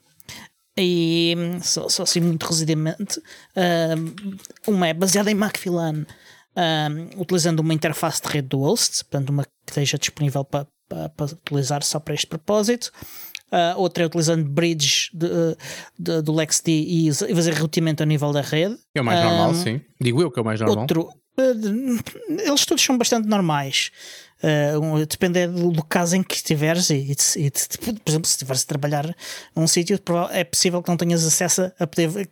e 0.77 1.35
só, 1.63 1.89
só 1.89 2.03
assim 2.03 2.19
muito 2.19 2.45
resumidamente 2.45 3.19
uma 4.67 4.87
é 4.87 4.93
baseada 4.93 5.31
em 5.31 5.33
Macfillan 5.33 6.05
um, 6.55 7.21
utilizando 7.21 7.61
uma 7.61 7.73
interface 7.73 8.21
de 8.21 8.27
rede 8.27 8.49
do 8.49 8.59
host, 8.59 9.03
portanto 9.05 9.29
uma 9.29 9.43
que 9.43 9.51
esteja 9.67 9.97
disponível 9.97 10.43
para 10.43 10.67
para, 10.89 11.25
utilizar 11.25 11.83
só 11.83 11.99
para 11.99 12.13
este 12.13 12.27
propósito. 12.27 12.91
Uh, 13.51 13.77
outra 13.77 14.03
é 14.03 14.05
utilizando 14.05 14.47
bridge 14.47 15.09
de, 15.11 15.27
de, 15.97 16.21
do 16.21 16.33
LexD 16.33 16.71
e 16.71 17.13
fazer 17.13 17.57
roteamento 17.57 18.03
a 18.03 18.05
nível 18.05 18.31
da 18.31 18.41
rede. 18.41 18.77
É 18.93 19.01
o 19.01 19.05
mais 19.05 19.23
normal, 19.23 19.55
sim. 19.55 19.81
Digo 19.99 20.21
eu 20.21 20.29
que 20.29 20.39
é 20.39 20.41
o 20.41 20.45
mais 20.45 20.59
normal. 20.59 20.81
Outro, 20.81 21.09
uh, 21.39 22.41
eles 22.45 22.65
todos 22.65 22.83
são 22.83 22.97
bastante 22.97 23.27
normais. 23.27 23.91
Uh, 24.41 25.05
depende 25.05 25.47
do, 25.47 25.71
do, 25.71 25.83
caso 25.83 26.15
em 26.15 26.23
que 26.23 26.35
estiveres 26.35 26.89
e, 26.91 26.95
e, 26.95 27.45
e, 27.45 27.51
por 27.51 28.09
exemplo, 28.09 28.25
se 28.25 28.35
estiveres 28.35 28.63
a 28.63 28.67
trabalhar 28.67 29.15
num 29.53 29.67
sítio 29.67 29.99
é 30.31 30.43
possível 30.45 30.81
que 30.81 30.87
não 30.87 30.95
tenhas 30.95 31.25
acesso 31.25 31.69
a 31.77 31.85
poder 31.85 32.09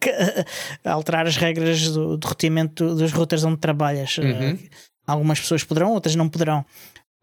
a, 0.86 0.90
a 0.90 0.94
alterar 0.94 1.28
as 1.28 1.36
regras 1.36 1.90
do, 1.90 2.16
do 2.16 2.26
roteamento 2.26 2.96
dos 2.96 3.12
routers 3.12 3.44
onde 3.44 3.58
trabalhas. 3.58 4.18
Uhum. 4.20 4.54
Uh, 4.54 4.60
algumas 5.06 5.40
pessoas 5.40 5.64
poderão, 5.64 5.92
outras 5.92 6.16
não 6.16 6.30
poderão. 6.30 6.64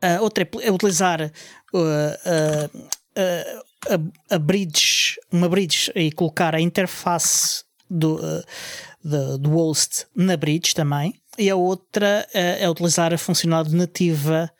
Uh, 0.04 0.22
outra 0.22 0.44
é, 0.44 0.66
é 0.66 0.70
utilizar 0.70 1.22
uh, 1.22 1.78
uh, 1.78 2.84
a, 3.88 4.34
a, 4.34 4.38
bridge, 4.38 5.16
uma 5.32 5.48
bridge 5.48 5.90
e 5.94 6.12
colocar 6.12 6.54
a 6.54 6.60
interface 6.60 7.64
do, 7.88 8.20
do, 9.02 9.38
do 9.38 9.50
host 9.50 10.06
na 10.14 10.36
bridge 10.36 10.74
também. 10.74 11.14
E 11.38 11.48
a 11.48 11.56
outra 11.56 12.26
é 12.32 12.68
utilizar 12.68 13.12
a 13.12 13.18
funcionalidade 13.18 13.74
nativa 13.74 14.50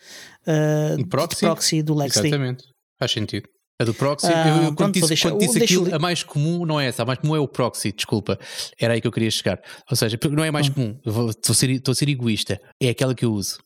proxy? 1.08 1.36
de 1.36 1.40
proxy 1.40 1.82
do 1.82 1.94
LexD. 1.94 2.28
Exatamente, 2.28 2.64
faz 2.98 3.12
sentido. 3.12 3.48
A 3.80 3.84
do 3.84 3.92
proxy, 3.92 4.26
eu, 4.26 4.64
eu, 4.64 4.74
quando 4.74 4.94
disse, 4.94 5.08
deixar, 5.08 5.30
quando 5.30 5.40
disse 5.40 5.62
aquilo, 5.62 5.94
a 5.94 5.98
mais 5.98 6.22
comum 6.22 6.64
não 6.64 6.80
é 6.80 6.86
essa, 6.86 7.02
a 7.02 7.06
mais 7.06 7.18
comum 7.18 7.34
é 7.34 7.40
o 7.40 7.48
proxy, 7.48 7.92
desculpa. 7.92 8.38
Era 8.78 8.94
aí 8.94 9.00
que 9.00 9.06
eu 9.06 9.12
queria 9.12 9.30
chegar. 9.30 9.60
Ou 9.90 9.96
seja, 9.96 10.18
não 10.30 10.44
é 10.44 10.48
a 10.48 10.52
mais 10.52 10.68
hum. 10.68 10.72
comum, 10.72 11.00
estou 11.04 11.52
a, 11.52 11.54
ser, 11.54 11.70
estou 11.70 11.92
a 11.92 11.94
ser 11.94 12.08
egoísta, 12.08 12.60
é 12.80 12.88
aquela 12.88 13.14
que 13.14 13.24
eu 13.24 13.32
uso. 13.32 13.58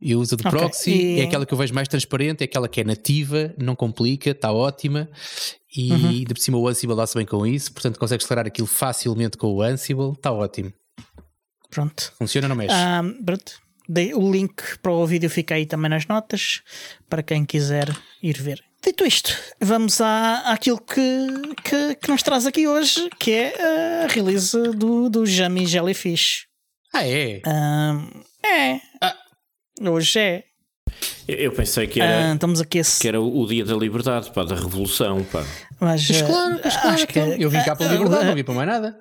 Eu 0.00 0.20
uso 0.20 0.36
do 0.36 0.46
okay. 0.46 0.58
proxy, 0.58 0.90
e... 0.90 1.20
é 1.20 1.24
aquela 1.24 1.44
que 1.44 1.52
eu 1.52 1.58
vejo 1.58 1.74
mais 1.74 1.86
transparente, 1.86 2.42
é 2.42 2.44
aquela 2.44 2.68
que 2.68 2.80
é 2.80 2.84
nativa, 2.84 3.54
não 3.58 3.76
complica, 3.76 4.30
está 4.30 4.52
ótima 4.52 5.08
e 5.76 5.92
uhum. 5.92 6.24
de 6.24 6.34
por 6.34 6.38
cima 6.38 6.58
o 6.58 6.66
Ansible 6.66 6.96
dá-se 6.96 7.14
bem 7.14 7.26
com 7.26 7.46
isso, 7.46 7.72
portanto 7.72 7.98
consegues 7.98 8.24
acelerar 8.24 8.46
aquilo 8.46 8.66
facilmente 8.66 9.36
com 9.36 9.48
o 9.48 9.62
Ansible, 9.62 10.12
está 10.12 10.32
ótimo. 10.32 10.72
Pronto. 11.70 12.12
Funciona 12.18 12.46
ou 12.46 12.48
não 12.48 12.56
mexe? 12.56 12.74
Um, 12.74 13.24
pronto. 13.24 13.52
O 14.14 14.30
link 14.30 14.78
para 14.80 14.92
o 14.92 15.06
vídeo 15.06 15.28
fica 15.28 15.54
aí 15.54 15.66
também 15.66 15.90
nas 15.90 16.06
notas 16.06 16.62
para 17.08 17.22
quem 17.22 17.44
quiser 17.44 17.94
ir 18.22 18.40
ver. 18.40 18.62
Dito 18.82 19.04
isto, 19.04 19.36
vamos 19.60 20.00
à, 20.00 20.52
àquilo 20.52 20.80
que, 20.80 21.54
que, 21.62 21.94
que 21.96 22.10
nos 22.10 22.22
traz 22.22 22.46
aqui 22.46 22.66
hoje, 22.66 23.10
que 23.18 23.32
é 23.32 24.04
a 24.04 24.06
release 24.06 24.56
do, 24.72 25.10
do 25.10 25.26
Jammy 25.26 25.66
Jellyfish. 25.66 26.46
Ah, 26.92 27.06
é? 27.06 27.42
Um, 27.46 28.22
é. 28.42 28.80
Ah, 29.00 29.16
Hoje 29.80 30.18
é. 30.18 30.44
Eu 31.26 31.52
pensei 31.52 31.86
que 31.86 32.00
era, 32.00 32.32
ah, 32.32 32.34
estamos 32.34 32.60
aqui 32.60 32.80
que 33.00 33.08
era 33.08 33.20
o 33.20 33.46
dia 33.46 33.64
da 33.64 33.74
liberdade, 33.74 34.30
pá, 34.30 34.44
da 34.44 34.54
revolução. 34.54 35.24
Pá. 35.24 35.44
Mas, 35.78 36.08
mas 36.08 36.22
claro, 36.22 36.60
mas 36.62 36.76
claro 36.76 37.06
que, 37.06 37.18
então. 37.18 37.34
eu 37.34 37.48
vim 37.48 37.62
cá 37.62 37.74
pela 37.76 37.92
liberdade, 37.92 38.26
não 38.26 38.34
vim 38.34 38.44
para 38.44 38.54
mais 38.54 38.68
nada. 38.68 38.98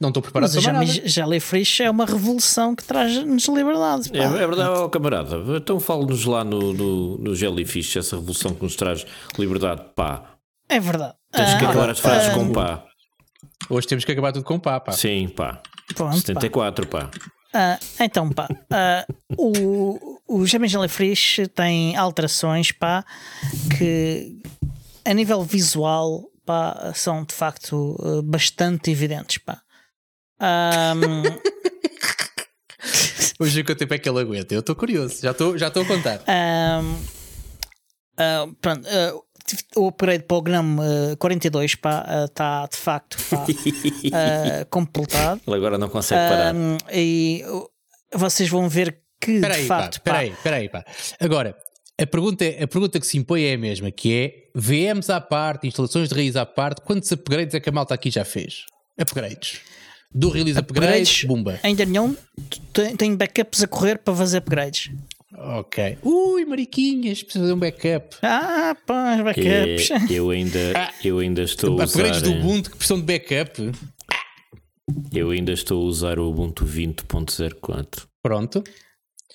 Não 0.00 0.08
estou 0.08 0.22
preparado 0.22 0.50
para 0.50 0.72
mais 0.72 0.96
nada. 0.96 1.08
Jellyfish 1.08 1.80
é 1.80 1.90
uma 1.90 2.04
revolução 2.04 2.74
que 2.74 2.82
traz-nos 2.82 3.46
liberdade. 3.46 4.10
É, 4.12 4.22
é, 4.22 4.28
verdade, 4.28 4.80
oh, 4.80 4.88
camarada. 4.88 5.36
Então 5.56 5.78
fale-nos 5.78 6.24
lá 6.24 6.42
no, 6.42 6.72
no, 6.72 7.18
no, 7.18 7.36
Jellyfish, 7.36 7.96
essa 7.96 8.16
revolução 8.16 8.54
que 8.54 8.62
nos 8.62 8.74
traz 8.74 9.06
liberdade, 9.38 9.82
pá. 9.94 10.36
É 10.68 10.80
verdade. 10.80 11.14
Tens 11.30 11.54
que 11.54 11.64
acabar 11.64 11.90
as 11.90 11.98
frases 11.98 12.32
com 12.34 12.52
pá. 12.52 12.84
Hoje 13.70 13.86
temos 13.86 14.04
que 14.04 14.12
acabar 14.12 14.32
tudo 14.32 14.44
com 14.44 14.58
pá, 14.58 14.80
pá. 14.80 14.92
Sim, 14.92 15.28
pá. 15.28 15.60
Pronto, 15.94 16.16
74, 16.16 16.86
pá. 16.88 17.10
pá. 17.52 17.78
Então, 18.00 18.30
pá, 18.30 18.48
o, 19.36 20.15
o 20.26 20.46
Jamie 20.46 20.68
Jellyfish 20.68 21.40
tem 21.54 21.96
alterações, 21.96 22.72
pá, 22.72 23.04
que 23.76 24.40
a 25.04 25.14
nível 25.14 25.42
visual, 25.42 26.24
pá, 26.44 26.92
são 26.94 27.24
de 27.24 27.34
facto 27.34 27.96
uh, 28.00 28.22
bastante 28.22 28.90
evidentes, 28.90 29.38
pá. 29.38 29.60
Um... 30.40 31.22
Hoje 33.38 33.62
quanto 33.64 33.78
tempo 33.78 33.92
é 33.92 33.98
que 33.98 34.08
ele 34.08 34.20
aguenta? 34.20 34.54
Eu 34.54 34.60
estou 34.60 34.74
curioso, 34.74 35.20
já 35.20 35.32
estou 35.32 35.58
já 35.58 35.66
a 35.66 35.70
contar. 35.70 36.22
Um, 36.26 36.96
pronto, 38.54 38.88
o 39.76 39.88
upgrade 39.88 40.24
para 40.24 40.36
o 40.36 40.42
GNOME 40.42 40.80
uh, 41.12 41.16
42 41.18 41.72
está 41.72 42.64
uh, 42.64 42.70
de 42.70 42.76
facto 42.76 43.16
pá, 43.28 43.44
uh, 43.44 44.66
completado. 44.70 45.40
Ele 45.46 45.56
agora 45.56 45.78
não 45.78 45.88
consegue 45.88 46.20
parar. 46.20 46.54
e 46.92 47.44
vocês 48.14 48.48
vão 48.48 48.68
ver 48.68 49.00
que 49.20 49.40
peraí, 49.40 49.62
de 49.62 49.66
facto. 49.66 49.94
Espera 49.94 50.18
aí, 50.18 50.30
espera 50.30 50.56
aí, 50.56 50.68
pá. 50.68 50.84
Agora, 51.20 51.56
a 51.98 52.06
pergunta, 52.06 52.44
a 52.44 52.66
pergunta 52.66 53.00
que 53.00 53.06
se 53.06 53.16
impõe 53.16 53.44
é 53.44 53.54
a 53.54 53.58
mesma, 53.58 53.90
que 53.90 54.14
é 54.14 54.50
VMs 54.54 55.10
à 55.10 55.20
parte, 55.20 55.66
instalações 55.66 56.08
de 56.08 56.14
raiz 56.14 56.36
à 56.36 56.44
parte, 56.44 56.82
quantos 56.82 57.10
upgrades 57.10 57.54
é 57.54 57.60
que 57.60 57.68
a 57.68 57.72
malta 57.72 57.94
aqui 57.94 58.10
já 58.10 58.24
fez? 58.24 58.66
Upgrades. 59.00 59.60
Do 60.14 60.28
release 60.28 60.58
upgrades, 60.58 61.08
upgrades 61.10 61.24
bumba. 61.24 61.60
Ainda 61.62 61.84
nenhum. 61.84 62.16
Tenho 62.98 63.16
backups 63.16 63.62
a 63.62 63.66
correr 63.66 63.98
para 63.98 64.14
fazer 64.14 64.38
upgrades. 64.38 64.90
Ok. 65.36 65.98
Ui, 66.02 66.44
mariquinhas, 66.44 67.22
preciso 67.22 67.44
fazer 67.44 67.54
um 67.54 67.58
backup. 67.58 68.16
Ah, 68.22 68.76
pá, 68.86 69.22
backups. 69.22 69.90
É, 69.90 70.06
eu 70.10 70.30
ainda, 70.30 70.58
eu 71.04 71.18
ainda 71.18 71.42
estou 71.42 71.78
a 71.78 71.84
usar... 71.84 72.00
Upgrades 72.00 72.22
do 72.22 72.32
Ubuntu 72.32 72.70
que 72.70 72.76
precisam 72.76 73.00
de 73.00 73.04
backup. 73.04 73.72
Eu 75.12 75.30
ainda 75.30 75.52
estou 75.52 75.82
a 75.82 75.84
usar 75.84 76.18
o 76.18 76.28
Ubuntu 76.28 76.64
20.04. 76.64 78.06
Pronto. 78.22 78.62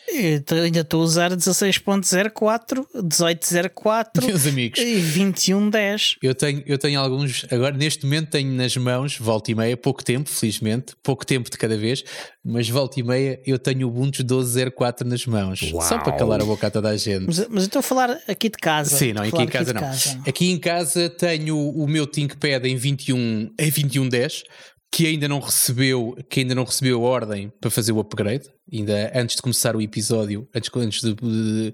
Eu 0.07 0.63
ainda 0.63 0.81
estou 0.81 1.01
a 1.01 1.03
usar 1.03 1.31
16.04, 1.31 2.85
18.04 2.95 4.25
Meus 4.25 4.45
amigos. 4.45 4.79
e 4.79 4.95
21.10. 4.95 6.17
Eu 6.21 6.35
tenho, 6.35 6.63
eu 6.65 6.77
tenho 6.77 6.99
alguns, 6.99 7.45
agora 7.49 7.75
neste 7.77 8.03
momento 8.03 8.29
tenho 8.29 8.51
nas 8.51 8.75
mãos, 8.75 9.17
volta 9.17 9.51
e 9.51 9.55
meia, 9.55 9.77
pouco 9.77 10.03
tempo, 10.03 10.29
felizmente, 10.29 10.95
pouco 11.01 11.25
tempo 11.25 11.49
de 11.49 11.57
cada 11.57 11.77
vez, 11.77 12.03
mas 12.43 12.67
volta 12.67 12.99
e 12.99 13.03
meia 13.03 13.39
eu 13.45 13.57
tenho 13.57 13.87
o 13.87 13.89
Ubuntu 13.89 14.23
12.04 14.23 15.05
nas 15.05 15.25
mãos, 15.25 15.61
Uau. 15.71 15.81
só 15.81 15.97
para 15.97 16.13
calar 16.13 16.41
a 16.41 16.45
boca 16.45 16.67
a 16.67 16.71
toda 16.71 16.89
a 16.89 16.97
gente. 16.97 17.25
Mas, 17.27 17.39
mas 17.47 17.63
eu 17.63 17.67
estou 17.67 17.79
a 17.79 17.83
falar 17.83 18.19
aqui 18.27 18.49
de 18.49 18.57
casa. 18.57 18.97
Sim, 18.97 19.13
não, 19.13 19.23
aqui 19.23 19.41
em 19.41 19.47
casa 19.47 19.71
aqui 19.71 19.81
não. 19.81 19.87
Casa. 19.87 20.21
Aqui 20.27 20.51
em 20.51 20.59
casa 20.59 21.09
tenho 21.09 21.57
o 21.57 21.87
meu 21.87 22.05
ThinkPad 22.05 22.65
em 22.65 22.75
21, 22.75 23.53
em 23.57 23.71
21.10 23.71 24.43
que 24.91 25.07
ainda 25.07 25.25
não 25.27 25.39
recebeu, 25.39 26.17
que 26.29 26.41
ainda 26.41 26.53
não 26.53 26.65
recebeu 26.65 27.05
a 27.05 27.09
ordem 27.09 27.51
para 27.61 27.71
fazer 27.71 27.93
o 27.93 27.99
upgrade, 27.99 28.49
ainda 28.71 29.11
antes 29.15 29.37
de 29.37 29.41
começar 29.41 29.73
o 29.73 29.81
episódio, 29.81 30.47
antes, 30.53 30.69
antes 30.75 31.01
de, 31.01 31.13
de, 31.13 31.73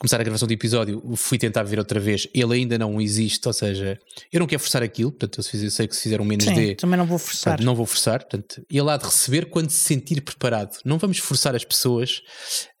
começar 0.00 0.20
a 0.20 0.24
gravação 0.24 0.48
do 0.48 0.52
episódio, 0.52 1.00
fui 1.14 1.38
tentar 1.38 1.62
ver 1.62 1.78
outra 1.78 2.00
vez. 2.00 2.26
Ele 2.34 2.54
ainda 2.54 2.76
não 2.76 3.00
existe, 3.00 3.46
ou 3.46 3.52
seja, 3.52 3.96
eu 4.32 4.40
não 4.40 4.46
quero 4.46 4.60
forçar 4.60 4.82
aquilo, 4.82 5.12
portanto, 5.12 5.38
eu 5.38 5.70
sei 5.70 5.86
que 5.86 5.94
se 5.94 6.02
fizer 6.02 6.20
um 6.20 6.24
menos 6.24 6.46
Sim, 6.46 6.54
D, 6.54 6.74
também 6.74 6.98
não 6.98 7.06
vou 7.06 7.18
forçar. 7.18 7.52
Portanto, 7.52 7.66
não 7.66 7.74
vou 7.76 7.86
forçar, 7.86 8.18
portanto, 8.24 8.66
ele 8.68 8.90
há 8.90 8.96
de 8.96 9.04
receber 9.04 9.46
quando 9.46 9.70
se 9.70 9.78
sentir 9.78 10.20
preparado. 10.20 10.78
Não 10.84 10.98
vamos 10.98 11.18
forçar 11.18 11.54
as 11.54 11.64
pessoas, 11.64 12.22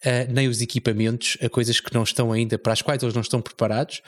uh, 0.04 0.32
nem 0.32 0.48
os 0.48 0.60
equipamentos, 0.60 1.38
a 1.40 1.48
coisas 1.48 1.78
que 1.78 1.94
não 1.94 2.02
estão 2.02 2.32
ainda, 2.32 2.58
para 2.58 2.72
as 2.72 2.82
quais 2.82 3.00
eles 3.00 3.14
não 3.14 3.22
estão 3.22 3.40
preparados, 3.40 4.02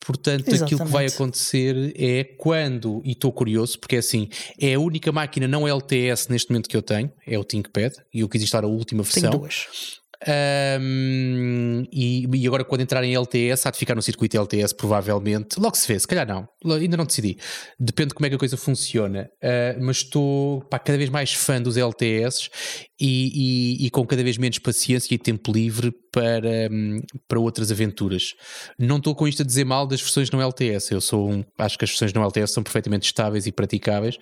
Portanto, 0.00 0.48
Exatamente. 0.48 0.64
aquilo 0.64 0.86
que 0.86 0.92
vai 0.92 1.06
acontecer 1.06 1.92
é 1.96 2.22
quando, 2.22 3.02
e 3.04 3.12
estou 3.12 3.32
curioso, 3.32 3.78
porque 3.78 3.96
é 3.96 3.98
assim, 3.98 4.28
é 4.60 4.74
a 4.74 4.80
única 4.80 5.10
máquina 5.10 5.48
não 5.48 5.66
LTS 5.66 6.28
neste 6.30 6.50
momento 6.50 6.68
que 6.68 6.76
eu 6.76 6.82
tenho, 6.82 7.10
é 7.26 7.38
o 7.38 7.44
ThinkPad, 7.44 7.92
e 8.14 8.20
eu 8.20 8.28
quis 8.28 8.42
instalar 8.42 8.64
a 8.64 8.72
última 8.72 9.02
versão. 9.02 9.30
Tenho 9.30 9.38
duas. 9.40 9.66
Um, 10.80 11.84
e, 11.92 12.26
e, 12.32 12.46
agora, 12.46 12.64
quando 12.64 12.80
entrar 12.80 13.04
em 13.04 13.14
LTS, 13.14 13.66
há 13.66 13.70
de 13.70 13.78
ficar 13.78 13.94
no 13.94 14.02
circuito 14.02 14.36
LTS, 14.36 14.74
provavelmente. 14.74 15.60
Logo 15.60 15.76
se 15.76 15.86
vê, 15.86 15.98
se 15.98 16.06
calhar 16.06 16.26
não, 16.26 16.48
ainda 16.74 16.96
não 16.96 17.04
decidi. 17.04 17.38
Depende 17.78 18.08
de 18.08 18.14
como 18.14 18.26
é 18.26 18.28
que 18.30 18.36
a 18.36 18.38
coisa 18.38 18.56
funciona. 18.56 19.28
Uh, 19.42 19.84
mas 19.84 19.98
estou 19.98 20.62
pá, 20.62 20.78
cada 20.78 20.96
vez 20.96 21.10
mais 21.10 21.32
fã 21.32 21.60
dos 21.60 21.76
LTS 21.76 22.48
e, 22.98 23.78
e, 23.80 23.86
e, 23.86 23.90
com 23.90 24.06
cada 24.06 24.22
vez 24.22 24.38
menos 24.38 24.58
paciência 24.58 25.14
e 25.14 25.18
tempo 25.18 25.52
livre 25.52 25.94
para, 26.10 26.70
um, 26.72 27.02
para 27.28 27.38
outras 27.38 27.70
aventuras. 27.70 28.34
Não 28.78 28.96
estou 28.96 29.14
com 29.14 29.28
isto 29.28 29.42
a 29.42 29.44
dizer 29.44 29.64
mal 29.64 29.86
das 29.86 30.00
versões 30.00 30.30
no 30.30 30.40
LTS. 30.40 30.92
Eu 30.92 31.00
sou 31.02 31.30
um, 31.30 31.44
acho 31.58 31.76
que 31.76 31.84
as 31.84 31.90
versões 31.90 32.14
no 32.14 32.22
LTS 32.22 32.54
são 32.54 32.62
perfeitamente 32.62 33.04
estáveis 33.04 33.46
e 33.46 33.52
praticáveis. 33.52 34.16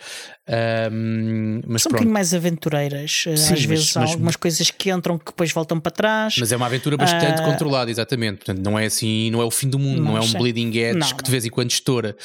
Um, 0.49 1.61
mas 1.69 1.83
são 1.83 1.91
pronto. 1.91 2.03
um 2.03 2.09
bocadinho 2.09 2.13
mais 2.13 2.35
aventureiras. 2.35 3.25
Eh, 3.29 3.37
Sim, 3.37 3.45
Às 3.45 3.51
mas, 3.51 3.65
vezes 3.65 3.95
mas, 3.95 3.97
há 3.97 4.13
algumas 4.13 4.35
coisas 4.35 4.71
que 4.73 4.91
entram 4.91 5.17
que 5.19 5.27
depois 5.27 5.53
voltam 5.53 5.79
para 5.79 5.93
trás. 5.93 6.35
Mas 6.37 6.51
é 6.51 6.57
uma 6.57 6.67
aventura 6.67 6.97
bastante 6.97 7.43
uh, 7.43 7.45
controlada, 7.45 7.91
exatamente. 7.93 8.39
Portanto, 8.39 8.59
não 8.59 8.77
é 8.77 8.87
assim, 8.87 9.31
não 9.31 9.41
é 9.41 9.45
o 9.45 9.51
fim 9.53 9.69
do 9.69 9.79
mundo, 9.79 10.03
não, 10.03 10.13
não 10.13 10.17
é 10.17 10.21
um 10.21 10.27
sei. 10.27 10.41
bleeding 10.41 10.77
edge 10.77 10.99
não, 10.99 11.17
que 11.17 11.23
de 11.23 11.31
vez 11.31 11.45
em 11.45 11.51
quando 11.51 11.71
estoura. 11.71 12.17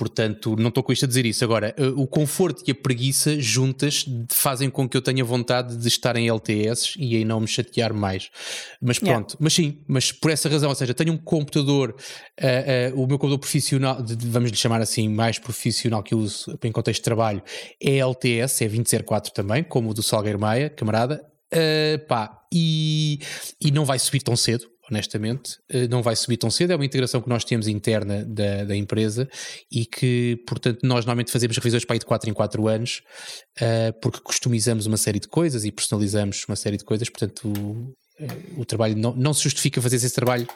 Portanto, 0.00 0.56
não 0.56 0.68
estou 0.68 0.82
com 0.82 0.94
isto 0.94 1.04
a 1.04 1.08
dizer 1.08 1.26
isso. 1.26 1.44
Agora, 1.44 1.74
eh, 1.76 1.88
o 1.94 2.06
conforto 2.06 2.64
e 2.66 2.70
a 2.70 2.74
preguiça 2.74 3.38
juntas 3.38 4.06
fazem 4.30 4.70
com 4.70 4.88
que 4.88 4.96
eu 4.96 5.02
tenha 5.02 5.22
vontade 5.22 5.76
de 5.76 5.89
estar 5.94 6.16
em 6.16 6.28
LTS 6.28 6.94
e 6.98 7.16
aí 7.16 7.24
não 7.24 7.40
me 7.40 7.46
chatear 7.46 7.92
mais. 7.92 8.30
Mas 8.80 8.98
pronto, 8.98 9.30
yeah. 9.30 9.38
mas 9.40 9.52
sim, 9.52 9.78
mas 9.86 10.12
por 10.12 10.30
essa 10.30 10.48
razão, 10.48 10.68
ou 10.68 10.74
seja, 10.74 10.94
tenho 10.94 11.12
um 11.12 11.18
computador, 11.18 11.94
uh, 12.40 12.94
uh, 12.94 13.02
o 13.02 13.06
meu 13.06 13.18
computador 13.18 13.38
profissional, 13.38 13.98
vamos 14.26 14.50
lhe 14.50 14.56
chamar 14.56 14.80
assim, 14.80 15.08
mais 15.08 15.38
profissional 15.38 16.02
que 16.02 16.14
eu 16.14 16.18
uso 16.18 16.58
em 16.62 16.72
contexto 16.72 17.00
de 17.00 17.04
trabalho, 17.04 17.42
é 17.82 17.98
LTS, 17.98 18.64
é 18.64 18.68
2004 18.68 19.32
também, 19.32 19.62
como 19.62 19.90
o 19.90 19.94
do 19.94 20.02
Salgueiro 20.02 20.38
Maia, 20.38 20.70
camarada. 20.70 21.24
Uh, 21.52 21.98
pá, 22.06 22.40
e, 22.52 23.18
e 23.60 23.70
não 23.70 23.84
vai 23.84 23.98
subir 23.98 24.22
tão 24.22 24.36
cedo, 24.36 24.66
honestamente, 24.90 25.58
eh, 25.68 25.86
não 25.88 26.02
vai 26.02 26.16
subir 26.16 26.36
tão 26.36 26.50
cedo. 26.50 26.72
É 26.72 26.76
uma 26.76 26.84
integração 26.84 27.20
que 27.20 27.28
nós 27.28 27.44
temos 27.44 27.68
interna 27.68 28.24
da, 28.24 28.64
da 28.64 28.76
empresa 28.76 29.28
e 29.70 29.86
que, 29.86 30.42
portanto, 30.46 30.80
nós 30.82 31.04
normalmente 31.04 31.30
fazemos 31.30 31.56
revisões 31.56 31.84
para 31.84 31.94
aí 31.94 31.98
de 31.98 32.06
4 32.06 32.28
em 32.28 32.32
4 32.32 32.68
anos, 32.68 33.02
uh, 33.60 33.98
porque 34.00 34.20
customizamos 34.20 34.86
uma 34.86 34.96
série 34.96 35.20
de 35.20 35.28
coisas 35.28 35.64
e 35.64 35.72
personalizamos 35.72 36.44
uma 36.48 36.56
série 36.56 36.76
de 36.76 36.84
coisas, 36.84 37.08
portanto, 37.08 37.48
o, 37.48 37.94
eh, 38.18 38.26
o 38.56 38.64
trabalho 38.64 38.96
não, 38.96 39.14
não 39.14 39.32
se 39.32 39.42
justifica 39.42 39.80
fazer 39.80 39.96
esse 39.96 40.14
trabalho 40.14 40.46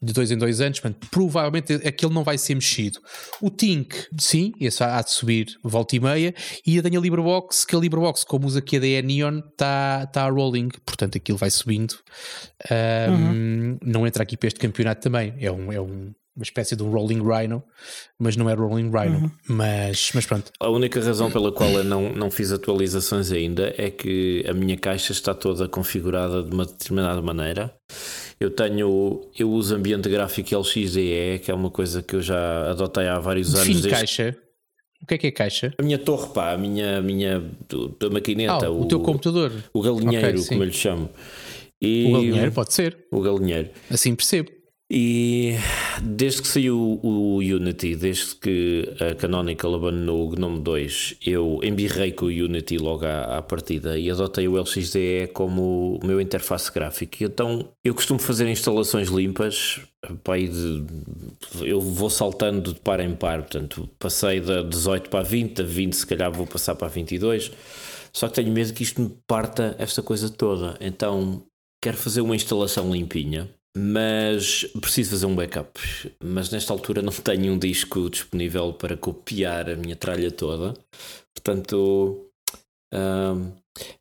de 0.00 0.12
dois 0.12 0.30
em 0.30 0.38
dois 0.38 0.60
anos, 0.60 0.80
portanto, 0.80 1.06
provavelmente 1.10 1.74
aquele 1.74 2.12
não 2.12 2.22
vai 2.22 2.38
ser 2.38 2.54
mexido. 2.54 3.00
O 3.40 3.50
Tink, 3.50 3.94
sim, 4.18 4.52
esse 4.60 4.82
há 4.82 5.00
de 5.02 5.10
subir 5.10 5.58
volta 5.62 5.96
e 5.96 6.00
meia, 6.00 6.34
e 6.66 6.78
a 6.78 6.82
tenho 6.82 6.98
a 6.98 7.02
LibreBox, 7.02 7.64
que 7.64 7.74
a 7.74 7.78
LibreBox, 7.78 8.24
como 8.24 8.46
usa 8.46 8.58
aqui 8.58 8.76
a 8.76 8.80
DE 8.80 9.02
Neon, 9.02 9.38
está 9.38 10.06
tá 10.06 10.24
a 10.24 10.30
rolling, 10.30 10.68
portanto 10.84 11.16
aquilo 11.16 11.38
vai 11.38 11.50
subindo. 11.50 11.94
Um, 12.70 13.14
uhum. 13.14 13.78
Não 13.82 14.06
entra 14.06 14.22
aqui 14.22 14.36
para 14.36 14.48
este 14.48 14.60
campeonato 14.60 15.02
também, 15.02 15.34
é 15.38 15.50
um, 15.50 15.72
é 15.72 15.80
um 15.80 16.12
uma 16.36 16.42
espécie 16.42 16.76
de 16.76 16.82
um 16.82 16.90
Rolling 16.90 17.22
Rhino, 17.22 17.64
mas 18.18 18.36
não 18.36 18.48
é 18.50 18.52
Rolling 18.52 18.90
Rhino. 18.90 19.18
Uhum. 19.20 19.30
Mas, 19.48 20.10
mas 20.14 20.26
pronto. 20.26 20.52
A 20.60 20.68
única 20.68 21.00
razão 21.00 21.30
pela 21.30 21.50
qual 21.50 21.70
eu 21.70 21.84
não, 21.84 22.12
não 22.12 22.30
fiz 22.30 22.52
atualizações 22.52 23.32
ainda 23.32 23.74
é 23.78 23.90
que 23.90 24.44
a 24.46 24.52
minha 24.52 24.76
caixa 24.76 25.12
está 25.12 25.32
toda 25.32 25.66
configurada 25.66 26.42
de 26.42 26.54
uma 26.54 26.66
determinada 26.66 27.22
maneira. 27.22 27.74
Eu 28.38 28.50
tenho, 28.50 29.28
eu 29.38 29.50
uso 29.50 29.74
ambiente 29.74 30.08
gráfico 30.10 30.54
LXDE, 30.58 31.40
que 31.42 31.50
é 31.50 31.54
uma 31.54 31.70
coisa 31.70 32.02
que 32.02 32.16
eu 32.16 32.22
já 32.22 32.70
adotei 32.70 33.08
há 33.08 33.18
vários 33.18 33.54
anos. 33.54 33.66
Fim 33.66 33.80
de 33.80 33.88
caixa. 33.88 34.36
O 35.02 35.06
que 35.06 35.14
é 35.14 35.18
que 35.18 35.26
é 35.28 35.30
caixa? 35.30 35.74
A 35.78 35.82
minha 35.82 35.98
torre, 35.98 36.28
pá, 36.32 36.52
a 36.52 36.58
minha, 36.58 36.98
a 36.98 37.02
minha 37.02 37.38
a 37.38 38.10
maquineta. 38.10 38.66
Ah, 38.66 38.70
o, 38.70 38.82
o, 38.82 38.88
teu 38.88 39.00
computador. 39.00 39.52
O 39.72 39.80
galinheiro, 39.80 40.38
okay, 40.38 40.48
como 40.48 40.62
eu 40.62 40.66
lhe 40.66 40.72
chamo. 40.72 41.08
E, 41.80 42.06
o 42.06 42.12
galinheiro 42.12 42.52
pode 42.52 42.74
ser. 42.74 43.06
O 43.10 43.20
galinheiro. 43.20 43.70
Assim 43.90 44.14
percebo. 44.14 44.50
E 44.88 45.54
desde 46.00 46.42
que 46.42 46.48
saiu 46.48 47.00
o 47.02 47.38
Unity, 47.38 47.96
desde 47.96 48.36
que 48.36 48.94
a 49.00 49.16
Canonical 49.16 49.74
abandonou 49.74 50.28
o 50.28 50.30
GNOME 50.30 50.60
2, 50.60 51.16
eu 51.26 51.58
embirrei 51.64 52.12
com 52.12 52.26
o 52.26 52.28
Unity 52.28 52.78
logo 52.78 53.04
à, 53.04 53.38
à 53.38 53.42
partida 53.42 53.98
e 53.98 54.08
adotei 54.08 54.46
o 54.46 54.56
LXDE 54.56 55.30
como 55.32 55.98
o 56.00 56.06
meu 56.06 56.20
interface 56.20 56.70
gráfica. 56.72 57.24
Então 57.24 57.68
eu 57.82 57.94
costumo 57.94 58.20
fazer 58.20 58.46
instalações 58.48 59.08
limpas, 59.08 59.80
pai 60.22 60.46
de, 60.46 60.84
eu 61.62 61.80
vou 61.80 62.08
saltando 62.08 62.72
de 62.72 62.78
par 62.78 63.00
em 63.00 63.12
par, 63.12 63.40
portanto 63.40 63.90
passei 63.98 64.40
da 64.40 64.62
18 64.62 65.10
para 65.10 65.20
a 65.20 65.24
20, 65.24 65.62
a 65.62 65.64
20 65.64 65.92
se 65.94 66.06
calhar 66.06 66.30
vou 66.30 66.46
passar 66.46 66.76
para 66.76 66.86
a 66.86 66.90
22, 66.90 67.50
só 68.12 68.28
que 68.28 68.34
tenho 68.34 68.52
medo 68.52 68.72
que 68.72 68.84
isto 68.84 69.02
me 69.02 69.10
parta 69.26 69.74
esta 69.80 70.00
coisa 70.00 70.30
toda. 70.30 70.76
Então 70.80 71.42
quero 71.82 71.96
fazer 71.96 72.20
uma 72.20 72.36
instalação 72.36 72.92
limpinha 72.92 73.50
mas 73.76 74.64
preciso 74.80 75.10
fazer 75.10 75.26
um 75.26 75.34
backup. 75.34 75.78
Mas 76.22 76.50
nesta 76.50 76.72
altura 76.72 77.02
não 77.02 77.12
tenho 77.22 77.52
um 77.52 77.58
disco 77.58 78.08
disponível 78.08 78.72
para 78.72 78.96
copiar 78.96 79.68
a 79.68 79.76
minha 79.76 79.94
tralha 79.94 80.30
toda, 80.30 80.74
portanto 81.34 82.22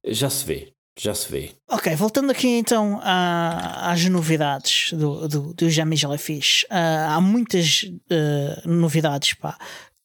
já 0.06 0.30
se 0.30 0.46
vê. 0.46 0.76
Já 0.98 1.14
se 1.14 1.30
vê. 1.30 1.52
Ok, 1.70 1.94
voltando 1.96 2.32
aqui 2.32 2.48
então 2.48 3.02
às 3.04 4.06
novidades 4.06 4.94
do, 4.94 5.28
do, 5.28 5.54
do 5.54 5.70
Jamie 5.70 5.98
Jellyfish. 5.98 6.64
Uh, 6.72 7.10
há 7.10 7.20
muitas 7.20 7.84
uh, 7.84 8.70
novidades 8.70 9.34
pá, 9.34 9.58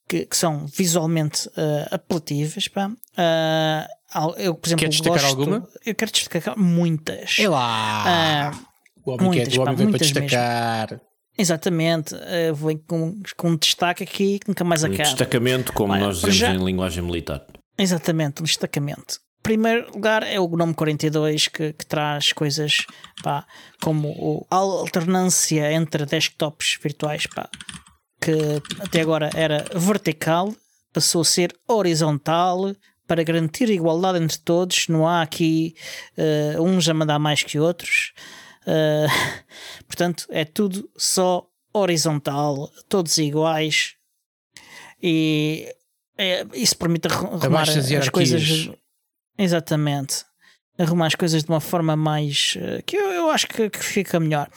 que, 0.08 0.26
que, 0.26 0.36
são 0.36 0.66
visualmente 0.66 1.46
uh, 1.50 1.86
apelativas. 1.92 2.66
Pá. 2.66 2.88
Uh, 2.88 4.34
eu, 4.36 4.54
por 4.56 4.66
exemplo, 4.66 4.82
Quer 4.82 4.88
destacar 4.88 5.20
gosto, 5.20 5.26
alguma? 5.26 5.68
Eu 5.86 5.94
quero 5.94 6.10
destacar 6.10 6.58
muitas. 6.58 7.36
É 7.38 7.48
lá! 7.48 8.50
O 9.04 9.12
homem, 9.12 9.26
muitas, 9.26 9.48
quer, 9.48 9.58
o 9.58 9.62
homem 9.62 9.74
pá, 9.74 9.78
veio 9.78 9.90
para 9.90 9.98
destacar. 9.98 10.90
Mesmo. 10.90 11.10
Exatamente, 11.38 12.14
uh, 12.14 12.54
vem 12.54 12.76
com, 12.76 13.20
com 13.36 13.50
um 13.50 13.56
destaque 13.56 14.02
aqui 14.02 14.38
que 14.38 14.48
nunca 14.48 14.64
mais 14.64 14.82
um 14.82 14.86
acaba. 14.86 15.04
Destacamento, 15.04 15.72
como 15.72 15.92
Olha, 15.92 16.02
nós 16.02 16.16
dizemos 16.16 16.36
já... 16.36 16.54
em 16.54 16.64
linguagem 16.64 17.02
militar. 17.02 17.46
Exatamente, 17.78 18.42
um 18.42 18.44
destacamento. 18.44 19.20
Em 19.40 19.42
primeiro 19.42 19.90
lugar 19.94 20.22
é 20.22 20.38
o 20.38 20.46
GNOME 20.46 20.74
42 20.74 21.48
que, 21.48 21.72
que 21.72 21.86
traz 21.86 22.30
coisas 22.32 22.84
pá, 23.22 23.46
como 23.80 24.46
a 24.50 24.56
alternância 24.56 25.72
entre 25.72 26.04
desktops 26.04 26.78
virtuais 26.82 27.26
pá, 27.26 27.48
que 28.20 28.32
até 28.80 29.00
agora 29.00 29.30
era 29.34 29.64
vertical, 29.74 30.54
passou 30.92 31.22
a 31.22 31.24
ser 31.24 31.56
horizontal 31.66 32.74
para 33.06 33.22
garantir 33.22 33.70
a 33.70 33.72
igualdade 33.72 34.22
entre 34.22 34.38
todos. 34.38 34.86
Não 34.88 35.08
há 35.08 35.22
aqui 35.22 35.74
uh, 36.18 36.62
uns 36.62 36.88
a 36.88 36.94
mandar 36.94 37.18
mais 37.18 37.42
que 37.42 37.58
outros. 37.58 38.12
Uh, 38.62 39.08
portanto, 39.86 40.26
é 40.30 40.44
tudo 40.44 40.88
só 40.96 41.46
horizontal, 41.72 42.70
todos 42.88 43.18
iguais. 43.18 43.94
E 45.02 45.74
é, 46.18 46.46
isso 46.54 46.76
permite 46.76 47.08
arrumar 47.08 47.62
as 47.62 48.08
coisas. 48.08 48.70
Exatamente. 49.38 50.24
Arrumar 50.78 51.06
as 51.06 51.14
coisas 51.14 51.42
de 51.42 51.48
uma 51.48 51.60
forma 51.60 51.96
mais. 51.96 52.56
Uh, 52.56 52.82
que 52.84 52.96
eu, 52.96 53.10
eu 53.12 53.30
acho 53.30 53.46
que, 53.46 53.70
que, 53.70 53.82
fica 53.82 54.20
melhor. 54.20 54.48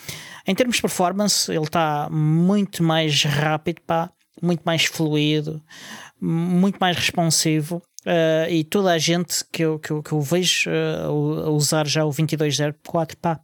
Em 0.45 0.53
termos 0.53 0.77
de 0.77 0.81
performance, 0.81 1.51
ele 1.51 1.63
está 1.63 2.09
muito 2.09 2.83
mais 2.83 3.23
rápido, 3.23 3.81
pá, 3.81 4.11
muito 4.41 4.61
mais 4.63 4.85
fluido, 4.85 5.61
muito 6.19 6.77
mais 6.79 6.97
responsivo. 6.97 7.81
Uh, 8.05 8.49
e 8.49 8.65
toda 8.65 8.91
a 8.91 8.97
gente 8.97 9.45
que 9.49 9.63
eu, 9.63 9.79
que 9.79 9.91
eu, 9.91 10.03
que 10.03 10.11
eu 10.11 10.19
vejo 10.19 10.69
uh, 10.69 11.45
a 11.45 11.49
usar 11.49 11.87
já 11.87 12.03
o 12.03 12.09
2204, 12.09 13.17
pá, 13.17 13.39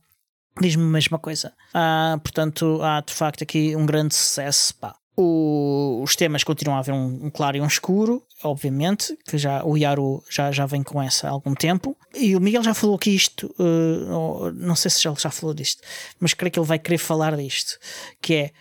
diz-me 0.61 0.83
a 0.83 0.87
mesma 0.87 1.19
coisa. 1.19 1.53
Ah, 1.73 2.19
portanto, 2.21 2.79
há 2.81 3.01
de 3.01 3.13
facto 3.13 3.43
aqui 3.43 3.75
um 3.75 3.85
grande 3.85 4.15
sucesso. 4.15 4.73
Pá. 4.75 4.95
O, 5.21 5.99
os 6.01 6.15
temas 6.15 6.45
continuam 6.45 6.77
a 6.77 6.79
haver 6.79 6.93
um, 6.93 7.25
um, 7.25 7.29
claro 7.29 7.57
e 7.57 7.61
um 7.61 7.67
escuro, 7.67 8.23
obviamente, 8.41 9.17
que 9.27 9.37
já 9.37 9.65
o 9.65 9.75
Yaru 9.75 10.23
já, 10.29 10.49
já 10.49 10.65
vem 10.65 10.81
com 10.81 11.01
essa 11.01 11.27
há 11.27 11.31
algum 11.31 11.53
tempo. 11.53 11.97
E 12.15 12.37
o 12.37 12.39
Miguel 12.39 12.63
já 12.63 12.73
falou 12.73 12.95
aqui 12.95 13.13
isto, 13.13 13.53
uh, 13.59 14.49
não 14.53 14.77
sei 14.77 14.89
se 14.89 15.05
ele 15.05 15.17
já 15.19 15.29
falou 15.29 15.53
disto, 15.53 15.83
mas 16.21 16.33
creio 16.33 16.51
que 16.53 16.57
ele 16.57 16.65
vai 16.65 16.79
querer 16.79 16.99
falar 16.99 17.35
disto, 17.35 17.77
que 18.21 18.33
é 18.33 18.51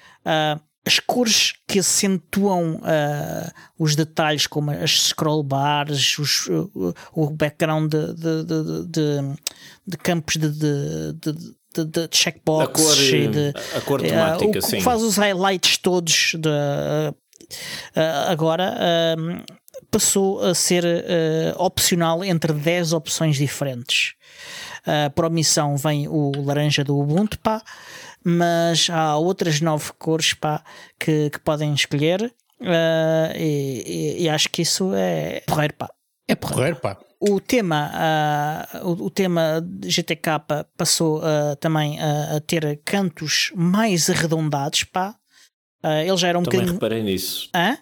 uh, 0.57 0.61
as 0.85 0.99
cores 0.99 1.53
que 1.67 1.79
acentuam 1.79 2.77
uh, 2.77 3.53
os 3.79 3.95
detalhes, 3.95 4.47
como 4.47 4.71
as 4.71 5.09
scroll 5.09 5.43
bars, 5.43 6.19
os, 6.19 6.47
uh, 6.47 6.95
o 7.13 7.31
background 7.31 7.93
de, 7.93 8.15
de, 8.15 8.87
de, 8.87 9.37
de 9.87 9.97
campos 9.99 10.37
de, 10.37 11.13
de, 11.85 12.09
de 12.09 12.17
checkbox, 12.17 12.65
a 12.65 12.67
cor, 12.69 12.97
de, 12.97 13.53
a 13.77 13.81
cor 13.81 14.01
temática, 14.01 14.59
uh, 14.59 14.59
o, 14.59 14.63
sim. 14.63 14.81
faz 14.81 15.03
os 15.03 15.17
highlights 15.17 15.79
todos 15.79 16.33
de, 16.35 16.49
uh, 16.49 17.15
agora 18.29 18.77
passou 19.91 20.45
a 20.45 20.55
ser 20.55 20.85
opcional 21.57 22.25
entre 22.25 22.53
10 22.53 22.93
opções 22.93 23.37
diferentes. 23.37 24.15
Uh, 24.87 25.11
por 25.11 25.27
omissão 25.27 25.77
vem 25.77 26.09
o 26.09 26.33
laranja 26.45 26.83
do 26.83 26.99
Ubuntu, 26.99 27.39
pá, 27.41 27.63
mas 28.25 28.89
há 28.91 29.17
outras 29.17 29.61
nove 29.61 29.93
cores 29.99 30.33
pá, 30.35 30.63
que, 30.99 31.31
que 31.31 31.39
podem 31.41 31.75
escolher 31.75 32.23
uh, 32.23 33.37
e, 33.37 34.17
e, 34.19 34.23
e, 34.23 34.29
acho 34.29 34.49
que 34.49 34.63
isso 34.63 34.93
é 34.95 35.43
porreiro, 35.47 35.75
pá. 35.75 35.91
É 36.27 36.35
porreiro, 36.35 36.77
pá. 36.77 36.99
O 37.21 37.41
tema, 37.41 37.91
uh, 38.83 38.89
o, 38.89 39.07
o, 39.07 39.11
tema 39.11 39.61
GTK 39.83 40.31
passou 40.77 41.19
uh, 41.19 41.57
também 41.59 41.99
a 42.01 42.41
ter 42.41 42.81
cantos 42.85 43.51
mais 43.57 44.09
arredondados, 44.09 44.85
pá. 44.85 45.17
ele 46.07 46.17
já 46.17 46.29
era 46.29 46.39
um 46.39 46.45
também 46.45 46.61
bocadinho. 46.61 46.75
reparei 46.75 47.03
nisso. 47.03 47.51
Hã? 47.55 47.77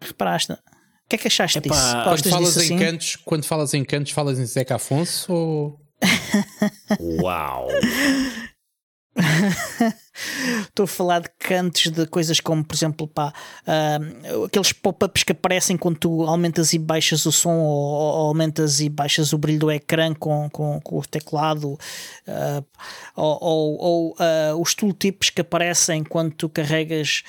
Reparaste? 0.00 0.52
O 0.52 1.08
que 1.08 1.16
é 1.16 1.18
que 1.18 1.28
achaste 1.28 1.58
Epá, 1.58 1.74
disso? 1.74 1.92
Quando 2.04 2.30
falas, 2.30 2.54
disso 2.54 2.60
em 2.60 2.64
assim? 2.64 2.78
cantos, 2.78 3.16
quando 3.16 3.44
falas 3.44 3.74
em 3.74 3.84
cantos, 3.84 4.12
falas 4.12 4.38
em 4.38 4.46
Zeca 4.46 4.76
Afonso 4.76 5.32
ou. 5.32 5.80
Uau! 7.22 7.68
Estou 10.68 10.84
a 10.84 10.86
falar 10.86 11.20
de 11.20 11.30
cantos 11.38 11.90
de 11.90 12.06
coisas 12.06 12.40
como, 12.40 12.64
por 12.64 12.74
exemplo, 12.74 13.06
pá, 13.06 13.32
uh, 13.66 14.44
aqueles 14.44 14.72
pop-ups 14.72 15.22
que 15.22 15.32
aparecem 15.32 15.76
quando 15.76 15.98
tu 15.98 16.22
aumentas 16.24 16.72
e 16.72 16.78
baixas 16.78 17.24
o 17.26 17.32
som 17.32 17.54
ou, 17.54 17.92
ou 17.92 18.26
aumentas 18.28 18.80
e 18.80 18.88
baixas 18.88 19.32
o 19.32 19.38
brilho 19.38 19.58
do 19.58 19.70
ecrã 19.70 20.14
com, 20.14 20.48
com, 20.50 20.80
com 20.80 20.98
o 20.98 21.06
teclado, 21.06 21.72
uh, 21.72 22.64
ou, 23.14 23.38
ou, 23.40 23.78
ou 23.78 24.10
uh, 24.12 24.60
os 24.60 24.74
tooltips 24.74 25.30
que 25.30 25.40
aparecem 25.40 26.04
quando 26.04 26.34
tu 26.34 26.48
carregas 26.48 27.22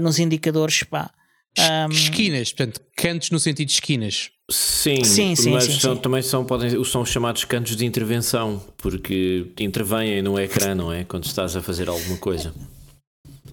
nos 0.00 0.18
indicadores. 0.18 0.82
Pá. 0.82 1.10
Um... 1.58 1.92
Esquinas, 1.92 2.52
portanto, 2.52 2.80
cantos 2.96 3.30
no 3.30 3.38
sentido 3.38 3.68
de 3.68 3.74
esquinas. 3.74 4.30
Sim, 4.50 5.04
sim, 5.04 5.34
sim 5.36 5.50
mas 5.50 5.64
sim, 5.64 5.78
são, 5.78 5.94
sim. 5.94 6.02
também 6.02 6.22
são, 6.22 6.44
podem, 6.44 6.84
são 6.84 7.04
chamados 7.06 7.44
cantos 7.44 7.76
de 7.76 7.86
intervenção, 7.86 8.62
porque 8.76 9.46
intervêm 9.58 10.20
no 10.20 10.38
ecrã, 10.38 10.74
não 10.74 10.92
é? 10.92 11.04
Quando 11.04 11.24
estás 11.24 11.56
a 11.56 11.62
fazer 11.62 11.88
alguma 11.88 12.18
coisa. 12.18 12.52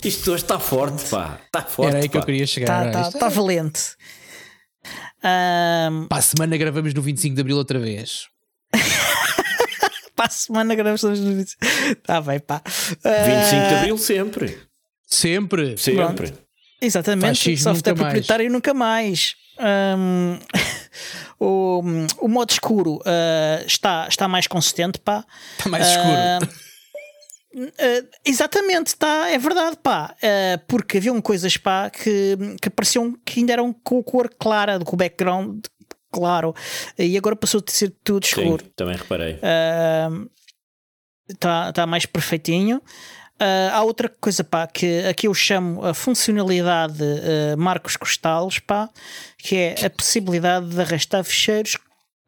Isto 0.03 0.31
hoje 0.31 0.43
está 0.43 0.59
forte, 0.59 1.03
pá. 1.09 1.39
Está 1.45 1.61
forte. 1.61 1.89
Era 1.89 1.99
aí 1.99 2.07
pá. 2.07 2.11
que 2.11 2.17
eu 2.17 2.25
queria 2.25 2.47
chegar. 2.47 2.87
Está 2.87 3.11
tá, 3.11 3.19
tá 3.19 3.29
valente. 3.29 3.95
Um... 5.23 6.07
Para 6.07 6.17
a 6.17 6.21
semana 6.21 6.57
gravamos 6.57 6.93
no 6.93 7.01
25 7.01 7.35
de 7.35 7.41
Abril 7.41 7.57
outra 7.57 7.79
vez. 7.79 8.27
para 10.15 10.25
a 10.25 10.29
semana 10.29 10.73
gravamos 10.75 11.03
no 11.03 11.35
25. 11.35 11.65
Está 11.91 12.21
bem, 12.21 12.39
pá. 12.39 12.61
Uh... 12.65 13.25
25 13.25 13.67
de 13.67 13.75
Abril 13.75 13.97
sempre. 13.97 14.57
Sempre. 15.05 15.77
Sempre. 15.77 16.05
Pronto. 16.15 16.48
Exatamente, 16.81 17.57
software 17.57 17.93
proprietário 17.93 18.49
nunca 18.49 18.73
mais. 18.73 19.35
Um, 19.59 20.39
o, 21.39 21.81
o 22.19 22.27
modo 22.27 22.51
escuro 22.51 22.95
uh, 22.97 23.65
está, 23.65 24.07
está 24.07 24.27
mais 24.27 24.47
consistente, 24.47 24.99
pá. 24.99 25.25
Está 25.57 25.69
mais 25.69 25.87
escuro. 25.87 26.53
Uh, 27.55 28.07
exatamente, 28.25 28.95
tá, 28.95 29.29
é 29.29 29.37
verdade, 29.37 29.77
pá. 29.83 30.15
Uh, 30.23 30.65
porque 30.67 30.97
haviam 30.97 31.21
coisas 31.21 31.57
pá, 31.57 31.89
que, 31.89 32.37
que 32.61 32.69
pareciam 32.69 33.13
que 33.25 33.41
ainda 33.41 33.53
eram 33.53 33.73
com 33.73 34.01
cor 34.01 34.29
clara, 34.39 34.79
com 34.79 34.95
o 34.95 34.97
background 34.97 35.65
claro, 36.11 36.55
e 36.97 37.17
agora 37.17 37.35
passou 37.35 37.61
a 37.65 37.71
ser 37.71 37.93
tudo 38.03 38.23
escuro. 38.23 38.63
Sim, 38.63 38.71
também 38.75 38.95
reparei. 38.95 39.39
Está 41.29 41.71
tá 41.71 41.85
mais 41.85 42.05
perfeitinho. 42.05 42.81
Uh, 43.41 43.71
há 43.71 43.83
outra 43.83 44.09
coisa 44.09 44.43
pá, 44.43 44.67
que 44.67 45.05
aqui 45.05 45.25
eu 45.25 45.33
chamo 45.33 45.85
a 45.85 45.93
funcionalidade 45.93 47.01
uh, 47.01 47.57
Marcos 47.57 47.95
Costales, 47.95 48.59
pá, 48.59 48.89
que 49.37 49.55
é 49.55 49.85
a 49.85 49.89
possibilidade 49.89 50.67
de 50.67 50.81
arrastar 50.81 51.23
ficheiros 51.23 51.77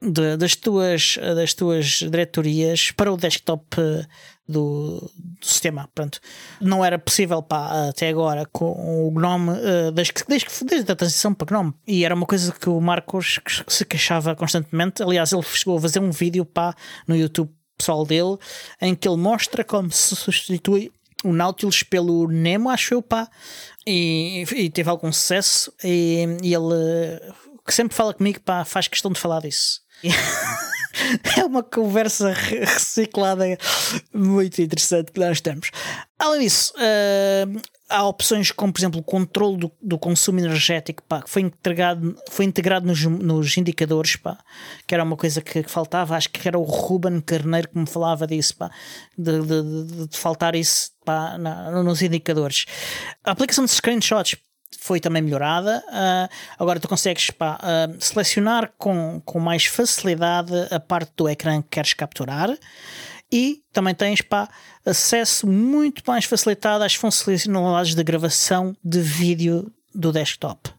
de, 0.02 0.38
das, 0.38 0.56
tuas, 0.56 1.18
das 1.36 1.54
tuas 1.54 1.86
diretorias 1.86 2.92
para 2.92 3.12
o 3.12 3.18
desktop 3.18 3.66
uh, 3.78 4.08
do, 4.48 5.12
do, 5.18 5.46
sistema. 5.46 5.90
Pronto. 5.94 6.18
Não 6.62 6.84
era 6.84 6.98
possível 6.98 7.44
pá, 7.44 7.90
até 7.90 8.08
agora 8.08 8.46
com 8.46 8.72
o 8.72 9.12
GNOME, 9.12 9.52
desde, 9.94 10.14
desde, 10.30 10.48
desde 10.64 10.92
a 10.94 10.96
transição 10.96 11.34
para 11.34 11.54
GNOME. 11.54 11.74
E 11.86 12.06
era 12.06 12.16
uma 12.16 12.26
coisa 12.26 12.54
que 12.54 12.70
o 12.70 12.80
Marcos 12.80 13.42
se 13.68 13.84
queixava 13.84 14.34
constantemente. 14.34 15.04
Aliás, 15.04 15.34
ele 15.34 15.44
chegou 15.44 15.78
a 15.78 15.82
fazer 15.82 16.00
um 16.00 16.12
vídeo 16.12 16.46
pá, 16.46 16.74
no 17.06 17.18
YouTube 17.18 17.52
pessoal 17.78 18.06
dele 18.06 18.38
em 18.80 18.96
que 18.96 19.08
ele 19.08 19.18
mostra 19.18 19.64
como 19.64 19.92
se 19.92 20.16
substitui 20.16 20.92
o 21.24 21.34
Nautilus 21.34 21.84
pelo 21.84 22.28
Nemo, 22.28 22.70
acho 22.70 22.94
eu, 22.94 23.02
pá, 23.02 23.30
e, 23.86 24.44
e 24.56 24.70
teve 24.70 24.90
algum 24.90 25.12
sucesso. 25.12 25.74
E, 25.84 26.26
e, 26.44 26.54
ele, 26.54 27.34
que 27.66 27.74
sempre 27.74 27.96
fala 27.96 28.14
comigo, 28.14 28.40
pá, 28.42 28.66
faz 28.66 28.88
questão 28.88 29.12
de 29.12 29.20
falar 29.20 29.42
disso. 29.42 29.82
é 31.38 31.46
uma 31.46 31.64
conversa 31.64 32.32
reciclada 32.32 33.46
muito 34.14 34.62
interessante 34.62 35.12
que 35.12 35.20
nós 35.20 35.42
temos. 35.42 35.72
Além 36.18 36.42
disso, 36.42 36.74
uh, 36.76 37.62
há 37.92 38.08
opções 38.08 38.52
como, 38.52 38.72
por 38.72 38.80
exemplo, 38.80 39.00
o 39.00 39.04
controle 39.04 39.58
do, 39.58 39.72
do 39.82 40.00
consumo 40.00 40.40
energético 40.40 41.04
pá, 41.04 41.22
que 41.22 41.30
foi 41.30 41.44
integrado, 41.44 42.16
foi 42.30 42.46
integrado 42.46 42.88
nos, 42.88 43.04
nos 43.04 43.58
indicadores, 43.58 44.16
pá, 44.16 44.38
que 44.88 44.96
era 44.96 45.04
uma 45.04 45.18
coisa 45.18 45.42
que, 45.42 45.62
que, 45.62 45.70
faltava. 45.70 46.16
Acho 46.16 46.30
que 46.30 46.48
era 46.48 46.58
o 46.58 46.64
Ruben 46.64 47.20
Carneiro 47.22 47.68
que 47.68 47.78
me 47.78 47.86
falava 47.86 48.26
disso, 48.26 48.56
pá, 48.56 48.72
de, 49.18 49.42
de, 49.42 49.86
de, 49.86 50.08
de 50.08 50.18
faltar 50.18 50.56
isso 50.56 50.92
pá, 51.06 51.38
na, 51.38 51.84
nos 51.84 52.02
indicadores. 52.02 52.66
A 53.24 53.32
aplicação 53.32 53.66
de 53.66 53.72
screenshots 53.72 54.38
foi 54.80 55.00
também 55.00 55.22
melhorada. 55.22 55.84
Uh, 55.90 56.30
agora 56.58 56.80
tu 56.80 56.88
consegues 56.88 57.30
pá, 57.30 57.60
uh, 57.62 57.96
selecionar 58.00 58.72
com, 58.78 59.22
com 59.26 59.40
mais 59.40 59.66
facilidade 59.66 60.54
a 60.72 60.80
parte 60.80 61.12
do 61.16 61.30
ecrã 61.30 61.62
que 61.62 61.70
queres 61.70 61.94
capturar 61.94 62.50
e 63.32 63.62
também 63.72 63.96
tens 63.96 64.22
pá, 64.22 64.50
acesso 64.86 65.48
muito 65.48 66.04
mais 66.06 66.26
facilitado 66.26 66.84
às 66.84 66.96
funcionalidades 66.96 67.96
de 67.96 68.04
gravação 68.04 68.76
de 68.84 69.00
vídeo 69.00 69.72
do 69.94 70.12
desktop. 70.12 70.70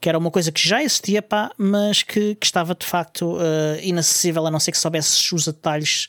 Que 0.00 0.08
era 0.08 0.18
uma 0.18 0.30
coisa 0.30 0.52
que 0.52 0.66
já 0.66 0.82
existia, 0.82 1.20
pá, 1.20 1.50
mas 1.58 2.02
que, 2.02 2.34
que 2.36 2.46
estava 2.46 2.74
de 2.74 2.86
facto 2.86 3.36
uh, 3.36 3.80
inacessível 3.82 4.46
a 4.46 4.50
não 4.50 4.60
ser 4.60 4.70
que 4.70 4.78
soubesses 4.78 5.32
os 5.32 5.46
detalhes 5.46 6.08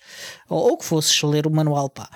ou, 0.49 0.71
ou 0.71 0.77
que 0.77 0.85
fosses 0.85 1.21
ler 1.23 1.47
o 1.47 1.51
manual. 1.51 1.89
Pá. 1.89 2.09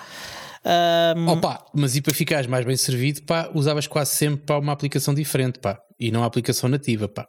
Um... 1.16 1.28
Opa, 1.30 1.66
mas 1.74 1.96
e 1.96 2.02
para 2.02 2.14
ficares 2.14 2.46
mais 2.46 2.66
bem 2.66 2.78
servido, 2.78 3.24
pá, 3.24 3.50
usavas 3.54 3.88
quase 3.88 4.12
sempre 4.12 4.46
para 4.46 4.60
uma 4.60 4.72
aplicação 4.72 5.14
diferente, 5.14 5.58
pá, 5.58 5.82
e 6.00 6.12
não 6.12 6.24
a 6.24 6.28
aplicação 6.28 6.70
nativa, 6.70 7.08
pá. 7.08 7.28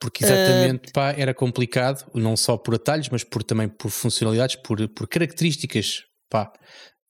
Porque 0.00 0.24
exatamente, 0.24 0.88
uh... 0.88 0.92
pá, 0.94 1.12
era 1.12 1.34
complicado, 1.34 2.10
não 2.14 2.34
só 2.36 2.56
por 2.56 2.74
atalhos, 2.74 3.10
mas 3.10 3.22
por, 3.22 3.42
também 3.42 3.68
por 3.68 3.90
funcionalidades, 3.90 4.56
por, 4.56 4.88
por 4.88 5.06
características, 5.06 6.04
pá, 6.30 6.50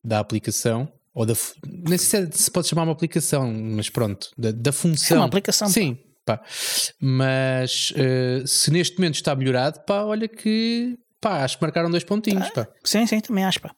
da 0.02 0.18
aplicação, 0.18 0.92
ou 1.14 1.24
da, 1.24 1.34
nem 1.64 1.96
sei 1.96 2.28
se 2.32 2.50
pode 2.50 2.66
chamar 2.66 2.82
uma 2.82 2.92
aplicação, 2.92 3.52
mas 3.52 3.88
pronto, 3.88 4.30
da, 4.36 4.50
da 4.50 4.72
função. 4.72 5.16
É 5.16 5.20
uma 5.20 5.26
aplicação. 5.26 5.68
Sim, 5.68 5.98
pá. 6.24 6.42
Mas 7.00 7.92
uh, 7.92 8.46
se 8.46 8.72
neste 8.72 8.98
momento 8.98 9.14
está 9.14 9.36
melhorado, 9.36 9.80
pá, 9.86 10.02
olha 10.02 10.26
que, 10.26 10.98
pá, 11.20 11.44
acho 11.44 11.58
que 11.58 11.62
marcaram 11.62 11.90
dois 11.90 12.02
pontinhos, 12.02 12.50
pá. 12.50 12.66
Sim, 12.82 13.06
sim, 13.06 13.20
também 13.20 13.44
acho, 13.44 13.60
pá. 13.60 13.72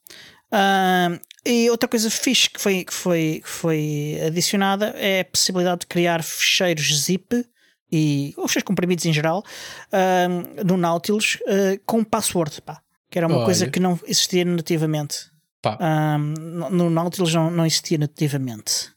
Uh, 0.52 1.20
e 1.44 1.68
outra 1.70 1.88
coisa 1.88 2.10
fixe 2.10 2.48
que 2.48 2.60
foi, 2.60 2.84
que, 2.84 2.94
foi, 2.94 3.40
que 3.42 3.48
foi 3.48 4.20
adicionada 4.26 4.94
é 4.96 5.20
a 5.20 5.24
possibilidade 5.24 5.80
de 5.80 5.86
criar 5.86 6.22
ficheiros 6.22 7.02
zip 7.02 7.44
e 7.92 8.32
ou 8.36 8.48
ficheiros 8.48 8.66
comprimidos 8.66 9.04
em 9.04 9.12
geral 9.12 9.44
uh, 9.92 10.64
no 10.64 10.76
Nautilus 10.76 11.38
uh, 11.42 11.80
com 11.84 12.02
password, 12.02 12.62
pá, 12.62 12.80
que 13.10 13.18
era 13.18 13.26
uma 13.26 13.36
Olha. 13.36 13.44
coisa 13.44 13.68
que 13.68 13.78
não 13.78 14.00
existia 14.06 14.44
nativamente. 14.44 15.30
no, 16.18 16.70
no 16.70 16.90
Nautilus 16.90 17.34
não, 17.34 17.50
não 17.50 17.66
existia 17.66 17.98
nativamente. 17.98 18.90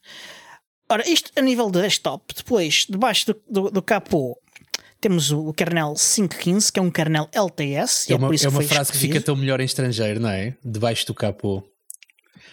Ora, 0.90 1.08
isto 1.10 1.32
a 1.36 1.42
nível 1.42 1.70
de 1.70 1.82
desktop, 1.82 2.34
depois, 2.36 2.86
debaixo 2.90 3.28
do, 3.28 3.42
do, 3.50 3.72
do 3.72 3.82
capô, 3.82 4.40
temos 5.02 5.32
o 5.32 5.52
kernel 5.54 5.94
5.15, 5.94 6.72
que 6.72 6.80
é 6.80 6.82
um 6.82 6.92
kernel 6.92 7.28
LTS. 7.32 8.10
É 8.10 8.14
é, 8.14 8.16
uma, 8.16 8.28
por 8.28 8.36
isso 8.36 8.46
é 8.46 8.50
que 8.50 8.56
uma 8.56 8.62
foi 8.62 8.68
frase 8.68 8.92
que 8.92 8.98
fica 8.98 9.20
tão 9.20 9.36
melhor 9.36 9.60
em 9.60 9.66
estrangeiro, 9.66 10.20
não 10.20 10.30
é? 10.30 10.56
Debaixo 10.64 11.06
do 11.08 11.14
capô. 11.14 11.64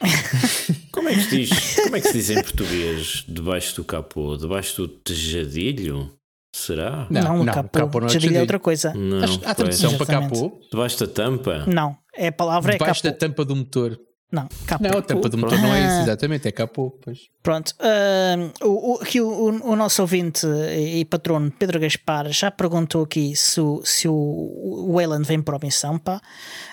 Como 0.90 1.08
é 1.08 1.14
que 1.14 1.20
se 1.22 1.30
diz? 1.30 1.74
Como 1.76 1.96
é 1.96 2.00
que 2.00 2.08
se 2.08 2.12
diz 2.12 2.30
em 2.30 2.42
português? 2.42 3.24
Debaixo 3.28 3.76
do 3.76 3.84
capô? 3.84 4.36
Debaixo 4.36 4.76
do 4.82 4.88
tejadilho? 4.88 6.12
Será? 6.54 7.06
Não, 7.10 7.22
Não, 7.22 7.36
não, 7.38 7.42
o 7.42 7.46
capô, 7.46 7.78
capô 7.78 8.00
não 8.00 8.06
é 8.06 8.10
jadilha 8.10 8.38
é 8.38 8.40
outra 8.42 8.58
coisa. 8.58 8.92
Não. 8.94 9.40
Há 9.44 9.54
tradução 9.54 9.96
para 9.96 10.06
capô. 10.06 10.60
Debaixo 10.70 10.98
da 11.00 11.06
tampa? 11.12 11.64
Não, 11.66 11.96
é 12.14 12.28
a 12.28 12.32
palavra 12.32 12.72
Debaixo 12.72 13.00
é 13.06 13.10
da 13.10 13.16
capô. 13.16 13.26
tampa 13.26 13.44
do 13.44 13.56
motor. 13.56 13.98
Não, 14.30 14.48
capô. 14.66 14.84
Não, 14.84 14.98
a 14.98 15.02
tampa 15.02 15.28
do 15.28 15.36
motor 15.38 15.58
não 15.58 15.74
é 15.74 15.80
isso, 15.80 15.94
Ah. 15.98 16.02
exatamente, 16.02 16.48
é 16.48 16.52
capô. 16.52 16.90
Pois. 17.02 17.18
Pronto, 17.42 17.74
ahm, 17.80 18.50
o, 18.62 18.92
o, 18.92 19.02
aqui 19.02 19.20
o, 19.20 19.28
o- 19.62 19.76
nosso 19.76 20.00
ouvinte 20.02 20.46
e 20.46 21.04
patrono 21.04 21.50
Pedro 21.50 21.78
Gaspar 21.80 22.30
já 22.32 22.50
perguntou 22.50 23.02
aqui 23.04 23.34
se, 23.36 23.60
o- 23.60 23.82
se 23.84 24.08
o, 24.08 24.12
o 24.14 24.92
Wayland 24.94 25.26
vem 25.26 25.40
para 25.42 25.56
a 25.56 25.60
missão, 25.62 25.98
pá, 25.98 26.18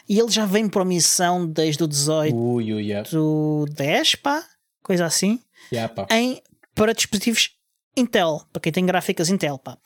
e 0.07 0.17
ele 0.19 0.29
já 0.31 0.45
vem 0.45 0.69
para 0.69 0.81
a 0.83 0.85
missão 0.85 1.45
desde 1.45 1.83
o 1.83 1.87
18 1.87 2.33
Ui, 2.35 2.73
ui, 2.73 2.87
já. 2.87 3.01
do 3.03 3.65
10, 3.75 4.15
pá, 4.15 4.41
coisa 4.81 5.05
assim, 5.05 5.39
Já, 5.71 5.89
pá. 5.89 6.07
em, 6.11 6.41
para 6.73 6.93
dispositivos 6.93 7.49
Intel, 7.99 8.41
para 8.51 8.61
quem 8.61 8.71
tem 8.71 8.85
gráficas 8.85 9.29
Intel, 9.29 9.57
pá. 9.57 9.77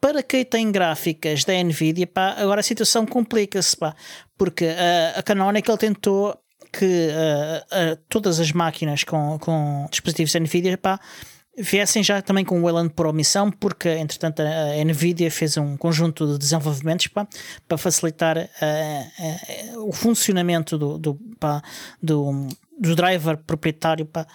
Para 0.00 0.22
quem 0.22 0.44
tem 0.44 0.70
gráficas 0.70 1.44
da 1.44 1.54
Nvidia, 1.62 2.06
pá, 2.06 2.34
agora 2.36 2.60
a 2.60 2.62
situação 2.62 3.06
complica-se, 3.06 3.76
pá, 3.76 3.94
porque 4.36 4.66
ah, 4.66 5.18
a 5.18 5.22
Canonical 5.22 5.78
tentou 5.78 6.38
que 6.72 7.08
ah, 7.10 7.66
ah, 7.70 7.98
todas 8.08 8.38
as 8.38 8.52
máquinas 8.52 9.04
com, 9.04 9.38
com 9.38 9.86
dispositivos 9.90 10.34
Nvidia, 10.34 10.76
pá, 10.76 11.00
viessem 11.56 12.02
já 12.02 12.20
também 12.20 12.44
com 12.44 12.58
o 12.58 12.62
Wayland 12.62 12.92
Pro 12.94 13.12
missão, 13.12 13.50
porque 13.50 13.88
entretanto 13.88 14.42
a 14.42 14.84
Nvidia 14.84 15.30
fez 15.30 15.56
um 15.56 15.76
conjunto 15.76 16.26
de 16.26 16.38
desenvolvimentos 16.38 17.06
pá, 17.06 17.26
para 17.68 17.78
facilitar 17.78 18.38
ah, 18.38 18.46
ah, 18.60 19.78
o 19.78 19.92
funcionamento 19.92 20.76
do, 20.76 20.98
do, 20.98 21.14
pá, 21.38 21.62
do, 22.02 22.48
do 22.78 22.94
driver 22.94 23.36
proprietário 23.38 24.06
pá, 24.06 24.26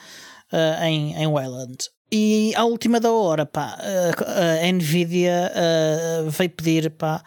ah, 0.52 0.88
em, 0.88 1.16
em 1.16 1.28
Wayland. 1.28 1.78
E 2.12 2.54
à 2.56 2.64
última 2.66 3.00
da 3.00 3.12
hora, 3.12 3.46
pá, 3.46 3.78
a, 3.80 4.66
a 4.68 4.72
Nvidia 4.72 5.52
ah, 5.54 6.30
veio 6.30 6.50
pedir 6.50 6.90
pá, 6.92 7.24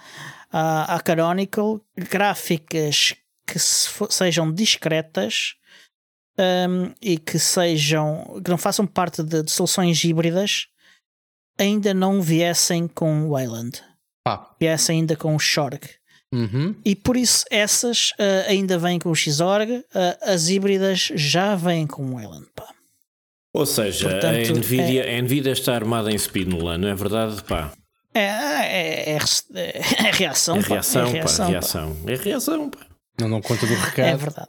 à, 0.51 0.95
à 0.97 1.01
Canonical 1.01 1.81
gráficas 1.97 3.15
que 3.47 3.59
se 3.59 3.89
sejam 4.11 4.53
discretas 4.53 5.55
um, 6.39 6.93
e 7.01 7.19
que 7.19 7.39
sejam 7.39 8.41
que 8.45 8.51
não 8.51 8.59
façam 8.59 8.87
parte 8.87 9.23
de, 9.23 9.43
de 9.43 9.51
soluções 9.51 10.03
híbridas 10.05 10.69
ainda 11.59 11.93
não 11.93 12.23
viessem 12.23 12.89
com 12.89 13.27
o 13.27 13.31
Wayland 13.31 13.83
Pá. 14.25 14.55
viessem 14.59 15.01
ainda 15.01 15.17
com 15.17 15.35
o 15.35 15.39
Shorg 15.39 15.81
Uhum. 16.35 16.75
e 16.83 16.97
por 16.97 17.15
isso 17.15 17.45
essas 17.51 18.15
ah, 18.19 18.49
ainda 18.49 18.79
vêm 18.79 18.99
com 18.99 19.11
o 19.11 19.15
Xorg 19.15 19.85
ah, 19.95 20.19
as 20.23 20.49
híbridas 20.49 21.11
já 21.15 21.55
vêm 21.55 21.87
com 21.87 22.07
o 22.07 22.15
Wayland 22.15 22.47
pá. 22.55 22.73
Ou 23.55 23.67
seja, 23.67 24.09
Portanto, 24.09 24.51
a, 24.51 24.55
Nvidia, 24.55 25.19
a 25.19 25.23
Nvidia 25.23 25.53
está 25.53 25.75
armada 25.75 26.11
em 26.11 26.17
Spinola, 26.17 26.79
não 26.79 26.89
é 26.89 26.95
verdade? 26.95 27.43
Pá, 27.45 27.73
é, 28.15 28.21
é, 28.21 29.13
é, 29.13 29.19
é, 29.55 30.09
é 30.09 30.11
reação, 30.11 30.57
é 30.57 30.63
pá, 30.63 30.69
reação, 30.69 31.03
é 31.03 31.05
pá, 31.07 31.13
reação, 31.13 31.45
pá. 31.45 31.51
reação. 31.51 31.97
É 32.07 32.15
reação, 32.15 32.71
pá. 32.71 32.87
Não 33.21 33.29
dão 33.29 33.41
conta 33.43 33.67
do 33.67 33.73
é 33.75 33.77
recado. 33.77 34.19
verdade 34.19 34.49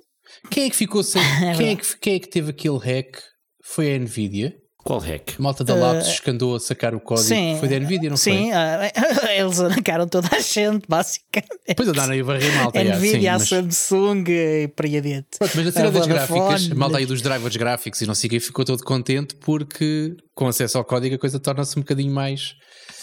quem 0.49 0.65
é 0.65 0.69
que 0.69 0.75
ficou 0.75 1.03
sem. 1.03 1.21
É 1.43 1.55
quem, 1.55 1.69
é 1.69 1.75
que, 1.75 1.97
quem 1.99 2.15
é 2.15 2.19
que 2.19 2.29
teve 2.29 2.51
aquele 2.51 2.77
hack? 2.77 3.17
Foi 3.63 3.95
a 3.95 3.99
Nvidia. 3.99 4.55
Qual 4.84 4.99
hack? 4.99 5.36
A 5.39 5.41
malta 5.41 5.63
da 5.63 5.75
Lapsus 5.75 6.19
que 6.19 6.29
andou 6.29 6.55
a 6.55 6.59
sacar 6.59 6.93
o 6.93 6.99
código. 6.99 7.27
sim, 7.27 7.55
foi 7.57 7.69
da 7.69 7.79
Nvidia, 7.79 8.09
não 8.09 8.17
sim, 8.17 8.51
ah, 8.51 8.79
eles 9.34 9.61
arrancaram 9.61 10.07
toda 10.07 10.27
a 10.36 10.39
gente 10.41 10.86
basicamente 10.89 11.47
foi? 11.47 11.67
Depois 11.67 11.88
andaram 11.88 12.11
aí 12.11 12.19
a 12.19 12.23
varrer 12.23 12.55
malta. 12.57 12.84
já, 12.84 12.95
Nvidia, 12.97 13.36
a 13.36 13.39
sim, 13.39 13.55
mas... 13.55 13.75
Samsung 13.77 14.23
e 14.27 14.67
por 14.67 14.86
aí 14.86 14.97
adiante. 14.97 15.27
Pronto, 15.39 15.51
mas 15.55 15.67
a 15.67 15.71
cena 15.71 15.88
A 15.88 15.91
das 15.91 16.05
gráficas, 16.07 16.71
a 16.71 16.75
malta 16.75 16.97
aí 16.97 17.05
dos 17.05 17.21
drivers 17.21 17.55
gráficos 17.55 18.01
e 18.01 18.05
não 18.05 18.13
sei 18.13 18.27
o 18.27 18.31
que, 18.31 18.39
ficou 18.41 18.65
todo 18.65 18.84
contente 18.84 19.36
porque 19.38 20.15
com 20.36 20.47
acesso 20.47 20.77
ao 20.77 20.84
código 20.84 21.15
a 21.15 21.19
coisa 21.19 21.39
torna-se 21.39 21.77
um 21.79 21.81
bocadinho 21.81 22.13
mais. 22.13 22.53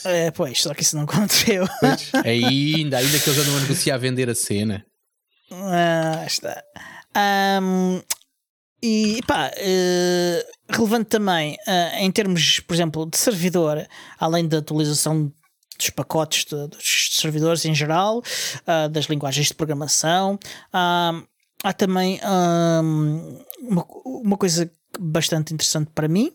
É, 0.05 0.31
pois, 0.31 0.61
só 0.61 0.75
que 0.75 0.83
isso 0.83 0.97
não 0.97 1.05
aconteceu. 1.11 1.67
ainda, 2.25 2.99
ainda 2.99 3.19
que 3.19 3.31
eles 3.31 3.39
andam 3.41 3.57
a 3.57 3.61
negociar 3.61 3.95
a 3.95 3.99
vender 3.99 4.29
a 4.29 4.35
cena. 4.35 4.85
Ah, 5.51 6.25
está. 6.27 6.63
Ahm, 7.15 8.01
e 8.83 9.21
pá, 9.27 9.51
eh, 9.57 10.47
relevante 10.69 11.07
também 11.11 11.57
eh, 11.67 12.05
em 12.05 12.11
termos, 12.11 12.61
por 12.61 12.75
exemplo, 12.75 13.07
de 13.07 13.17
servidor, 13.19 13.87
além 14.19 14.47
da 14.49 14.59
atualização 14.59 15.33
dos 15.79 15.91
pacotes 15.91 16.45
de- 16.45 16.69
dos 16.69 17.09
servidores 17.13 17.65
em 17.65 17.75
geral, 17.75 18.23
ah, 18.67 18.87
das 18.89 19.07
linguagens 19.07 19.47
de 19.49 19.55
programação, 19.55 20.39
ah, 20.73 21.23
há 21.65 21.73
também 21.73 22.21
ahm, 22.23 23.39
uma, 23.63 23.87
uma 24.05 24.37
coisa 24.37 24.71
bastante 24.99 25.55
interessante 25.55 25.91
para 25.95 26.09
mim. 26.09 26.33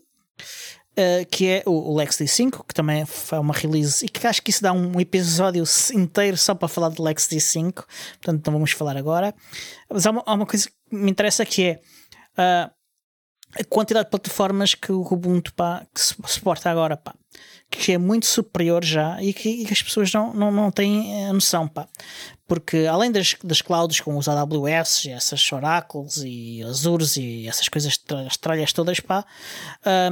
Que 1.30 1.46
é 1.48 1.62
o, 1.66 1.92
o 1.92 1.96
LexD5, 1.98 2.64
que 2.66 2.72
também 2.72 3.04
foi 3.04 3.38
uma 3.38 3.52
release 3.52 4.02
e 4.06 4.08
que 4.08 4.26
acho 4.26 4.40
que 4.40 4.48
isso 4.50 4.62
dá 4.62 4.72
um 4.72 4.98
episódio 4.98 5.62
inteiro 5.92 6.38
só 6.38 6.54
para 6.54 6.68
falar 6.68 6.88
de 6.88 6.96
LexD5, 7.02 7.84
portanto 8.18 8.46
não 8.46 8.54
vamos 8.54 8.70
falar 8.70 8.96
agora. 8.96 9.34
Mas 9.90 10.06
há 10.06 10.10
uma, 10.10 10.22
há 10.24 10.32
uma 10.32 10.46
coisa 10.46 10.66
que 10.70 10.74
me 10.90 11.10
interessa 11.10 11.44
que 11.44 11.64
é 11.64 11.80
uh, 12.38 12.70
a 13.58 13.64
quantidade 13.68 14.06
de 14.06 14.10
plataformas 14.10 14.74
que 14.74 14.92
o 14.92 15.00
Ubuntu 15.00 15.52
pá, 15.54 15.86
que 15.94 16.00
suporta 16.30 16.70
agora, 16.70 16.96
pá, 16.96 17.14
que 17.70 17.92
é 17.92 17.98
muito 17.98 18.26
superior 18.26 18.84
já 18.84 19.22
e 19.22 19.32
que, 19.32 19.48
e 19.48 19.64
que 19.64 19.72
as 19.72 19.82
pessoas 19.82 20.12
não, 20.12 20.34
não, 20.34 20.50
não 20.50 20.70
têm 20.70 21.26
a 21.26 21.32
noção, 21.32 21.66
pá. 21.66 21.88
Porque 22.46 22.86
além 22.86 23.10
das, 23.10 23.34
das 23.42 23.60
clouds 23.62 24.00
com 24.00 24.16
os 24.16 24.28
AWS, 24.28 25.06
essas 25.06 25.50
Oracles 25.50 26.18
e 26.24 26.62
Azures 26.62 27.16
e 27.16 27.48
essas 27.48 27.68
coisas, 27.68 27.96
tra- 27.96 28.22
as 28.26 28.36
tralhas 28.36 28.72
todas, 28.72 29.00
pá, 29.00 29.24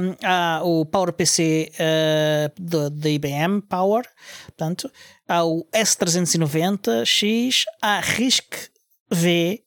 hum, 0.01 0.15
há 0.23 0.61
o 0.63 0.85
PowerPC 0.85 1.71
uh, 1.75 2.61
da 2.61 2.89
da 2.89 3.09
IBM 3.09 3.61
Power, 3.61 4.05
portanto, 4.47 4.91
há 5.27 5.45
o 5.45 5.65
S390X, 5.73 7.63
há 7.81 7.99
RISC-V, 7.99 9.64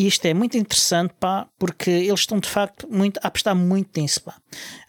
e 0.00 0.06
isto 0.06 0.24
é 0.24 0.32
muito 0.32 0.56
interessante, 0.56 1.12
pá, 1.20 1.46
porque 1.58 1.90
eles 1.90 2.20
estão 2.20 2.38
de 2.40 2.48
facto 2.48 2.88
muito, 2.90 3.20
a 3.22 3.28
apostar 3.28 3.54
muito 3.54 4.00
nisso, 4.00 4.22
pá. 4.22 4.34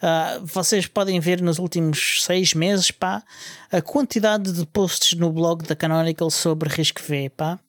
Ah, 0.02 0.40
vocês 0.42 0.88
podem 0.88 1.20
ver 1.20 1.42
nos 1.42 1.60
últimos 1.60 2.24
seis 2.24 2.54
meses, 2.54 2.92
pá, 2.92 3.22
a 3.70 3.82
quantidade 3.82 4.54
de 4.54 4.66
posts 4.68 5.18
no 5.20 5.30
blog 5.30 5.68
da 5.68 5.76
Canonical 5.76 6.30
sobre 6.30 6.70
risco 6.70 7.02
V, 7.02 7.30
pá, 7.30 7.60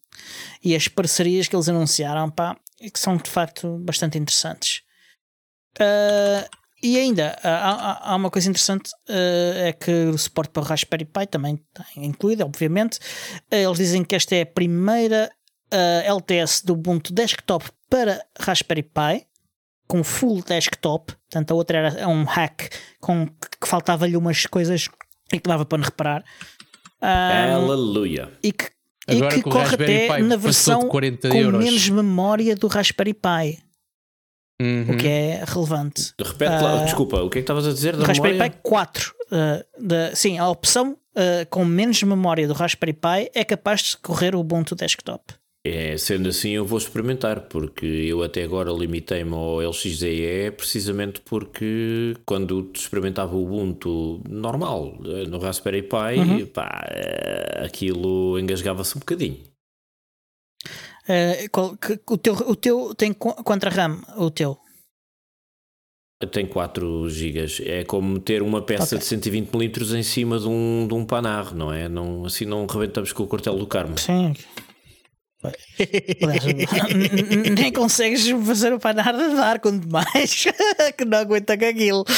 e 0.62 0.76
as 0.76 0.86
parcerias 0.86 1.48
que 1.48 1.56
eles 1.56 1.68
anunciaram, 1.68 2.30
pá, 2.30 2.56
que 2.78 3.00
são 3.00 3.16
de 3.16 3.28
facto 3.28 3.76
bastante 3.78 4.16
interessantes. 4.18 4.82
Ah, 5.80 6.48
e 6.80 6.98
ainda 6.98 7.36
ah, 7.42 8.00
há, 8.04 8.12
há- 8.12 8.16
uma 8.16 8.30
coisa 8.30 8.48
interessante 8.50 8.90
é 9.08 9.72
que 9.72 9.90
o 9.90 10.18
suporte 10.18 10.50
para 10.52 10.62
o 10.62 10.66
Raspberry 10.66 11.04
Pi 11.06 11.26
também 11.26 11.54
está 11.54 11.84
incluído, 11.96 12.44
obviamente. 12.44 13.00
Eles 13.50 13.78
dizem 13.78 14.04
que 14.04 14.14
esta 14.14 14.36
é 14.36 14.42
a 14.42 14.46
primeira 14.46 15.30
ah, 15.72 16.02
LTS 16.14 16.64
do 16.64 16.74
Ubuntu 16.74 17.12
Desktop 17.12 17.68
para 17.90 18.24
Raspberry 18.38 18.82
Pi 18.82 19.26
com 19.88 20.02
full 20.04 20.42
desktop. 20.42 21.12
Portanto, 21.30 21.50
a 21.50 21.54
outra 21.54 21.78
era 21.78 22.08
um 22.08 22.24
hack 22.24 22.70
com 23.00 23.26
que 23.26 23.66
faltava-lhe 23.66 24.16
umas 24.16 24.46
coisas 24.46 24.88
e 25.32 25.38
que 25.38 25.48
dava 25.48 25.64
para 25.66 25.78
não 25.78 25.84
reparar. 25.84 26.24
Ah, 27.00 27.54
Aleluia. 27.54 28.30
e 28.42 28.52
que, 28.52 28.70
Agora 29.08 29.34
e 29.36 29.42
que 29.42 29.50
corre 29.50 29.74
até 29.74 30.16
Pi 30.16 30.22
na 30.22 30.36
de 30.36 30.42
versão 30.42 30.88
40 30.88 31.28
com 31.28 31.36
euros. 31.36 31.64
menos 31.64 31.88
memória 31.88 32.54
do 32.54 32.68
Raspberry 32.68 33.12
Pi, 33.14 33.58
Uhum. 34.60 34.92
o 34.94 34.96
que 34.96 35.08
é 35.08 35.44
relevante. 35.44 36.14
Repete 36.20 36.62
lá, 36.62 36.80
Ah, 36.82 36.84
desculpa, 36.84 37.16
o 37.20 37.28
que 37.28 37.38
é 37.38 37.40
que 37.40 37.44
estavas 37.44 37.66
a 37.66 37.72
dizer 37.72 37.96
da 37.96 38.06
Raspberry 38.06 38.34
memória? 38.34 38.52
Pi 38.52 38.58
4, 38.62 39.12
ah, 39.32 39.64
da- 39.80 40.14
sim, 40.14 40.38
a 40.38 40.48
opção 40.48 40.96
ah, 41.16 41.44
com 41.50 41.64
menos 41.64 42.00
memória 42.04 42.46
do 42.46 42.54
Raspberry 42.54 42.92
Pi 42.92 43.30
é 43.34 43.44
capaz 43.44 43.80
de 43.82 43.96
correr 43.98 44.34
o 44.36 44.40
Ubuntu 44.40 44.74
Desktop. 44.76 45.34
É, 45.64 45.96
sendo 45.96 46.28
assim, 46.28 46.50
eu 46.50 46.66
vou 46.66 46.76
experimentar, 46.76 47.42
porque 47.42 47.86
eu 47.86 48.20
até 48.24 48.42
agora 48.42 48.72
limitei-me 48.72 49.32
ao 49.32 49.60
LXDE 49.62 50.50
precisamente 50.56 51.20
porque 51.20 52.16
quando 52.26 52.68
experimentava 52.74 53.36
o 53.36 53.44
Ubuntu 53.44 54.20
normal 54.28 54.98
eh, 55.04 55.24
no 55.28 55.38
Raspberry 55.38 55.82
Pi, 55.82 56.18
Uhum. 56.18 56.46
pá, 56.46 56.84
eh, 56.90 57.64
aquilo 57.64 58.40
engasgava-se 58.40 58.96
um 58.96 59.00
bocadinho. 59.00 59.38
Ah, 61.08 61.48
qual- 61.52 61.76
que- 61.76 62.00
o, 62.10 62.18
teu, 62.18 62.34
o 62.34 62.56
teu 62.56 62.92
tem 62.96 63.12
quanto 63.12 63.68
RAM? 63.68 64.02
O 64.16 64.32
teu? 64.32 64.58
Tem 66.32 66.44
4 66.46 67.08
GB. 67.08 67.46
É 67.66 67.84
como 67.84 68.18
ter 68.18 68.42
uma 68.42 68.62
peça 68.62 68.96
Ok. 68.96 68.98
de 68.98 69.04
120 69.04 69.52
milímetros 69.52 69.92
em 69.94 70.02
cima 70.04 70.38
de 70.40 70.46
um, 70.48 70.86
de 70.88 70.94
um 70.94 71.04
panar, 71.04 71.52
não 71.54 71.72
é? 71.72 71.88
Não, 71.88 72.24
assim 72.24 72.44
não 72.46 72.66
rebentamos 72.66 73.12
com 73.12 73.22
o 73.24 73.28
cortel 73.28 73.56
do 73.56 73.66
Carmo. 73.66 73.96
Sim. 73.98 74.32
Nem 77.56 77.72
consegues 77.72 78.28
fazer 78.46 78.72
o 78.72 78.78
panar 78.78 79.12
de 79.12 79.34
dar, 79.34 79.58
quanto 79.60 79.90
mais 79.90 80.44
que 80.96 81.04
não 81.04 81.18
aguenta 81.18 81.58
com 81.58 81.64
aquilo. 81.64 82.04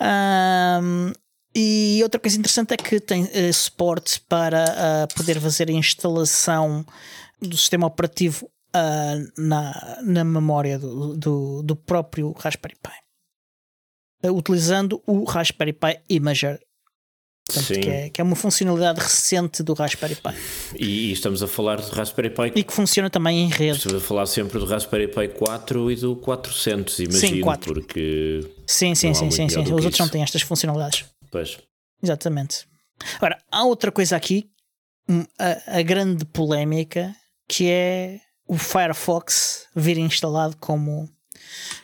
Ahm, 0.00 1.12
e 1.54 2.00
outra 2.02 2.18
coisa 2.18 2.38
interessante 2.38 2.72
é 2.72 2.76
que 2.76 2.98
tem 2.98 3.28
eh, 3.32 3.52
suporte 3.52 4.20
para 4.28 4.64
ah, 4.64 5.06
poder 5.14 5.40
fazer 5.40 5.68
a 5.68 5.72
instalação 5.72 6.84
do 7.40 7.56
sistema 7.56 7.86
operativo 7.86 8.50
ah, 8.72 9.16
na, 9.36 9.98
na 10.02 10.24
memória 10.24 10.78
do, 10.78 11.16
do, 11.16 11.62
do 11.62 11.76
próprio 11.76 12.32
Raspberry 12.32 12.76
Pi, 12.82 12.90
Eh, 14.22 14.30
utilizando 14.30 15.02
o 15.06 15.24
Raspberry 15.24 15.72
Pi 15.72 16.00
Imager 16.08 16.60
Portanto, 17.52 17.80
que 17.80 17.88
é, 17.88 18.10
que, 18.10 18.20
é, 18.20 18.24
uma 18.24 18.36
funcionalidade 18.36 19.00
recente 19.00 19.62
do 19.62 19.74
Raspberry 19.74 20.16
Pi. 20.16 20.34
E, 20.78 21.10
e, 21.10 21.12
estamos 21.12 21.42
a 21.42 21.48
falar 21.48 21.80
do 21.80 21.90
Raspberry 21.90 22.30
Pi. 22.30 22.52
E 22.54 22.62
que 22.62 22.72
funciona 22.72 23.10
também 23.10 23.44
em 23.44 23.48
rede. 23.48 23.78
Estamos 23.78 24.02
a 24.02 24.06
falar 24.06 24.26
sempre 24.26 24.58
do 24.58 24.64
Raspberry 24.64 25.08
Pi 25.08 25.28
4 25.28 25.90
e 25.90 25.96
do 25.96 26.16
400, 26.16 26.98
imagino, 26.98 27.36
sim, 27.36 27.40
4. 27.40 27.74
porque. 27.74 28.40
Sim, 28.66 28.94
sim, 28.94 29.14
sim, 29.14 29.30
sim, 29.30 29.48
sim. 29.48 29.60
Os 29.60 29.70
outros 29.70 29.94
isso. 29.94 30.02
não 30.02 30.08
têm 30.08 30.22
estas 30.22 30.42
funcionalidades. 30.42 31.04
Pois. 31.30 31.58
Exatamente. 32.02 32.66
Agora, 33.16 33.38
há 33.50 33.64
outra 33.64 33.90
coisa 33.90 34.16
aqui, 34.16 34.48
a, 35.38 35.78
a 35.78 35.82
grande 35.82 36.24
polémica, 36.24 37.14
que 37.48 37.68
é 37.68 38.20
o 38.46 38.56
Firefox 38.56 39.66
vir 39.74 39.98
instalado 39.98 40.56
como, 40.58 41.08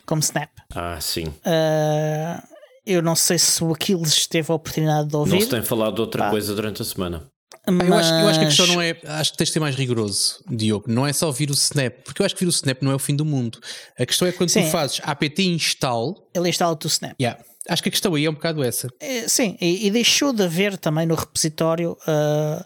como 0.05 0.21
Snap. 0.21 0.51
Ah, 0.75 1.01
sim. 1.01 1.25
Uh, 1.25 2.43
eu 2.89 3.03
não 3.03 3.15
sei 3.15 3.39
se 3.39 3.63
o 3.63 3.73
Aquiles 3.73 4.27
teve 4.27 4.51
a 4.51 4.55
oportunidade 4.55 5.09
de 5.09 5.17
ouvir. 5.17 5.35
Não 5.35 5.41
se 5.41 5.49
tem 5.49 5.63
falado 5.63 5.97
de 5.97 6.01
outra 6.01 6.27
ah. 6.27 6.31
coisa 6.31 6.55
durante 6.55 6.83
a 6.83 6.85
semana. 6.85 7.31
Mas... 7.71 7.87
Eu, 7.87 7.95
acho, 7.95 8.15
eu, 8.15 8.29
acho, 8.29 8.39
que 8.39 8.45
a 8.45 8.49
questão 8.49 8.67
não 8.69 8.81
é. 8.81 8.97
Acho 9.05 9.33
que 9.33 9.39
tens 9.39 9.49
de 9.49 9.53
ser 9.53 9.61
mais 9.61 9.77
rigoroso, 9.77 10.43
Diogo. 10.49 10.87
Não 10.89 11.07
é 11.07 11.13
só 11.13 11.31
vir 11.31 11.51
o 11.51 11.55
Snap, 11.55 11.93
porque 12.05 12.23
eu 12.23 12.27
acho 12.27 12.35
que 12.35 12.41
vir 12.41 12.49
o 12.49 12.51
Snap 12.51 12.83
não 12.83 12.93
é 12.93 12.95
o 12.95 12.99
fim 12.99 13.15
do 13.15 13.25
mundo. 13.25 13.61
A 13.99 14.07
questão 14.07 14.27
é 14.27 14.33
quando 14.33 14.49
sim. 14.49 14.65
tu 14.65 14.71
fazes 14.71 15.01
apt 15.03 15.43
install. 15.43 16.29
Ele 16.35 16.49
instala-te 16.49 16.87
o 16.87 16.89
Snap. 16.89 17.15
Yeah. 17.21 17.39
Acho 17.69 17.83
que 17.83 17.91
a 17.91 17.93
questão 17.93 18.15
aí 18.15 18.25
é 18.25 18.31
um 18.31 18.35
bocado 18.35 18.63
essa. 18.63 18.89
É, 18.99 19.29
sim, 19.29 19.57
e, 19.61 19.87
e, 19.87 19.91
deixou 19.91 20.33
de 20.33 20.43
haver 20.43 20.79
também 20.79 21.07
no 21.07 21.15
repositório. 21.15 21.99
Uh, 22.07 22.65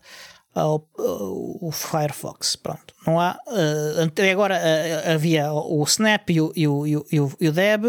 o 0.55 1.73
Firefox. 1.73 2.57
Pronto, 2.57 2.95
não 3.07 3.19
há. 3.19 3.37
Uh, 3.47 4.03
até 4.05 4.31
agora 4.31 4.57
uh, 4.57 5.13
havia 5.13 5.53
o 5.53 5.83
Snap 5.85 6.31
e 6.31 6.41
o, 6.41 6.53
e 6.55 6.69
o, 6.69 6.87
e 6.87 7.21
o, 7.21 7.33
e 7.41 7.49
o 7.49 7.53
Deb. 7.53 7.87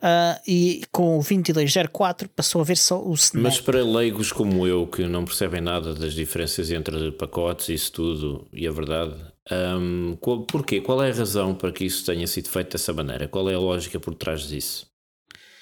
Uh, 0.00 0.38
e 0.46 0.82
com 0.92 1.18
o 1.18 1.22
2204 1.22 2.28
passou 2.28 2.60
a 2.60 2.64
ver 2.64 2.76
só 2.76 3.02
o 3.02 3.12
Snap. 3.14 3.42
Mas 3.42 3.60
para 3.60 3.84
leigos 3.84 4.30
como 4.30 4.64
eu, 4.64 4.86
que 4.86 5.04
não 5.04 5.24
percebem 5.24 5.60
nada 5.60 5.92
das 5.92 6.14
diferenças 6.14 6.70
entre 6.70 7.10
pacotes, 7.12 7.68
isso 7.68 7.92
tudo, 7.92 8.46
e 8.52 8.68
a 8.68 8.70
verdade, 8.70 9.16
um, 9.50 10.16
qual, 10.20 10.42
porquê? 10.42 10.80
Qual 10.80 11.02
é 11.02 11.10
a 11.10 11.14
razão 11.14 11.52
para 11.52 11.72
que 11.72 11.84
isso 11.84 12.06
tenha 12.06 12.26
sido 12.28 12.48
feito 12.48 12.72
dessa 12.72 12.92
maneira? 12.92 13.26
Qual 13.26 13.50
é 13.50 13.54
a 13.54 13.58
lógica 13.58 13.98
por 13.98 14.14
trás 14.14 14.42
disso? 14.42 14.86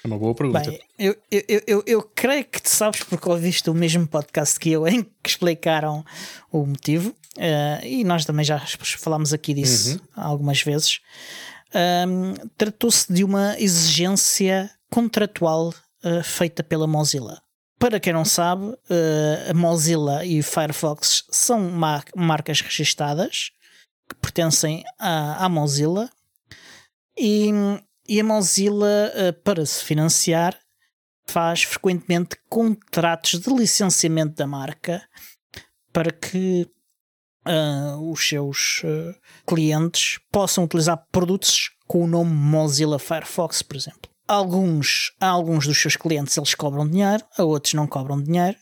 É 0.03 0.07
uma 0.07 0.19
boa 0.19 0.35
pergunta. 0.35 0.69
Bem, 0.69 0.79
eu, 0.99 1.15
eu, 1.31 1.61
eu, 1.65 1.83
eu 1.87 2.03
creio 2.03 2.45
que 2.45 2.61
tu 2.61 2.69
sabes 2.69 3.03
porque 3.03 3.27
ouviste 3.27 3.69
o 3.69 3.73
mesmo 3.73 4.05
podcast 4.05 4.59
que 4.59 4.71
eu 4.71 4.85
em 4.87 5.03
que 5.03 5.29
explicaram 5.29 6.05
o 6.51 6.63
motivo, 6.63 7.09
uh, 7.09 7.85
e 7.85 8.03
nós 8.03 8.23
também 8.23 8.45
já 8.45 8.59
falámos 8.59 9.33
aqui 9.33 9.53
disso 9.53 9.93
uhum. 10.15 10.23
algumas 10.23 10.61
vezes 10.61 11.01
um, 11.73 12.33
tratou-se 12.57 13.11
de 13.11 13.23
uma 13.23 13.59
exigência 13.59 14.69
contratual 14.91 15.73
uh, 16.03 16.23
feita 16.23 16.63
pela 16.63 16.87
Mozilla. 16.87 17.41
Para 17.79 17.99
quem 17.99 18.13
não 18.13 18.25
sabe, 18.25 18.65
uh, 18.65 19.51
a 19.51 19.53
Mozilla 19.53 20.25
e 20.25 20.41
Firefox 20.41 21.25
são 21.29 21.69
mar 21.69 22.03
marcas 22.15 22.61
registadas 22.61 23.51
que 24.09 24.15
pertencem 24.15 24.83
à, 24.97 25.45
à 25.45 25.49
Mozilla 25.49 26.09
e, 27.17 27.51
e, 28.07 28.19
a 28.19 28.23
Mozilla, 28.23 29.11
uh, 29.15 29.33
para 29.43 29.65
se 29.65 29.83
financiar, 29.83 30.57
faz 31.25 31.63
frequentemente 31.63 32.37
contratos 32.49 33.39
de 33.39 33.53
licenciamento 33.53 34.35
da 34.35 34.47
marca 34.47 35.03
para 35.91 36.11
que 36.11 36.67
uh, 37.47 38.11
os 38.11 38.27
seus 38.27 38.81
uh, 38.83 39.15
clientes 39.45 40.19
possam 40.31 40.63
utilizar 40.63 41.03
produtos 41.11 41.71
com 41.87 42.03
o 42.03 42.07
nome 42.07 42.31
Mozilla 42.31 42.99
Firefox, 42.99 43.61
por 43.61 43.75
exemplo. 43.75 44.09
Alguns, 44.27 45.13
alguns 45.19 45.65
dos 45.65 45.81
seus 45.81 45.95
clientes 45.95 46.37
eles 46.37 46.53
cobram 46.53 46.87
dinheiro, 46.87 47.23
a 47.37 47.43
outros 47.43 47.73
não 47.73 47.87
cobram 47.87 48.21
dinheiro. 48.21 48.57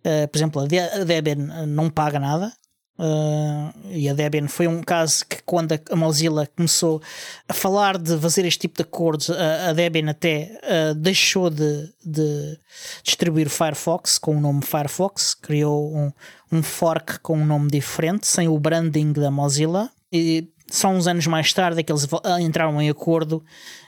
Uh, 0.00 0.26
por 0.30 0.38
exemplo, 0.38 0.62
a 0.62 1.04
Debian 1.04 1.66
não 1.66 1.90
paga 1.90 2.18
nada, 2.18 2.52
Uh, 2.98 3.72
e 3.90 4.08
a 4.08 4.12
Debian 4.12 4.48
foi 4.48 4.66
um 4.66 4.82
caso 4.82 5.24
que, 5.24 5.40
quando 5.44 5.72
a 5.72 5.96
Mozilla 5.96 6.48
começou 6.56 7.00
a 7.48 7.54
falar 7.54 7.96
de 7.96 8.18
fazer 8.18 8.44
este 8.44 8.62
tipo 8.62 8.74
de 8.74 8.82
acordos, 8.82 9.30
a, 9.30 9.72
Debian 9.72 10.10
até 10.10 10.60
uh, 10.64 10.94
deixou 10.96 11.48
de, 11.48 11.92
de, 12.04 12.58
distribuir 13.04 13.46
o 13.46 13.50
Firefox 13.50 14.18
com 14.18 14.36
o 14.36 14.40
nome 14.40 14.62
Firefox, 14.64 15.32
criou 15.34 15.94
um, 15.94 16.12
um 16.50 16.60
fork 16.60 17.20
com 17.20 17.38
um 17.38 17.46
nome 17.46 17.70
diferente, 17.70 18.26
sem 18.26 18.48
o 18.48 18.58
branding 18.58 19.12
da 19.12 19.30
Mozilla. 19.30 19.88
E 20.12 20.48
só 20.68 20.88
uns 20.88 21.06
anos 21.06 21.26
mais 21.28 21.52
tarde 21.52 21.78
é 21.78 21.82
que 21.84 21.92
eles 21.92 22.06
entraram 22.40 22.82
em 22.82 22.90
acordo 22.90 23.44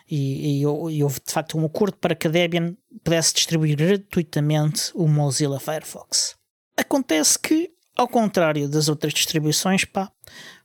e, 0.08 0.60
e, 0.60 0.62
e 0.62 1.02
houve 1.02 1.20
de 1.26 1.32
facto 1.32 1.58
um 1.58 1.64
acordo 1.64 1.96
para 1.96 2.14
que 2.14 2.28
a 2.28 2.30
Debian 2.30 2.76
pudesse 3.02 3.34
distribuir 3.34 3.76
gratuitamente 3.76 4.92
o 4.94 5.08
Mozilla 5.08 5.58
Firefox. 5.58 6.36
Acontece 6.76 7.38
que 7.38 7.70
ao 8.00 8.08
contrário 8.08 8.68
das 8.68 8.88
outras 8.88 9.12
distribuições, 9.12 9.84
pá, 9.84 10.10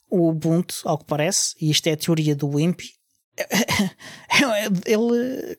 o 0.09 0.29
Ubuntu, 0.29 0.75
ao 0.85 0.97
que 0.97 1.05
parece, 1.05 1.55
e 1.59 1.69
isto 1.69 1.87
é 1.87 1.91
a 1.93 1.97
teoria 1.97 2.35
do 2.35 2.47
Wimpy, 2.47 2.91
ele 4.85 5.57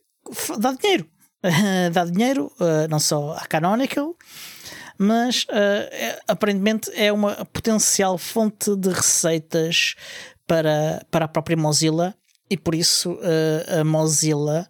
dá 0.59 0.73
dinheiro. 0.73 1.07
dá 1.93 2.05
dinheiro, 2.05 2.51
uh, 2.59 2.89
não 2.89 2.99
só 2.99 3.35
à 3.35 3.47
Canonical, 3.47 4.17
mas 4.99 5.45
uh, 5.45 6.23
aparentemente 6.27 6.91
é 6.95 7.13
uma 7.13 7.45
potencial 7.47 8.17
fonte 8.17 8.75
de 8.75 8.89
receitas 8.89 9.95
para, 10.47 11.05
para 11.11 11.27
a 11.27 11.29
própria 11.29 11.57
Mozilla 11.57 12.15
e 12.49 12.57
por 12.57 12.75
isso 12.75 13.13
uh, 13.13 13.81
a 13.81 13.85
Mozilla 13.85 14.69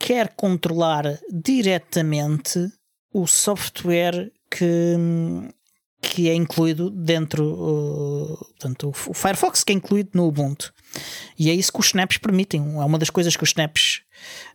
quer 0.00 0.34
controlar 0.34 1.04
diretamente 1.30 2.68
o 3.12 3.24
software 3.24 4.32
que, 4.50 4.96
que 6.04 6.28
é 6.28 6.34
incluído 6.34 6.90
dentro, 6.90 7.44
uh, 7.44 8.36
portanto, 8.36 8.92
o 9.08 9.14
Firefox 9.14 9.64
que 9.64 9.72
é 9.72 9.74
incluído 9.74 10.10
no 10.14 10.26
Ubuntu. 10.26 10.72
E 11.38 11.50
é 11.50 11.54
isso 11.54 11.72
que 11.72 11.80
os 11.80 11.86
snaps 11.86 12.18
permitem. 12.18 12.60
É 12.60 12.84
uma 12.84 12.98
das 12.98 13.10
coisas 13.10 13.36
que 13.36 13.42
os 13.42 13.48
snaps. 13.48 14.02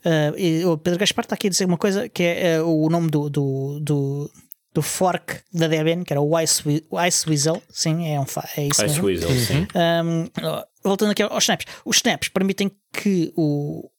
Uh, 0.06 0.70
o 0.70 0.78
Pedro 0.78 1.00
Gaspar 1.00 1.26
está 1.26 1.36
aqui 1.36 1.48
a 1.48 1.50
dizer 1.50 1.66
uma 1.66 1.78
coisa 1.78 2.08
que 2.08 2.24
é 2.24 2.62
uh, 2.62 2.68
o 2.68 2.90
nome 2.90 3.10
do, 3.10 3.30
do, 3.30 3.80
do, 3.82 4.32
do, 4.74 4.82
fork 4.82 5.40
da 5.52 5.68
Debian, 5.68 6.04
que 6.04 6.14
era 6.14 6.22
o 6.22 6.40
Ice, 6.40 6.64
Iceweasel. 7.08 7.62
Sim, 7.70 8.08
é, 8.08 8.20
um, 8.20 8.26
é 8.56 8.68
isso 8.68 8.86
Ice 8.86 9.02
mesmo. 9.02 9.06
Weasel, 9.06 9.30
sim. 9.32 9.68
Um, 9.76 10.30
voltando 10.84 11.12
aqui 11.12 11.24
aos 11.24 11.44
snaps. 11.44 11.66
Os 11.84 11.98
snaps 11.98 12.30
permitem 12.30 12.72
que 12.94 13.34
o, 13.36 13.90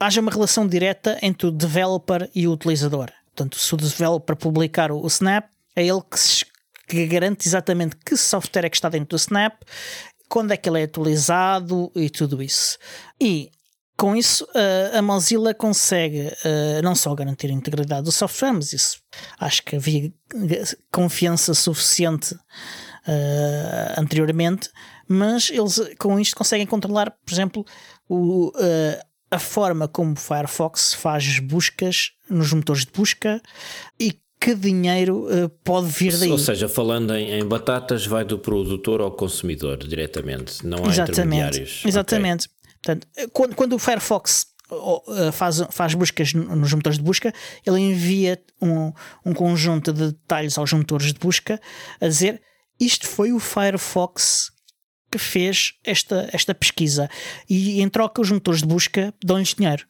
haja 0.00 0.20
uma 0.20 0.32
relação 0.32 0.66
direta 0.66 1.18
entre 1.22 1.46
o 1.46 1.52
developer 1.52 2.28
e 2.34 2.48
o 2.48 2.52
utilizador. 2.52 3.10
Portanto, 3.26 3.58
se 3.58 3.72
o 3.74 3.76
developer 3.76 4.34
publicar 4.36 4.90
o, 4.90 5.00
o 5.00 5.06
snap, 5.06 5.46
é 5.76 5.86
ele 5.86 6.02
que 6.08 6.18
se 6.18 6.44
que 6.94 7.06
garante 7.06 7.46
exatamente 7.46 7.96
que 8.04 8.16
software 8.16 8.64
é 8.66 8.70
que 8.70 8.76
está 8.76 8.88
dentro 8.88 9.10
do 9.10 9.16
Snap, 9.16 9.60
quando 10.28 10.52
é 10.52 10.56
que 10.56 10.68
ele 10.68 10.80
é 10.80 10.84
atualizado 10.84 11.92
e 11.94 12.08
tudo 12.08 12.42
isso. 12.42 12.78
E 13.20 13.50
com 13.96 14.16
isso, 14.16 14.46
a 14.92 15.00
Mozilla 15.00 15.54
consegue 15.54 16.32
não 16.82 16.94
só 16.96 17.14
garantir 17.14 17.48
a 17.48 17.52
integridade 17.52 18.02
do 18.02 18.10
software, 18.10 18.52
mas 18.52 18.72
isso 18.72 18.98
acho 19.38 19.62
que 19.62 19.76
havia 19.76 20.12
confiança 20.90 21.54
suficiente 21.54 22.34
anteriormente, 23.96 24.68
mas 25.06 25.50
eles 25.50 25.80
com 25.98 26.18
isto 26.18 26.34
conseguem 26.34 26.66
controlar, 26.66 27.10
por 27.24 27.32
exemplo, 27.32 27.64
o, 28.08 28.50
a 29.30 29.38
forma 29.38 29.86
como 29.86 30.12
o 30.12 30.16
Firefox 30.16 30.94
faz 30.94 31.38
buscas 31.38 32.12
nos 32.28 32.52
motores 32.52 32.84
de 32.84 32.92
busca 32.92 33.40
e 34.00 34.18
que 34.44 34.54
dinheiro 34.54 35.24
uh, 35.24 35.48
pode 35.64 35.86
vir 35.86 36.14
daí. 36.18 36.30
Ou 36.30 36.36
seja, 36.36 36.68
falando 36.68 37.14
em, 37.14 37.40
em, 37.40 37.48
batatas, 37.48 38.06
vai 38.06 38.26
do 38.26 38.38
produtor 38.38 39.00
ao 39.00 39.10
consumidor 39.10 39.78
diretamente, 39.78 40.66
não 40.66 40.84
há 40.84 40.90
Exatamente. 40.90 41.12
intermediários. 41.12 41.82
Exatamente. 41.86 42.46
Okay. 42.46 42.72
Portanto, 42.74 43.08
eh, 43.16 43.26
quando, 43.32 43.54
quando 43.54 43.72
o 43.72 43.78
Firefox 43.78 44.48
uh, 44.70 45.32
faz, 45.32 45.62
faz 45.70 45.94
buscas 45.94 46.34
nos 46.34 46.74
motores 46.74 46.98
de 46.98 47.04
busca, 47.04 47.32
ele 47.66 47.80
envia 47.80 48.38
um, 48.60 48.92
um 49.24 49.32
conjunto 49.32 49.94
de 49.94 50.08
detalhes 50.08 50.58
aos 50.58 50.70
motores 50.74 51.14
de 51.14 51.18
busca 51.18 51.58
a 51.98 52.06
dizer 52.06 52.42
isto 52.78 53.06
foi 53.06 53.32
o 53.32 53.38
Firefox 53.38 54.52
que 55.10 55.16
fez 55.16 55.72
esta, 55.82 56.28
esta 56.34 56.54
pesquisa 56.54 57.08
e 57.48 57.80
em 57.80 57.88
troca 57.88 58.20
os 58.20 58.30
motores 58.30 58.60
de 58.60 58.66
busca 58.66 59.14
dão-lhes 59.24 59.54
dinheiro. 59.54 59.86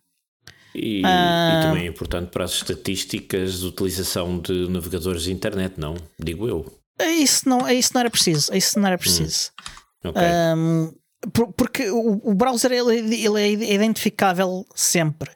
E, 0.74 1.02
ah. 1.04 1.60
e, 1.60 1.66
também 1.66 1.84
é 1.84 1.88
importante 1.88 2.30
para 2.30 2.44
as 2.44 2.52
estatísticas 2.52 3.60
de 3.60 3.66
utilização 3.66 4.38
de 4.38 4.68
navegadores 4.68 5.22
de 5.22 5.32
internet, 5.32 5.74
não? 5.78 5.94
Digo 6.18 6.48
eu. 6.48 6.66
É 6.98 7.10
isso 7.10 7.48
não, 7.48 7.66
é 7.66 7.74
isso 7.74 7.90
não 7.94 8.00
era 8.00 8.10
preciso. 8.10 8.52
É 8.52 8.58
isso 8.58 8.78
não 8.78 8.86
era 8.86 8.98
preciso. 8.98 9.50
Hum. 10.04 10.10
Okay. 10.10 10.22
Um, 10.56 10.92
porque 11.56 11.90
o, 11.90 12.20
o, 12.22 12.34
browser 12.34 12.70
ele, 12.72 12.98
ele, 12.98 13.40
é 13.40 13.50
identificável 13.74 14.66
sempre. 14.74 15.30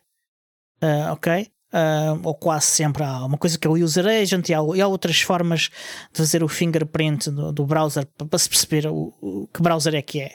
Uh, 0.83 1.13
ok? 1.13 1.49
Uh, 1.73 2.21
ou 2.23 2.35
quase 2.35 2.67
sempre 2.67 3.05
há 3.05 3.25
uma 3.25 3.37
coisa 3.37 3.59
que 3.59 3.67
é 3.67 3.71
o 3.71 3.75
user 3.75 4.07
agent 4.07 4.49
e 4.49 4.55
há, 4.55 4.59
e 4.75 4.81
há 4.81 4.89
outras 4.89 5.21
formas 5.21 5.71
de 6.13 6.19
fazer 6.19 6.43
o 6.43 6.49
fingerprint 6.49 7.31
do, 7.31 7.53
do 7.53 7.67
browser 7.67 8.07
para, 8.17 8.27
para 8.27 8.39
se 8.39 8.49
perceber 8.49 8.87
o, 8.87 9.13
o, 9.21 9.49
que 9.53 9.63
browser 9.63 9.95
é 9.95 10.03
que 10.03 10.21
é. 10.21 10.33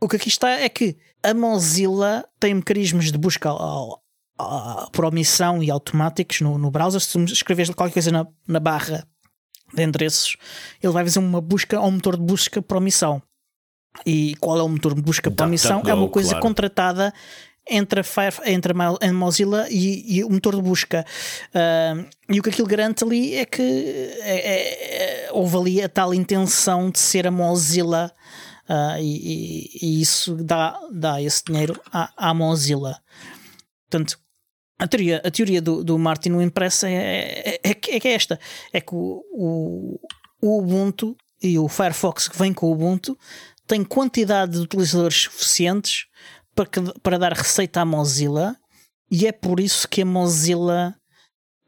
O 0.00 0.08
que 0.08 0.16
aqui 0.16 0.28
está 0.28 0.50
é 0.50 0.68
que 0.68 0.96
a 1.22 1.34
Mozilla 1.34 2.24
tem 2.38 2.54
mecanismos 2.54 3.10
de 3.10 3.18
busca 3.18 3.48
ao, 3.48 4.00
uh, 4.40 4.90
por 4.90 5.04
omissão 5.04 5.62
e 5.62 5.70
automáticos 5.70 6.40
no, 6.40 6.58
no 6.58 6.70
browser. 6.70 7.00
Se 7.00 7.12
tu 7.12 7.24
escreves 7.24 7.70
qualquer 7.70 7.94
coisa 7.94 8.10
na, 8.10 8.26
na 8.46 8.60
barra 8.60 9.06
de 9.74 9.82
endereços, 9.82 10.36
ele 10.82 10.92
vai 10.92 11.04
fazer 11.04 11.18
uma 11.18 11.40
busca 11.40 11.78
ao 11.78 11.90
motor 11.90 12.16
de 12.16 12.22
busca 12.22 12.62
por 12.62 12.76
omissão. 12.76 13.22
E 14.04 14.36
qual 14.36 14.58
é 14.58 14.62
o 14.62 14.68
motor 14.68 14.94
de 14.94 15.02
busca 15.02 15.30
por 15.30 15.46
omissão? 15.46 15.82
É 15.86 15.94
uma 15.94 16.08
coisa 16.08 16.30
claro. 16.30 16.42
contratada 16.42 17.12
entre 17.68 18.00
a, 18.00 18.04
Fire, 18.04 18.36
entre 18.44 18.72
a 18.72 19.12
Mozilla 19.12 19.66
e, 19.68 20.18
e, 20.18 20.24
o 20.24 20.30
motor 20.30 20.54
de 20.54 20.62
busca. 20.62 21.04
Uh, 21.48 22.06
e 22.28 22.38
o 22.38 22.42
que 22.42 22.50
aquilo 22.50 22.68
garante 22.68 23.02
ali 23.02 23.34
é 23.34 23.44
que 23.44 23.62
é, 23.62 24.22
é, 24.22 25.26
é, 25.26 25.32
houve 25.32 25.56
ali 25.56 25.82
a 25.82 25.88
tal 25.88 26.14
intenção 26.14 26.90
de 26.90 26.98
ser 26.98 27.26
a 27.26 27.30
Mozilla. 27.30 28.12
Uh, 28.68 28.98
e, 29.00 29.78
e, 29.80 30.00
isso 30.00 30.34
dá, 30.36 30.78
dá 30.92 31.22
esse 31.22 31.44
dinheiro 31.44 31.80
à, 31.92 32.10
à 32.16 32.34
Mozilla. 32.34 33.00
Portanto, 33.88 34.18
a 34.78 34.86
teoria, 34.86 35.22
a 35.24 35.30
teoria 35.30 35.62
do, 35.62 35.82
do 35.82 35.98
Martin 35.98 36.30
no 36.30 36.42
impresso 36.42 36.86
é, 36.86 36.92
é, 36.92 37.60
é, 37.62 37.78
é, 37.88 38.12
esta: 38.12 38.38
é 38.72 38.80
que 38.80 38.94
o, 38.94 39.22
o, 39.32 40.00
o 40.42 40.58
Ubuntu 40.58 41.16
e 41.42 41.58
o 41.58 41.68
Firefox 41.68 42.28
que 42.28 42.38
vem 42.38 42.52
com 42.52 42.66
o 42.66 42.72
Ubuntu 42.72 43.18
têm 43.66 43.84
quantidade 43.84 44.52
de 44.52 44.58
utilizadores 44.58 45.22
suficientes 45.22 46.06
para, 46.54 46.66
que, 46.66 46.80
para 47.00 47.18
dar 47.18 47.32
receita 47.32 47.80
à 47.80 47.84
Mozilla 47.84 48.56
e 49.10 49.26
é 49.26 49.32
por 49.32 49.60
isso 49.60 49.88
que 49.88 50.02
a 50.02 50.06
Mozilla 50.06 50.94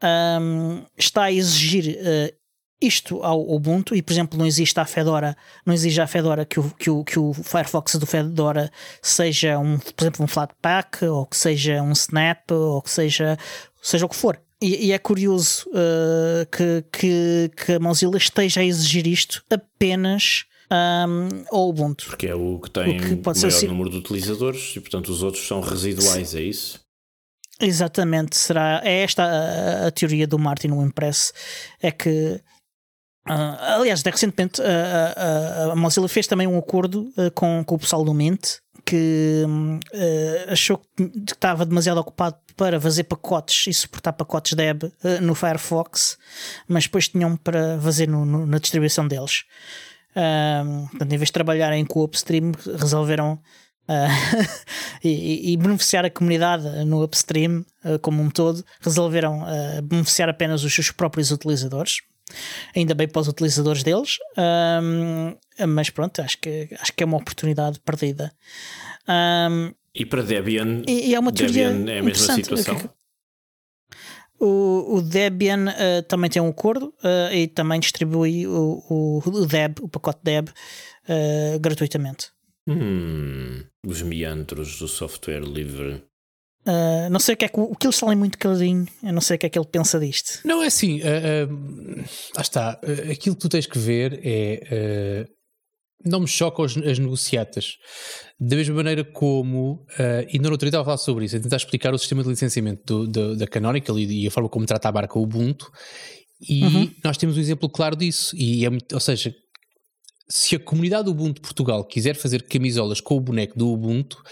um, 0.03 0.85
está 0.97 1.23
a 1.23 1.31
exigir 1.31 1.97
uh, 1.97 2.38
isto 2.81 3.21
ao 3.23 3.41
Ubuntu 3.49 3.95
e 3.95 4.01
por 4.01 4.13
exemplo 4.13 4.37
não 4.37 4.45
existe 4.45 4.79
a 4.79 4.85
Fedora 4.85 5.35
não 5.65 5.73
exige 5.73 5.99
a 5.99 6.07
Fedora 6.07 6.45
que 6.45 6.59
o, 6.59 6.69
que 6.71 6.89
o, 6.89 7.03
que 7.03 7.19
o 7.19 7.33
Firefox 7.33 7.95
do 7.95 8.05
Fedora 8.05 8.71
seja 9.01 9.59
um, 9.59 9.77
por 9.77 10.03
exemplo 10.03 10.23
um 10.23 10.27
Flatpak 10.27 11.05
ou 11.05 11.25
que 11.25 11.35
seja 11.35 11.81
um 11.81 11.91
Snap 11.91 12.51
ou 12.51 12.81
que 12.81 12.89
seja 12.89 13.37
seja 13.81 14.05
o 14.05 14.09
que 14.09 14.15
for 14.15 14.39
e, 14.61 14.87
e 14.87 14.91
é 14.91 14.97
curioso 14.97 15.69
uh, 15.69 16.45
que, 16.51 16.83
que, 16.91 17.51
que 17.55 17.73
a 17.73 17.79
Mozilla 17.79 18.17
esteja 18.17 18.59
a 18.61 18.65
exigir 18.65 19.07
isto 19.07 19.43
apenas 19.49 20.45
um, 20.71 21.43
ou 21.49 21.69
Ubuntu. 21.69 22.05
Porque 22.05 22.27
é 22.27 22.35
o 22.35 22.59
que 22.59 22.69
tem 22.69 22.97
o 22.97 23.01
que 23.01 23.15
pode 23.15 23.39
maior 23.39 23.51
ser 23.51 23.67
número 23.67 23.89
de 23.89 23.97
utilizadores 23.97 24.75
e, 24.75 24.79
portanto, 24.79 25.09
os 25.09 25.23
outros 25.23 25.47
são 25.47 25.61
residuais, 25.61 26.35
é 26.35 26.41
isso? 26.41 26.79
Exatamente, 27.59 28.37
será. 28.37 28.81
É 28.83 29.01
esta 29.01 29.23
a, 29.23 29.87
a 29.87 29.91
teoria 29.91 30.25
do 30.25 30.39
Martin 30.39 30.71
Wimpress. 30.71 31.33
É 31.81 31.91
que. 31.91 32.41
Uh, 33.27 33.79
aliás, 33.79 33.99
até 33.99 34.09
recentemente 34.09 34.61
uh, 34.61 35.71
a 35.71 35.75
Mozilla 35.75 36.07
fez 36.07 36.25
também 36.25 36.47
um 36.47 36.57
acordo 36.57 37.11
uh, 37.17 37.29
com, 37.35 37.63
com 37.63 37.75
o 37.75 37.79
pessoal 37.79 38.03
do 38.03 38.13
Mint 38.13 38.57
que 38.85 39.43
achou 40.47 40.81
que 40.97 41.11
estava 41.29 41.63
demasiado 41.63 41.99
ocupado 41.99 42.37
para 42.55 42.81
fazer 42.81 43.03
pacotes 43.03 43.67
e 43.67 43.73
suportar 43.73 44.13
pacotes 44.13 44.53
Deb 44.53 44.85
no 45.21 45.35
Firefox, 45.35 46.17
mas 46.67 46.85
depois 46.85 47.07
tinham 47.07 47.37
para 47.37 47.77
fazer 47.79 48.07
no, 48.07 48.25
no, 48.25 48.47
na 48.47 48.57
distribuição 48.57 49.07
deles. 49.07 49.43
Portanto, 50.89 51.13
em 51.13 51.17
vez 51.17 51.27
de 51.27 51.33
trabalharem 51.33 51.85
com 51.85 51.99
o 51.99 52.03
upstream, 52.03 52.51
resolveram 52.79 53.39
uh, 53.89 54.47
e, 55.03 55.51
e, 55.51 55.57
beneficiar 55.57 56.05
a 56.05 56.09
comunidade 56.09 56.63
no 56.85 57.03
upstream 57.03 57.65
uh, 57.83 57.97
como 57.99 58.21
um 58.21 58.29
todo, 58.29 58.63
resolveram 58.79 59.41
uh, 59.41 59.81
beneficiar 59.81 60.29
apenas 60.29 60.63
os 60.63 60.73
seus 60.73 60.91
próprios 60.91 61.31
utilizadores. 61.31 62.01
Ainda 62.75 62.93
bem 62.93 63.07
para 63.07 63.21
os 63.21 63.27
utilizadores 63.27 63.83
deles, 63.83 64.17
um, 64.37 65.35
mas 65.67 65.89
pronto, 65.89 66.21
acho 66.21 66.37
que, 66.39 66.69
acho 66.79 66.93
que 66.93 67.03
é 67.03 67.05
uma 67.05 67.17
oportunidade 67.17 67.79
perdida. 67.79 68.31
Um, 69.07 69.73
e 69.95 70.05
para 70.05 70.21
Debian, 70.21 70.83
e, 70.87 71.09
e 71.09 71.15
é 71.15 71.19
uma 71.19 71.31
Debian 71.31 71.89
é 71.89 71.99
a 71.99 72.03
mesma 72.03 72.35
situação. 72.35 72.77
O, 74.39 74.95
o 74.97 75.01
Debian 75.01 75.65
uh, 75.67 76.03
também 76.03 76.29
tem 76.29 76.41
um 76.41 76.47
acordo 76.47 76.93
uh, 77.03 77.33
e 77.33 77.47
também 77.47 77.79
distribui 77.79 78.47
o, 78.47 78.81
o, 78.89 79.21
o, 79.25 79.45
Deb, 79.45 79.79
o 79.81 79.89
pacote 79.89 80.21
Deb, 80.23 80.47
uh, 80.47 81.59
gratuitamente. 81.59 82.31
Hum, 82.65 83.63
os 83.85 84.01
meandros 84.01 84.79
do 84.79 84.87
software 84.87 85.41
livre. 85.41 86.03
Uh, 86.69 87.09
não 87.09 87.19
sei 87.19 87.33
o 87.33 87.37
que 87.37 87.45
é 87.45 87.47
que 87.47 87.59
o, 87.59 87.75
que 87.75 87.87
eles 87.87 87.97
falam 87.97 88.15
muito 88.15 88.37
caladinho, 88.37 88.85
eu 89.01 89.13
não 89.13 89.21
sei 89.21 89.37
o 89.37 89.39
que 89.39 89.45
é 89.45 89.49
que 89.49 89.57
ele 89.57 89.67
pensa 89.67 89.99
disto. 89.99 90.39
Não, 90.45 90.61
é 90.61 90.67
assim, 90.67 91.01
uh, 91.01 91.51
uh, 91.51 92.05
ah 92.37 92.41
está, 92.41 92.79
aquilo 93.11 93.35
que 93.35 93.41
tu 93.41 93.49
tens 93.49 93.65
que 93.65 93.79
ver 93.79 94.19
é 94.23 95.25
não 96.03 96.21
me 96.21 96.27
chocam 96.27 96.63
as, 96.63 96.77
as 96.77 96.99
negociatas. 96.99 97.77
Da 98.39 98.55
mesma 98.55 98.75
maneira 98.75 99.03
como, 99.03 99.85
uh, 99.99 100.25
e 100.31 100.39
na 100.39 100.49
outra 100.49 100.67
estava 100.67 100.81
a 100.83 100.85
falar 100.85 100.97
sobre 100.97 101.25
isso, 101.25 101.35
a 101.35 101.39
tentar 101.39 101.57
explicar 101.57 101.93
o 101.93 101.97
sistema 101.97 102.23
de 102.23 102.29
licenciamento 102.29 102.81
do, 102.85 103.07
do, 103.07 103.35
da 103.35 103.47
Canonical 103.47 103.99
e, 103.99 104.23
e, 104.23 104.27
a 104.27 104.31
forma 104.31 104.47
como 104.47 104.65
trata 104.65 104.87
a 104.87 104.91
barca 104.91 105.19
Ubuntu, 105.19 105.69
e 106.47 106.63
uhum. 106.63 106.91
nós 107.03 107.17
temos 107.17 107.37
um 107.37 107.41
exemplo 107.41 107.69
claro 107.69 107.97
disso. 107.97 108.33
E 108.35 108.65
é 108.65 108.69
muito, 108.69 108.93
ou 108.93 108.99
seja, 108.99 109.33
se 110.29 110.55
a 110.55 110.59
comunidade 110.59 111.05
do 111.05 111.11
Ubuntu 111.11 111.41
Portugal 111.41 111.83
quiser 111.83 112.15
fazer 112.15 112.43
camisolas 112.43 113.01
com 113.01 113.17
o 113.17 113.19
boneco 113.19 113.57
do 113.57 113.67
Ubuntu, 113.67 114.23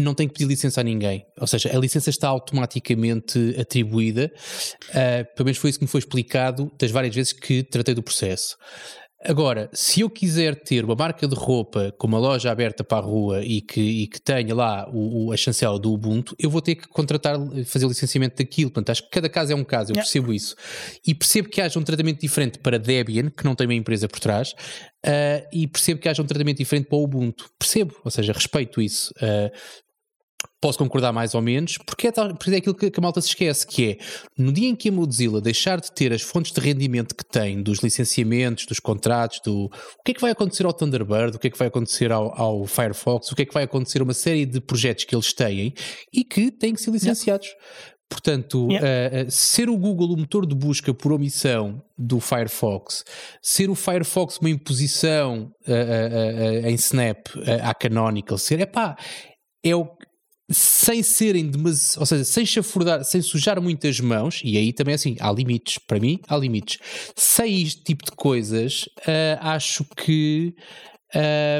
não 0.00 0.14
tem 0.14 0.26
que 0.26 0.34
pedir 0.34 0.46
licença 0.46 0.80
a 0.80 0.84
ninguém. 0.84 1.24
Ou 1.40 1.46
seja, 1.46 1.74
a 1.74 1.78
licença 1.78 2.10
está 2.10 2.28
automaticamente 2.28 3.54
atribuída. 3.58 4.30
Uh, 4.90 5.34
pelo 5.34 5.46
menos 5.46 5.58
foi 5.58 5.70
isso 5.70 5.78
que 5.78 5.84
me 5.84 5.90
foi 5.90 6.00
explicado 6.00 6.70
das 6.78 6.90
várias 6.90 7.14
vezes 7.14 7.32
que 7.32 7.62
tratei 7.62 7.94
do 7.94 8.02
processo. 8.02 8.56
Agora, 9.24 9.68
se 9.72 10.02
eu 10.02 10.10
quiser 10.10 10.54
ter 10.54 10.84
uma 10.84 10.94
marca 10.94 11.26
de 11.26 11.34
roupa 11.34 11.92
com 11.98 12.06
uma 12.06 12.18
loja 12.18 12.50
aberta 12.50 12.84
para 12.84 12.98
a 12.98 13.00
rua 13.00 13.42
e 13.42 13.60
que, 13.60 13.80
e 13.80 14.06
que 14.06 14.20
tenha 14.20 14.54
lá 14.54 14.88
o, 14.92 15.26
o, 15.26 15.32
a 15.32 15.36
chancela 15.36 15.78
do 15.78 15.92
Ubuntu, 15.92 16.36
eu 16.38 16.48
vou 16.48 16.60
ter 16.60 16.76
que 16.76 16.86
contratar, 16.86 17.36
fazer 17.64 17.86
o 17.86 17.88
licenciamento 17.88 18.36
daquilo. 18.36 18.70
Portanto, 18.70 18.90
acho 18.90 19.02
que 19.02 19.10
cada 19.10 19.28
caso 19.28 19.52
é 19.52 19.56
um 19.56 19.64
caso, 19.64 19.90
eu 19.90 19.94
yeah. 19.94 20.02
percebo 20.02 20.32
isso. 20.32 20.54
E 21.04 21.14
percebo 21.14 21.48
que 21.48 21.60
haja 21.60 21.78
um 21.78 21.82
tratamento 21.82 22.20
diferente 22.20 22.58
para 22.58 22.78
Debian, 22.78 23.30
que 23.30 23.44
não 23.44 23.54
tem 23.54 23.66
uma 23.66 23.74
empresa 23.74 24.06
por 24.06 24.20
trás, 24.20 24.52
uh, 25.04 25.48
e 25.52 25.66
percebo 25.66 26.00
que 26.00 26.08
haja 26.08 26.22
um 26.22 26.26
tratamento 26.26 26.58
diferente 26.58 26.86
para 26.86 26.98
o 26.98 27.02
Ubuntu. 27.02 27.50
Percebo, 27.58 27.96
ou 28.04 28.10
seja, 28.10 28.32
respeito 28.32 28.80
isso. 28.80 29.12
Uh, 29.16 29.50
posso 30.60 30.78
concordar 30.78 31.12
mais 31.12 31.34
ou 31.34 31.42
menos, 31.42 31.78
porque 31.78 32.08
é, 32.08 32.12
tal, 32.12 32.34
porque 32.34 32.50
é 32.50 32.56
aquilo 32.56 32.74
que, 32.74 32.90
que, 32.90 33.00
a 33.00 33.02
malta 33.02 33.20
se 33.20 33.28
esquece, 33.28 33.66
que 33.66 33.90
é, 33.90 33.98
no 34.38 34.52
dia 34.52 34.68
em 34.68 34.74
que 34.74 34.88
a 34.88 34.92
Mozilla 34.92 35.40
deixar 35.40 35.80
de 35.80 35.92
ter 35.92 36.12
as 36.12 36.22
fontes 36.22 36.52
de 36.52 36.60
rendimento 36.60 37.14
que 37.14 37.24
tem, 37.24 37.62
dos 37.62 37.80
licenciamentos, 37.80 38.66
dos 38.66 38.80
contratos, 38.80 39.40
do 39.44 39.66
o 39.66 40.02
que 40.04 40.12
é 40.12 40.14
que 40.14 40.20
vai 40.20 40.30
acontecer 40.30 40.66
ao 40.66 40.72
Thunderbird, 40.72 41.36
o 41.36 41.38
que 41.38 41.48
é 41.48 41.50
que 41.50 41.58
vai 41.58 41.68
acontecer 41.68 42.10
ao, 42.10 42.38
ao 42.40 42.66
Firefox, 42.66 43.30
o 43.30 43.36
que 43.36 43.42
é 43.42 43.44
que 43.44 43.54
vai 43.54 43.64
acontecer 43.64 44.00
a 44.00 44.04
uma 44.04 44.14
série 44.14 44.46
de 44.46 44.60
projetos 44.60 45.04
que 45.04 45.14
eles 45.14 45.32
têm 45.32 45.72
e 46.12 46.24
que 46.24 46.50
têm 46.50 46.74
que 46.74 46.80
ser 46.80 46.90
licenciados. 46.90 47.46
Yeah. 47.46 47.96
Portanto, 48.08 48.68
yeah. 48.70 49.24
uh, 49.24 49.26
uh, 49.26 49.30
ser 49.30 49.68
o 49.68 49.76
Google 49.76 50.12
o 50.14 50.16
motor 50.16 50.46
de 50.46 50.54
busca 50.54 50.94
por 50.94 51.12
omissão 51.12 51.82
do 51.98 52.20
Firefox, 52.20 53.02
ser 53.42 53.68
o 53.68 53.74
Firefox 53.74 54.38
uma 54.38 54.48
imposição 54.48 55.50
uh, 55.66 56.66
em 56.68 56.74
Snap 56.74 57.26
à 57.60 57.74
Canonical, 57.74 58.38
ser, 58.38 58.60
epá, 58.60 58.96
é 59.64 59.74
o, 59.74 59.95
sem 60.50 61.02
serem 61.02 61.48
demasiado, 61.48 62.00
ou 62.00 62.06
seja, 62.06 62.24
sem 62.24 62.46
chafurdar, 62.46 63.04
sem 63.04 63.20
sujar 63.20 63.60
muitas 63.60 63.98
mãos, 63.98 64.40
e 64.44 64.56
aí 64.56 64.72
também 64.72 64.94
assim, 64.94 65.16
há 65.18 65.30
limites, 65.32 65.78
para 65.78 65.98
mim 65.98 66.20
há 66.28 66.36
limites. 66.36 66.78
Sem 67.16 67.62
este 67.62 67.82
tipo 67.82 68.04
de 68.04 68.12
coisas, 68.12 68.88
uh, 69.00 69.38
acho 69.40 69.84
que 69.96 70.54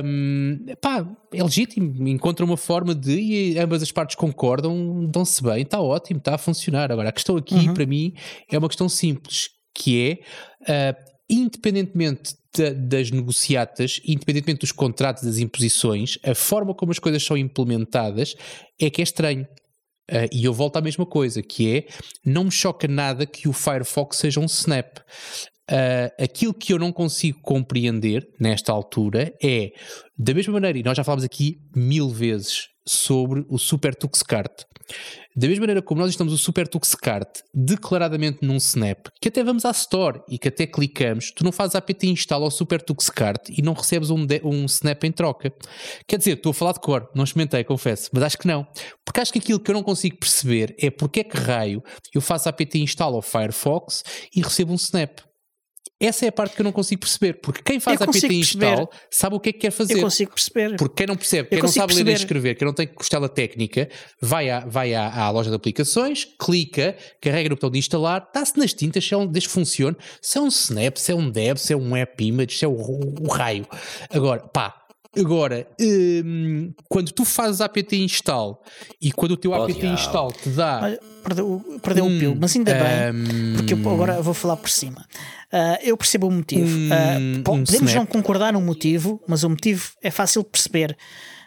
um, 0.04 0.66
pá, 0.80 1.06
é 1.32 1.42
legítimo, 1.42 2.06
encontra 2.08 2.44
uma 2.44 2.56
forma 2.56 2.94
de 2.94 3.18
e 3.18 3.58
ambas 3.58 3.82
as 3.82 3.90
partes 3.90 4.14
concordam, 4.14 5.06
dão-se 5.06 5.42
bem, 5.42 5.62
está 5.62 5.80
ótimo, 5.80 6.18
está 6.18 6.34
a 6.34 6.38
funcionar. 6.38 6.92
Agora, 6.92 7.08
a 7.08 7.12
questão 7.12 7.36
aqui, 7.36 7.54
uhum. 7.54 7.74
para 7.74 7.86
mim, 7.86 8.12
é 8.50 8.58
uma 8.58 8.68
questão 8.68 8.88
simples, 8.88 9.48
que 9.74 10.20
é 10.66 10.92
uh, 10.92 11.12
independentemente 11.28 12.34
da, 12.56 12.72
das 12.72 13.10
negociatas, 13.10 14.00
independentemente 14.04 14.60
dos 14.60 14.72
contratos, 14.72 15.24
das 15.24 15.38
imposições, 15.38 16.18
a 16.22 16.34
forma 16.34 16.74
como 16.74 16.92
as 16.92 16.98
coisas 16.98 17.22
são 17.22 17.36
implementadas 17.36 18.34
é 18.80 18.90
que 18.90 19.00
é 19.00 19.04
estranho. 19.04 19.46
Uh, 20.10 20.30
e 20.32 20.44
eu 20.44 20.52
volto 20.52 20.76
à 20.76 20.80
mesma 20.80 21.04
coisa, 21.04 21.42
que 21.42 21.76
é 21.76 21.86
não 22.24 22.44
me 22.44 22.50
choca 22.50 22.86
nada 22.86 23.26
que 23.26 23.48
o 23.48 23.52
Firefox 23.52 24.18
seja 24.18 24.40
um 24.40 24.44
snap. 24.44 24.98
Uh, 25.68 26.22
aquilo 26.22 26.54
que 26.54 26.72
eu 26.72 26.78
não 26.78 26.92
consigo 26.92 27.40
compreender 27.42 28.28
nesta 28.38 28.70
altura 28.70 29.34
é, 29.42 29.72
da 30.16 30.32
mesma 30.32 30.52
maneira, 30.52 30.78
e 30.78 30.82
nós 30.84 30.96
já 30.96 31.02
falámos 31.02 31.24
aqui 31.24 31.58
mil 31.74 32.08
vezes 32.08 32.68
sobre 32.86 33.44
o 33.48 33.58
Super 33.58 33.96
Tuxcart. 33.96 34.64
Da 35.34 35.46
mesma 35.48 35.62
maneira 35.62 35.82
como 35.82 36.00
nós 36.00 36.10
estamos 36.10 36.32
o 36.32 36.38
Super 36.38 36.66
Tuxcart 36.66 37.40
declaradamente 37.52 38.38
num 38.40 38.56
Snap, 38.56 39.08
que 39.20 39.28
até 39.28 39.44
vamos 39.44 39.64
à 39.64 39.70
Store 39.70 40.22
e 40.28 40.38
que 40.38 40.48
até 40.48 40.66
clicamos, 40.66 41.30
tu 41.30 41.44
não 41.44 41.52
fazes 41.52 41.74
apt 41.74 42.06
install 42.06 42.42
ao 42.42 42.50
Super 42.50 42.80
Tuxcart 42.80 43.50
e 43.50 43.60
não 43.60 43.74
recebes 43.74 44.08
um, 44.08 44.26
um 44.44 44.64
Snap 44.64 45.04
em 45.04 45.12
troca. 45.12 45.52
Quer 46.06 46.16
dizer, 46.18 46.36
estou 46.36 46.50
a 46.50 46.54
falar 46.54 46.72
de 46.72 46.80
cor, 46.80 47.10
não 47.14 47.24
experimentei, 47.24 47.64
confesso, 47.64 48.08
mas 48.12 48.22
acho 48.22 48.38
que 48.38 48.46
não. 48.46 48.66
Porque 49.04 49.20
acho 49.20 49.32
que 49.32 49.38
aquilo 49.38 49.60
que 49.60 49.70
eu 49.70 49.74
não 49.74 49.82
consigo 49.82 50.16
perceber 50.16 50.74
é 50.78 50.90
porque 50.90 51.20
é 51.20 51.24
que 51.24 51.36
raio 51.36 51.82
eu 52.14 52.20
faço 52.20 52.48
apt 52.48 52.78
install 52.78 53.14
ao 53.14 53.22
Firefox 53.22 54.02
e 54.34 54.40
recebo 54.40 54.72
um 54.72 54.76
Snap. 54.76 55.25
Essa 56.00 56.24
é 56.24 56.28
a 56.28 56.32
parte 56.32 56.54
que 56.54 56.60
eu 56.60 56.64
não 56.64 56.72
consigo 56.72 57.00
perceber, 57.00 57.34
porque 57.34 57.62
quem 57.62 57.80
faz 57.80 58.00
Eu 58.00 58.08
a 58.08 58.12
PT 58.12 58.26
install 58.34 58.86
perceber. 58.86 59.06
sabe 59.10 59.36
o 59.36 59.40
que 59.40 59.48
é 59.48 59.52
que 59.52 59.58
quer 59.60 59.66
Eu 59.68 59.72
fazer. 59.72 60.00
consigo 60.00 60.32
perceber. 60.32 60.76
Porque 60.76 60.94
quem 60.96 61.06
não 61.06 61.16
percebe, 61.16 61.48
quem 61.48 61.60
não 61.60 61.68
sabe 61.68 61.94
ler 61.94 62.04
nem 62.04 62.04
perceber. 62.06 62.24
escrever, 62.24 62.54
quem 62.56 62.66
não 62.66 62.74
tem 62.74 62.86
costela 62.86 63.28
técnica, 63.28 63.88
vai, 64.20 64.50
à, 64.50 64.60
vai 64.60 64.94
à, 64.94 65.12
à 65.12 65.30
loja 65.30 65.50
de 65.50 65.56
aplicações, 65.56 66.26
clica, 66.38 66.96
carrega 67.20 67.48
no 67.48 67.56
botão 67.56 67.70
de 67.70 67.78
instalar, 67.78 68.22
está-se 68.26 68.58
nas 68.58 68.72
tintas, 68.74 69.04
se 69.06 69.14
é 69.14 69.16
um, 69.16 69.26
desde 69.26 69.48
que 69.48 69.54
funcione, 69.54 69.96
se 70.20 70.38
é 70.38 70.40
um 70.40 70.48
Snap, 70.48 70.96
se 70.96 71.12
é 71.12 71.14
um 71.14 71.30
Dev, 71.30 71.56
se 71.58 71.72
é 71.72 71.76
um 71.76 71.96
App 71.96 72.24
Image, 72.24 72.58
se 72.58 72.64
é 72.64 72.68
o, 72.68 72.72
o 72.74 73.28
raio. 73.28 73.66
Agora, 74.10 74.40
pá, 74.48 74.85
agora, 75.18 75.66
hum, 75.80 76.72
quando 76.88 77.12
tu 77.12 77.24
fazes 77.24 77.60
apt 77.60 77.96
install 77.96 78.62
e 79.00 79.10
quando 79.12 79.32
o 79.32 79.36
teu 79.36 79.50
Oh, 79.52 79.62
apt 79.64 79.84
install 79.86 80.32
te 80.32 80.48
dá. 80.50 80.80
Olha, 80.82 81.00
Perdeu, 81.24 81.80
perdeu 81.82 82.04
Hum, 82.04 82.16
o 82.16 82.18
pio, 82.20 82.36
mas 82.40 82.54
ainda 82.54 82.72
bem, 82.72 83.12
hum, 83.20 83.54
porque 83.56 83.74
eu 83.74 83.90
agora 83.90 84.22
vou 84.22 84.32
falar 84.32 84.56
por 84.56 84.70
cima. 84.70 85.04
Ah, 85.52 85.78
eu 85.82 85.96
percebo 85.96 86.28
o 86.28 86.30
motivo. 86.30 86.66
Um 86.66 87.42
podemos 87.42 87.70
snap. 87.72 87.94
não 87.96 88.06
concordar 88.06 88.52
no 88.52 88.60
motivo, 88.60 89.20
mas 89.26 89.42
o 89.42 89.50
motivo 89.50 89.90
é 90.02 90.10
fácil 90.10 90.42
de 90.44 90.50
perceber. 90.50 90.96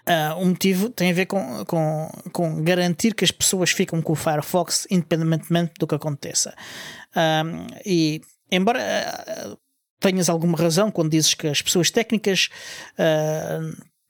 Ah, 0.06 0.36
o 0.38 0.46
motivo 0.46 0.90
tem 0.90 1.12
a 1.12 1.14
ver 1.14 1.28
com, 1.28 1.64
com, 1.66 2.10
com 2.34 2.62
garantir 2.64 3.14
que 3.14 3.24
as 3.24 3.32
pessoas 3.32 3.70
ficam 3.72 4.02
com 4.02 4.12
o 4.14 4.16
Firefox 4.16 4.86
independentemente 4.92 5.74
do 5.80 5.88
que 5.88 5.96
aconteça. 5.96 6.54
E 7.86 8.22
embora 8.52 8.82
tenhas 10.00 10.30
alguma 10.30 10.58
razão 10.58 10.90
quando 10.90 11.12
dizes 11.12 11.34
que 11.34 11.48
as 11.48 11.62
pessoas 11.62 11.92
técnicas 11.92 12.50
ah, 12.98 13.60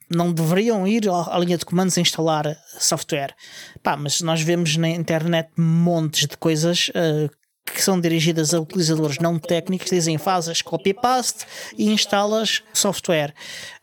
não 0.09 0.33
deveriam 0.33 0.87
ir 0.87 1.07
à 1.09 1.37
linha 1.37 1.57
de 1.57 1.65
comandos 1.65 1.97
a 1.97 2.01
instalar 2.01 2.57
software. 2.79 3.35
Pá, 3.83 3.95
mas 3.95 4.21
nós 4.21 4.41
vemos 4.41 4.75
na 4.75 4.89
internet 4.89 5.49
montes 5.57 6.27
de 6.27 6.37
coisas 6.37 6.91
ah, 6.95 7.29
que 7.65 7.81
são 7.81 7.99
dirigidas 7.99 8.53
a 8.53 8.59
utilizadores 8.59 9.19
não 9.19 9.37
técnicos, 9.37 9.89
dizem 9.89 10.17
fazes 10.17 10.61
copy-paste 10.61 11.45
e 11.77 11.89
instalas 11.89 12.63
software. 12.73 13.33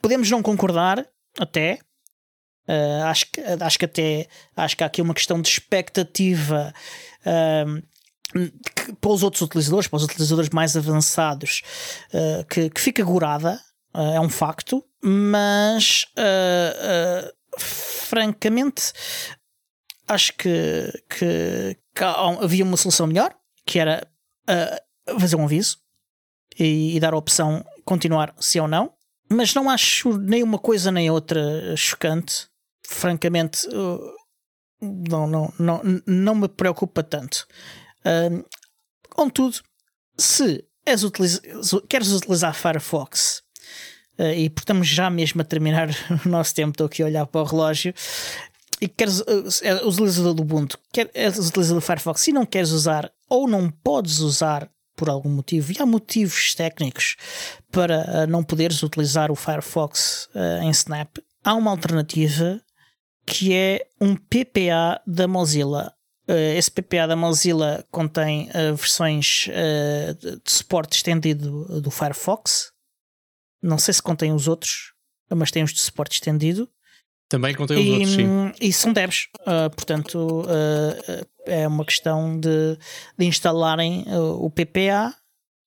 Podemos 0.02 0.30
não 0.30 0.42
concordar, 0.42 1.06
até. 1.38 1.78
Ah, 2.68 3.10
acho, 3.10 3.26
acho 3.60 3.78
que 3.78 3.84
até 3.84 4.26
acho 4.56 4.76
que 4.76 4.82
há 4.82 4.86
aqui 4.86 5.00
uma 5.00 5.14
questão 5.14 5.40
de 5.40 5.48
expectativa 5.48 6.74
ah, 7.24 7.64
que- 8.32 8.92
para 9.00 9.10
os 9.10 9.22
outros 9.22 9.42
utilizadores, 9.42 9.88
para 9.88 9.96
os 9.98 10.04
utilizadores 10.04 10.50
mais 10.50 10.76
avançados, 10.76 11.62
ah, 12.12 12.44
que, 12.48 12.70
que 12.70 12.80
fica 12.80 13.02
gorada, 13.04 13.60
ah, 13.94 14.14
é 14.14 14.20
um 14.20 14.28
facto, 14.28 14.84
mas 15.02 16.06
ah, 16.16 17.32
francamente 17.58 18.92
acho 20.08 20.32
que, 20.34 20.92
que, 21.08 21.76
que 21.94 22.04
havia 22.04 22.64
uma 22.64 22.76
solução 22.76 23.06
melhor, 23.06 23.34
que 23.64 23.78
era 23.78 24.06
fazer 25.18 25.34
um 25.36 25.44
aviso 25.44 25.78
e, 26.58 26.96
e 26.96 27.00
dar 27.00 27.12
a 27.12 27.16
opção 27.16 27.64
continuar 27.84 28.34
sim 28.38 28.60
ou 28.60 28.68
não. 28.68 28.92
Mas 29.28 29.52
não 29.54 29.68
acho 29.68 30.16
nem 30.18 30.42
uma 30.42 30.58
coisa 30.58 30.92
nem 30.92 31.10
outra 31.10 31.74
chocante. 31.76 32.46
Francamente, 32.86 33.66
uh, 33.68 34.00
não, 34.80 35.26
não, 35.26 35.52
não, 35.58 35.82
não 36.06 36.34
me 36.36 36.48
preocupa 36.48 37.02
tanto. 37.02 37.46
Ahm, 38.06 38.44
contudo, 39.10 39.56
se 40.16 40.64
utiliza- 41.04 41.42
queres 41.88 42.12
utilizar 42.12 42.54
Firefox 42.54 43.42
uh, 44.18 44.30
e 44.30 44.48
porque 44.48 44.62
estamos 44.62 44.86
já 44.86 45.10
mesmo 45.10 45.42
a 45.42 45.44
terminar 45.44 45.88
o 46.24 46.28
nosso 46.28 46.54
tempo, 46.54 46.70
estou 46.70 46.86
aqui 46.86 47.02
a 47.02 47.06
olhar 47.06 47.26
para 47.26 47.40
o 47.40 47.44
relógio 47.44 47.92
e 48.80 48.86
queres 48.86 49.20
uh, 49.20 49.88
utilizador 49.88 50.34
do 50.34 50.42
Ubuntu, 50.42 50.78
quer, 50.92 51.10
és 51.14 51.36
utilizador 51.36 51.80
do 51.80 51.86
Firefox 51.86 52.28
e 52.28 52.32
não 52.32 52.46
queres 52.46 52.70
usar 52.70 53.10
ou 53.28 53.48
não 53.48 53.68
podes 53.68 54.20
usar 54.20 54.70
por 54.94 55.10
algum 55.10 55.28
motivo, 55.28 55.72
e 55.72 55.76
há 55.78 55.84
motivos 55.84 56.54
técnicos 56.54 57.16
para 57.70 58.24
uh, 58.24 58.26
não 58.30 58.42
poderes 58.42 58.82
utilizar 58.82 59.30
o 59.30 59.36
Firefox 59.36 60.28
uh, 60.34 60.62
em 60.62 60.70
Snap, 60.70 61.18
há 61.44 61.54
uma 61.54 61.70
alternativa 61.70 62.62
que 63.26 63.52
é 63.52 63.86
um 64.00 64.14
PPA 64.14 65.02
da 65.04 65.26
Mozilla. 65.26 65.92
Uh, 66.28 66.56
esse 66.56 66.70
PPA 66.70 67.06
da 67.06 67.14
Mozilla 67.14 67.84
contém 67.90 68.48
uh, 68.50 68.74
versões 68.74 69.46
uh, 69.48 70.14
de 70.14 70.50
suporte 70.50 70.96
estendido 70.96 71.80
do 71.80 71.90
Firefox. 71.90 72.72
Não 73.62 73.78
sei 73.78 73.94
se 73.94 74.02
contém 74.02 74.32
os 74.32 74.48
outros, 74.48 74.92
mas 75.30 75.50
tem 75.50 75.62
os 75.62 75.72
de 75.72 75.80
suporte 75.80 76.14
estendido. 76.14 76.68
Também 77.28 77.54
contém 77.54 77.78
os 77.78 77.84
E, 77.84 77.90
outros, 77.90 78.12
sim. 78.12 78.52
e 78.60 78.72
são 78.72 78.92
devs, 78.92 79.28
portanto, 79.74 80.46
é 81.44 81.66
uma 81.66 81.84
questão 81.84 82.38
de, 82.38 82.78
de 83.18 83.24
instalarem 83.24 84.04
o 84.38 84.48
PPA 84.48 85.12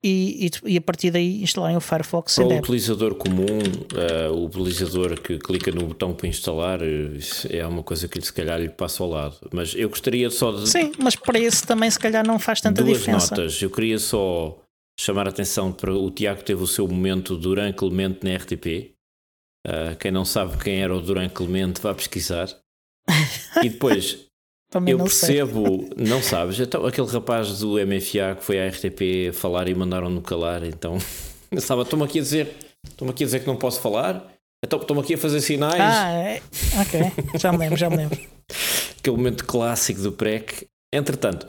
e, 0.04 0.48
e, 0.66 0.74
e 0.74 0.78
a 0.78 0.82
partir 0.82 1.12
daí 1.12 1.42
instalarem 1.42 1.76
o 1.76 1.82
Firefox 1.82 2.36
Para 2.36 2.46
o 2.46 2.58
utilizador 2.58 3.16
comum, 3.16 3.46
eh, 3.96 4.30
o 4.30 4.46
utilizador 4.46 5.20
que 5.20 5.38
clica 5.38 5.72
no 5.72 5.88
botão 5.88 6.14
para 6.14 6.28
instalar, 6.28 6.82
eh, 6.82 7.20
é 7.50 7.68
uma 7.68 7.84
coisa 7.84 8.08
que 8.08 8.22
se 8.22 8.32
calhar 8.32 8.60
lhe 8.60 8.70
passa 8.70 9.04
ao 9.04 9.10
lado. 9.10 9.38
Mas 9.52 9.76
eu 9.76 9.90
gostaria 9.90 10.30
só 10.30 10.52
de 10.54 10.70
Sim, 10.70 10.94
mas 10.98 11.16
para 11.16 11.38
esse 11.38 11.66
também 11.68 11.92
se 11.92 12.00
calhar 12.00 12.26
não 12.26 12.40
faz 12.40 12.62
tanta 12.62 12.82
duas 12.82 12.98
diferença. 13.00 13.36
notas. 13.36 13.62
Eu 13.62 13.70
queria 13.70 14.00
só 14.00 14.58
chamar 15.00 15.28
a 15.28 15.30
atenção 15.30 15.72
para 15.72 15.94
o 15.94 16.10
Tiago 16.12 16.44
teve 16.44 16.62
o 16.62 16.68
seu 16.68 16.88
momento 16.88 17.38
Duran 17.38 17.72
Clemente 17.74 18.20
na 18.24 18.36
RTP. 18.36 18.94
Eh, 19.68 19.96
quem 20.00 20.12
não 20.12 20.24
sabe 20.24 20.58
quem 20.64 20.82
era 20.82 20.96
o 20.96 21.02
Duran 21.02 21.28
Clemente, 21.30 21.82
vá 21.82 21.94
pesquisar. 21.94 22.48
E 23.62 23.68
depois, 23.70 24.28
Também 24.70 24.92
eu 24.92 24.98
não 25.00 25.08
sei. 25.08 25.38
percebo, 25.38 25.90
não 25.98 26.22
sabes, 26.22 26.60
então 26.60 26.86
aquele 26.86 27.08
rapaz 27.08 27.60
do 27.60 27.74
MFA 27.74 28.36
que 28.38 28.44
foi 28.44 28.60
à 28.60 28.68
RTP 28.70 29.34
falar 29.34 29.68
e 29.68 29.74
mandaram-no 29.74 30.22
calar, 30.22 30.64
então 30.64 30.98
estava, 31.52 31.82
estou-me 31.82 32.06
aqui 32.06 32.20
a 32.20 32.22
dizer, 32.22 32.56
estou-me 32.88 33.12
aqui 33.12 33.24
a 33.24 33.26
dizer 33.26 33.40
que 33.40 33.48
não 33.48 33.56
posso 33.56 33.82
falar, 33.82 34.32
então 34.64 34.80
estou-me 34.80 35.02
aqui 35.02 35.16
a 35.16 35.18
fazer 35.18 35.42
sinais, 35.42 35.80
Ah, 35.82 36.12
é. 36.12 36.42
ok, 36.82 37.12
já 37.40 37.52
me 37.52 37.58
lembro, 37.58 37.78
já 37.78 37.90
me 37.90 37.98
lembro. 37.98 38.20
aquele 39.00 39.18
momento 39.18 39.46
clássico 39.46 40.02
do 40.02 40.12
PREC. 40.12 40.68
Entretanto, 40.94 41.48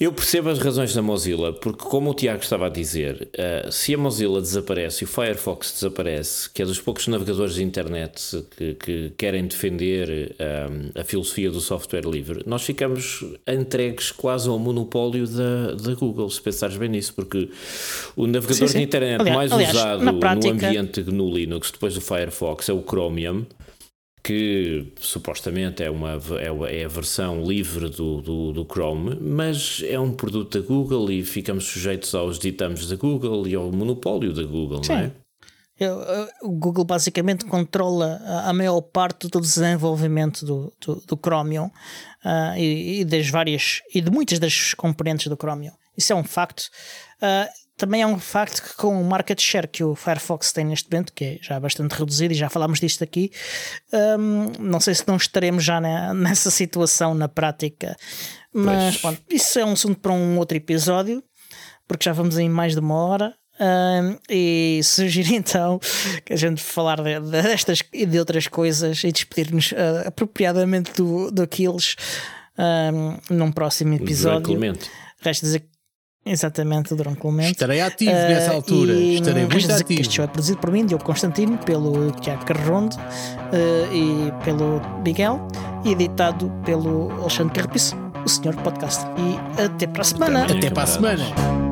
eu 0.00 0.12
percebo 0.12 0.48
as 0.48 0.58
razões 0.58 0.92
da 0.94 1.00
Mozilla, 1.00 1.52
porque 1.52 1.84
como 1.84 2.10
o 2.10 2.14
Tiago 2.14 2.42
estava 2.42 2.66
a 2.66 2.68
dizer, 2.68 3.28
eh, 3.34 3.68
se 3.70 3.94
a 3.94 3.98
Mozilla 3.98 4.40
desaparece 4.40 5.04
e 5.04 5.06
o 5.06 5.08
Firefox 5.08 5.70
desaparece, 5.74 6.50
que 6.50 6.60
é 6.60 6.64
dos 6.64 6.80
poucos 6.80 7.06
navegadores 7.06 7.54
de 7.54 7.62
internet 7.62 8.44
que, 8.56 8.74
que 8.74 9.12
querem 9.16 9.46
defender 9.46 10.34
eh, 10.40 10.66
a 11.00 11.04
filosofia 11.04 11.52
do 11.52 11.60
software 11.60 12.04
livre, 12.04 12.42
nós 12.46 12.62
ficamos 12.64 13.24
entregues 13.46 14.10
quase 14.10 14.48
ao 14.48 14.58
monopólio 14.58 15.24
da, 15.24 15.74
da 15.74 15.94
Google, 15.94 16.28
se 16.30 16.40
pensares 16.42 16.76
bem 16.76 16.88
nisso, 16.88 17.14
porque 17.14 17.48
o 18.16 18.26
navegador 18.26 18.56
Sim, 18.56 18.72
sim. 18.72 18.78
de 18.78 18.84
internet 18.84 19.20
Aliás- 19.20 19.36
mais 19.36 19.52
aliás, 19.52 19.72
usado 19.76 20.14
prática- 20.18 20.48
no 20.52 20.66
ambiente 20.66 21.00
GNU 21.02 21.32
Linux 21.32 21.70
depois 21.70 21.94
do 21.94 22.00
Firefox 22.00 22.68
é 22.68 22.72
o 22.72 22.82
Chromium 22.82 23.46
que 24.22 24.92
supostamente 25.00 25.82
é, 25.82 25.90
uma, 25.90 26.12
é, 26.38 26.80
é 26.80 26.84
a 26.84 26.88
versão 26.88 27.42
livre 27.44 27.88
do, 27.88 28.20
do, 28.22 28.52
do 28.52 28.64
Chrome, 28.64 29.16
mas 29.20 29.82
é 29.86 29.98
um 29.98 30.12
produto 30.12 30.60
da 30.60 30.66
Google 30.66 31.10
e 31.10 31.24
ficamos 31.24 31.64
sujeitos 31.64 32.14
aos 32.14 32.38
ditames 32.38 32.86
da 32.86 32.94
Google 32.96 33.46
e 33.48 33.54
ao 33.54 33.70
monopólio 33.72 34.32
da 34.32 34.44
Google, 34.44 34.80
não 34.88 34.94
é? 34.96 35.06
Sim. 35.08 35.12
Eu- 35.80 36.00
eu- 36.00 36.28
O 36.42 36.50
Google 36.52 36.84
basicamente 36.84 37.44
controla 37.46 38.20
a- 38.44 38.52
maior 38.52 38.80
parte 38.82 39.26
do 39.28 39.40
desenvolvimento 39.40 40.44
do, 40.46 40.72
do, 40.80 40.94
do 41.06 41.16
Chromium 41.20 41.70
ah, 42.24 42.56
e, 42.56 43.00
e 43.00 43.04
das 43.04 43.28
várias 43.28 43.80
e 43.92 44.00
de 44.00 44.10
muitas 44.10 44.38
das 44.38 44.74
componentes 44.74 45.26
do 45.26 45.34
Chromium. 45.36 45.72
Isso 45.96 46.12
é 46.12 46.16
um 46.16 46.22
facto. 46.22 46.64
Ah, 47.20 47.48
também 47.82 48.02
é 48.02 48.06
um 48.06 48.16
facto 48.18 48.62
que 48.62 48.76
com 48.76 49.00
o 49.00 49.04
market 49.04 49.40
share 49.40 49.66
que 49.66 49.82
o 49.82 49.96
Firefox 49.96 50.52
tem 50.52 50.64
neste 50.64 50.88
momento, 50.88 51.12
que 51.12 51.24
é 51.24 51.38
já 51.42 51.58
bastante 51.58 51.92
reduzido 51.92 52.32
e 52.32 52.36
já 52.36 52.48
falámos 52.48 52.78
disto 52.78 53.02
aqui, 53.02 53.32
hum, 53.92 54.52
não 54.60 54.78
sei 54.78 54.94
se 54.94 55.02
não 55.08 55.16
estaremos 55.16 55.64
já 55.64 55.80
na- 55.80 56.14
nessa 56.14 56.48
situação 56.48 57.12
na 57.12 57.28
prática. 57.28 57.96
Mas 58.54 58.98
Pois. 58.98 59.16
pronto, 59.16 59.22
isso 59.34 59.58
é 59.58 59.64
um 59.64 59.72
assunto 59.72 59.98
para 59.98 60.12
um 60.12 60.38
outro 60.38 60.56
episódio, 60.56 61.24
porque 61.88 62.04
já 62.04 62.12
vamos 62.12 62.38
em 62.38 62.48
mais 62.48 62.74
de 62.74 62.78
uma 62.80 62.94
hora. 62.94 63.34
Hum, 63.60 64.16
e 64.30 64.80
sugiro 64.84 65.28
então 65.34 65.78
que 66.24 66.32
a 66.32 66.36
gente 66.36 66.62
falar 66.62 67.02
de- 67.02 67.20
destas 67.20 67.82
e 67.92 68.06
de 68.06 68.18
outras 68.18 68.46
coisas 68.46 69.02
e 69.02 69.10
despedir-nos 69.10 69.74
ah, 69.76 70.08
apropriadamente 70.08 70.92
do, 70.94 71.30
do 71.32 71.42
Aquiles 71.42 71.96
hum, 72.56 73.16
num 73.28 73.50
próximo 73.50 73.94
episódio. 73.94 74.58
Resta 75.20 75.46
dizer 75.46 75.64
exatamente 76.24 76.94
durante 76.94 77.18
Clemente. 77.20 77.52
Estarei 77.52 77.80
ativo 77.80 78.10
Ah, 78.10 78.28
nessa 78.28 78.52
altura. 78.52 78.92
e, 78.92 79.14
Estarei 79.16 79.46
muito 79.46 79.72
ativo. 79.72 80.00
Este 80.00 80.14
show 80.14 80.24
é 80.24 80.28
produzido 80.28 80.58
por 80.58 80.70
mim, 80.70 80.86
Diogo 80.86 81.04
Constantino, 81.04 81.58
pelo 81.58 82.10
Tiago 82.12 82.44
Carrondo 82.44 82.96
ah, 82.98 83.92
e 83.92 84.32
pelo 84.44 84.80
Miguel, 85.04 85.46
e 85.84 85.92
editado 85.92 86.50
pelo 86.64 87.10
Alexandre 87.20 87.54
Carrapiço, 87.54 87.96
o 88.24 88.28
senhor 88.28 88.54
podcast. 88.56 89.04
E 89.18 89.62
até 89.62 89.86
para 89.86 90.02
a 90.02 90.04
semana. 90.04 90.44
Até 90.44 90.70
para 90.70 90.82
a 90.82 90.86
semana. 90.86 91.71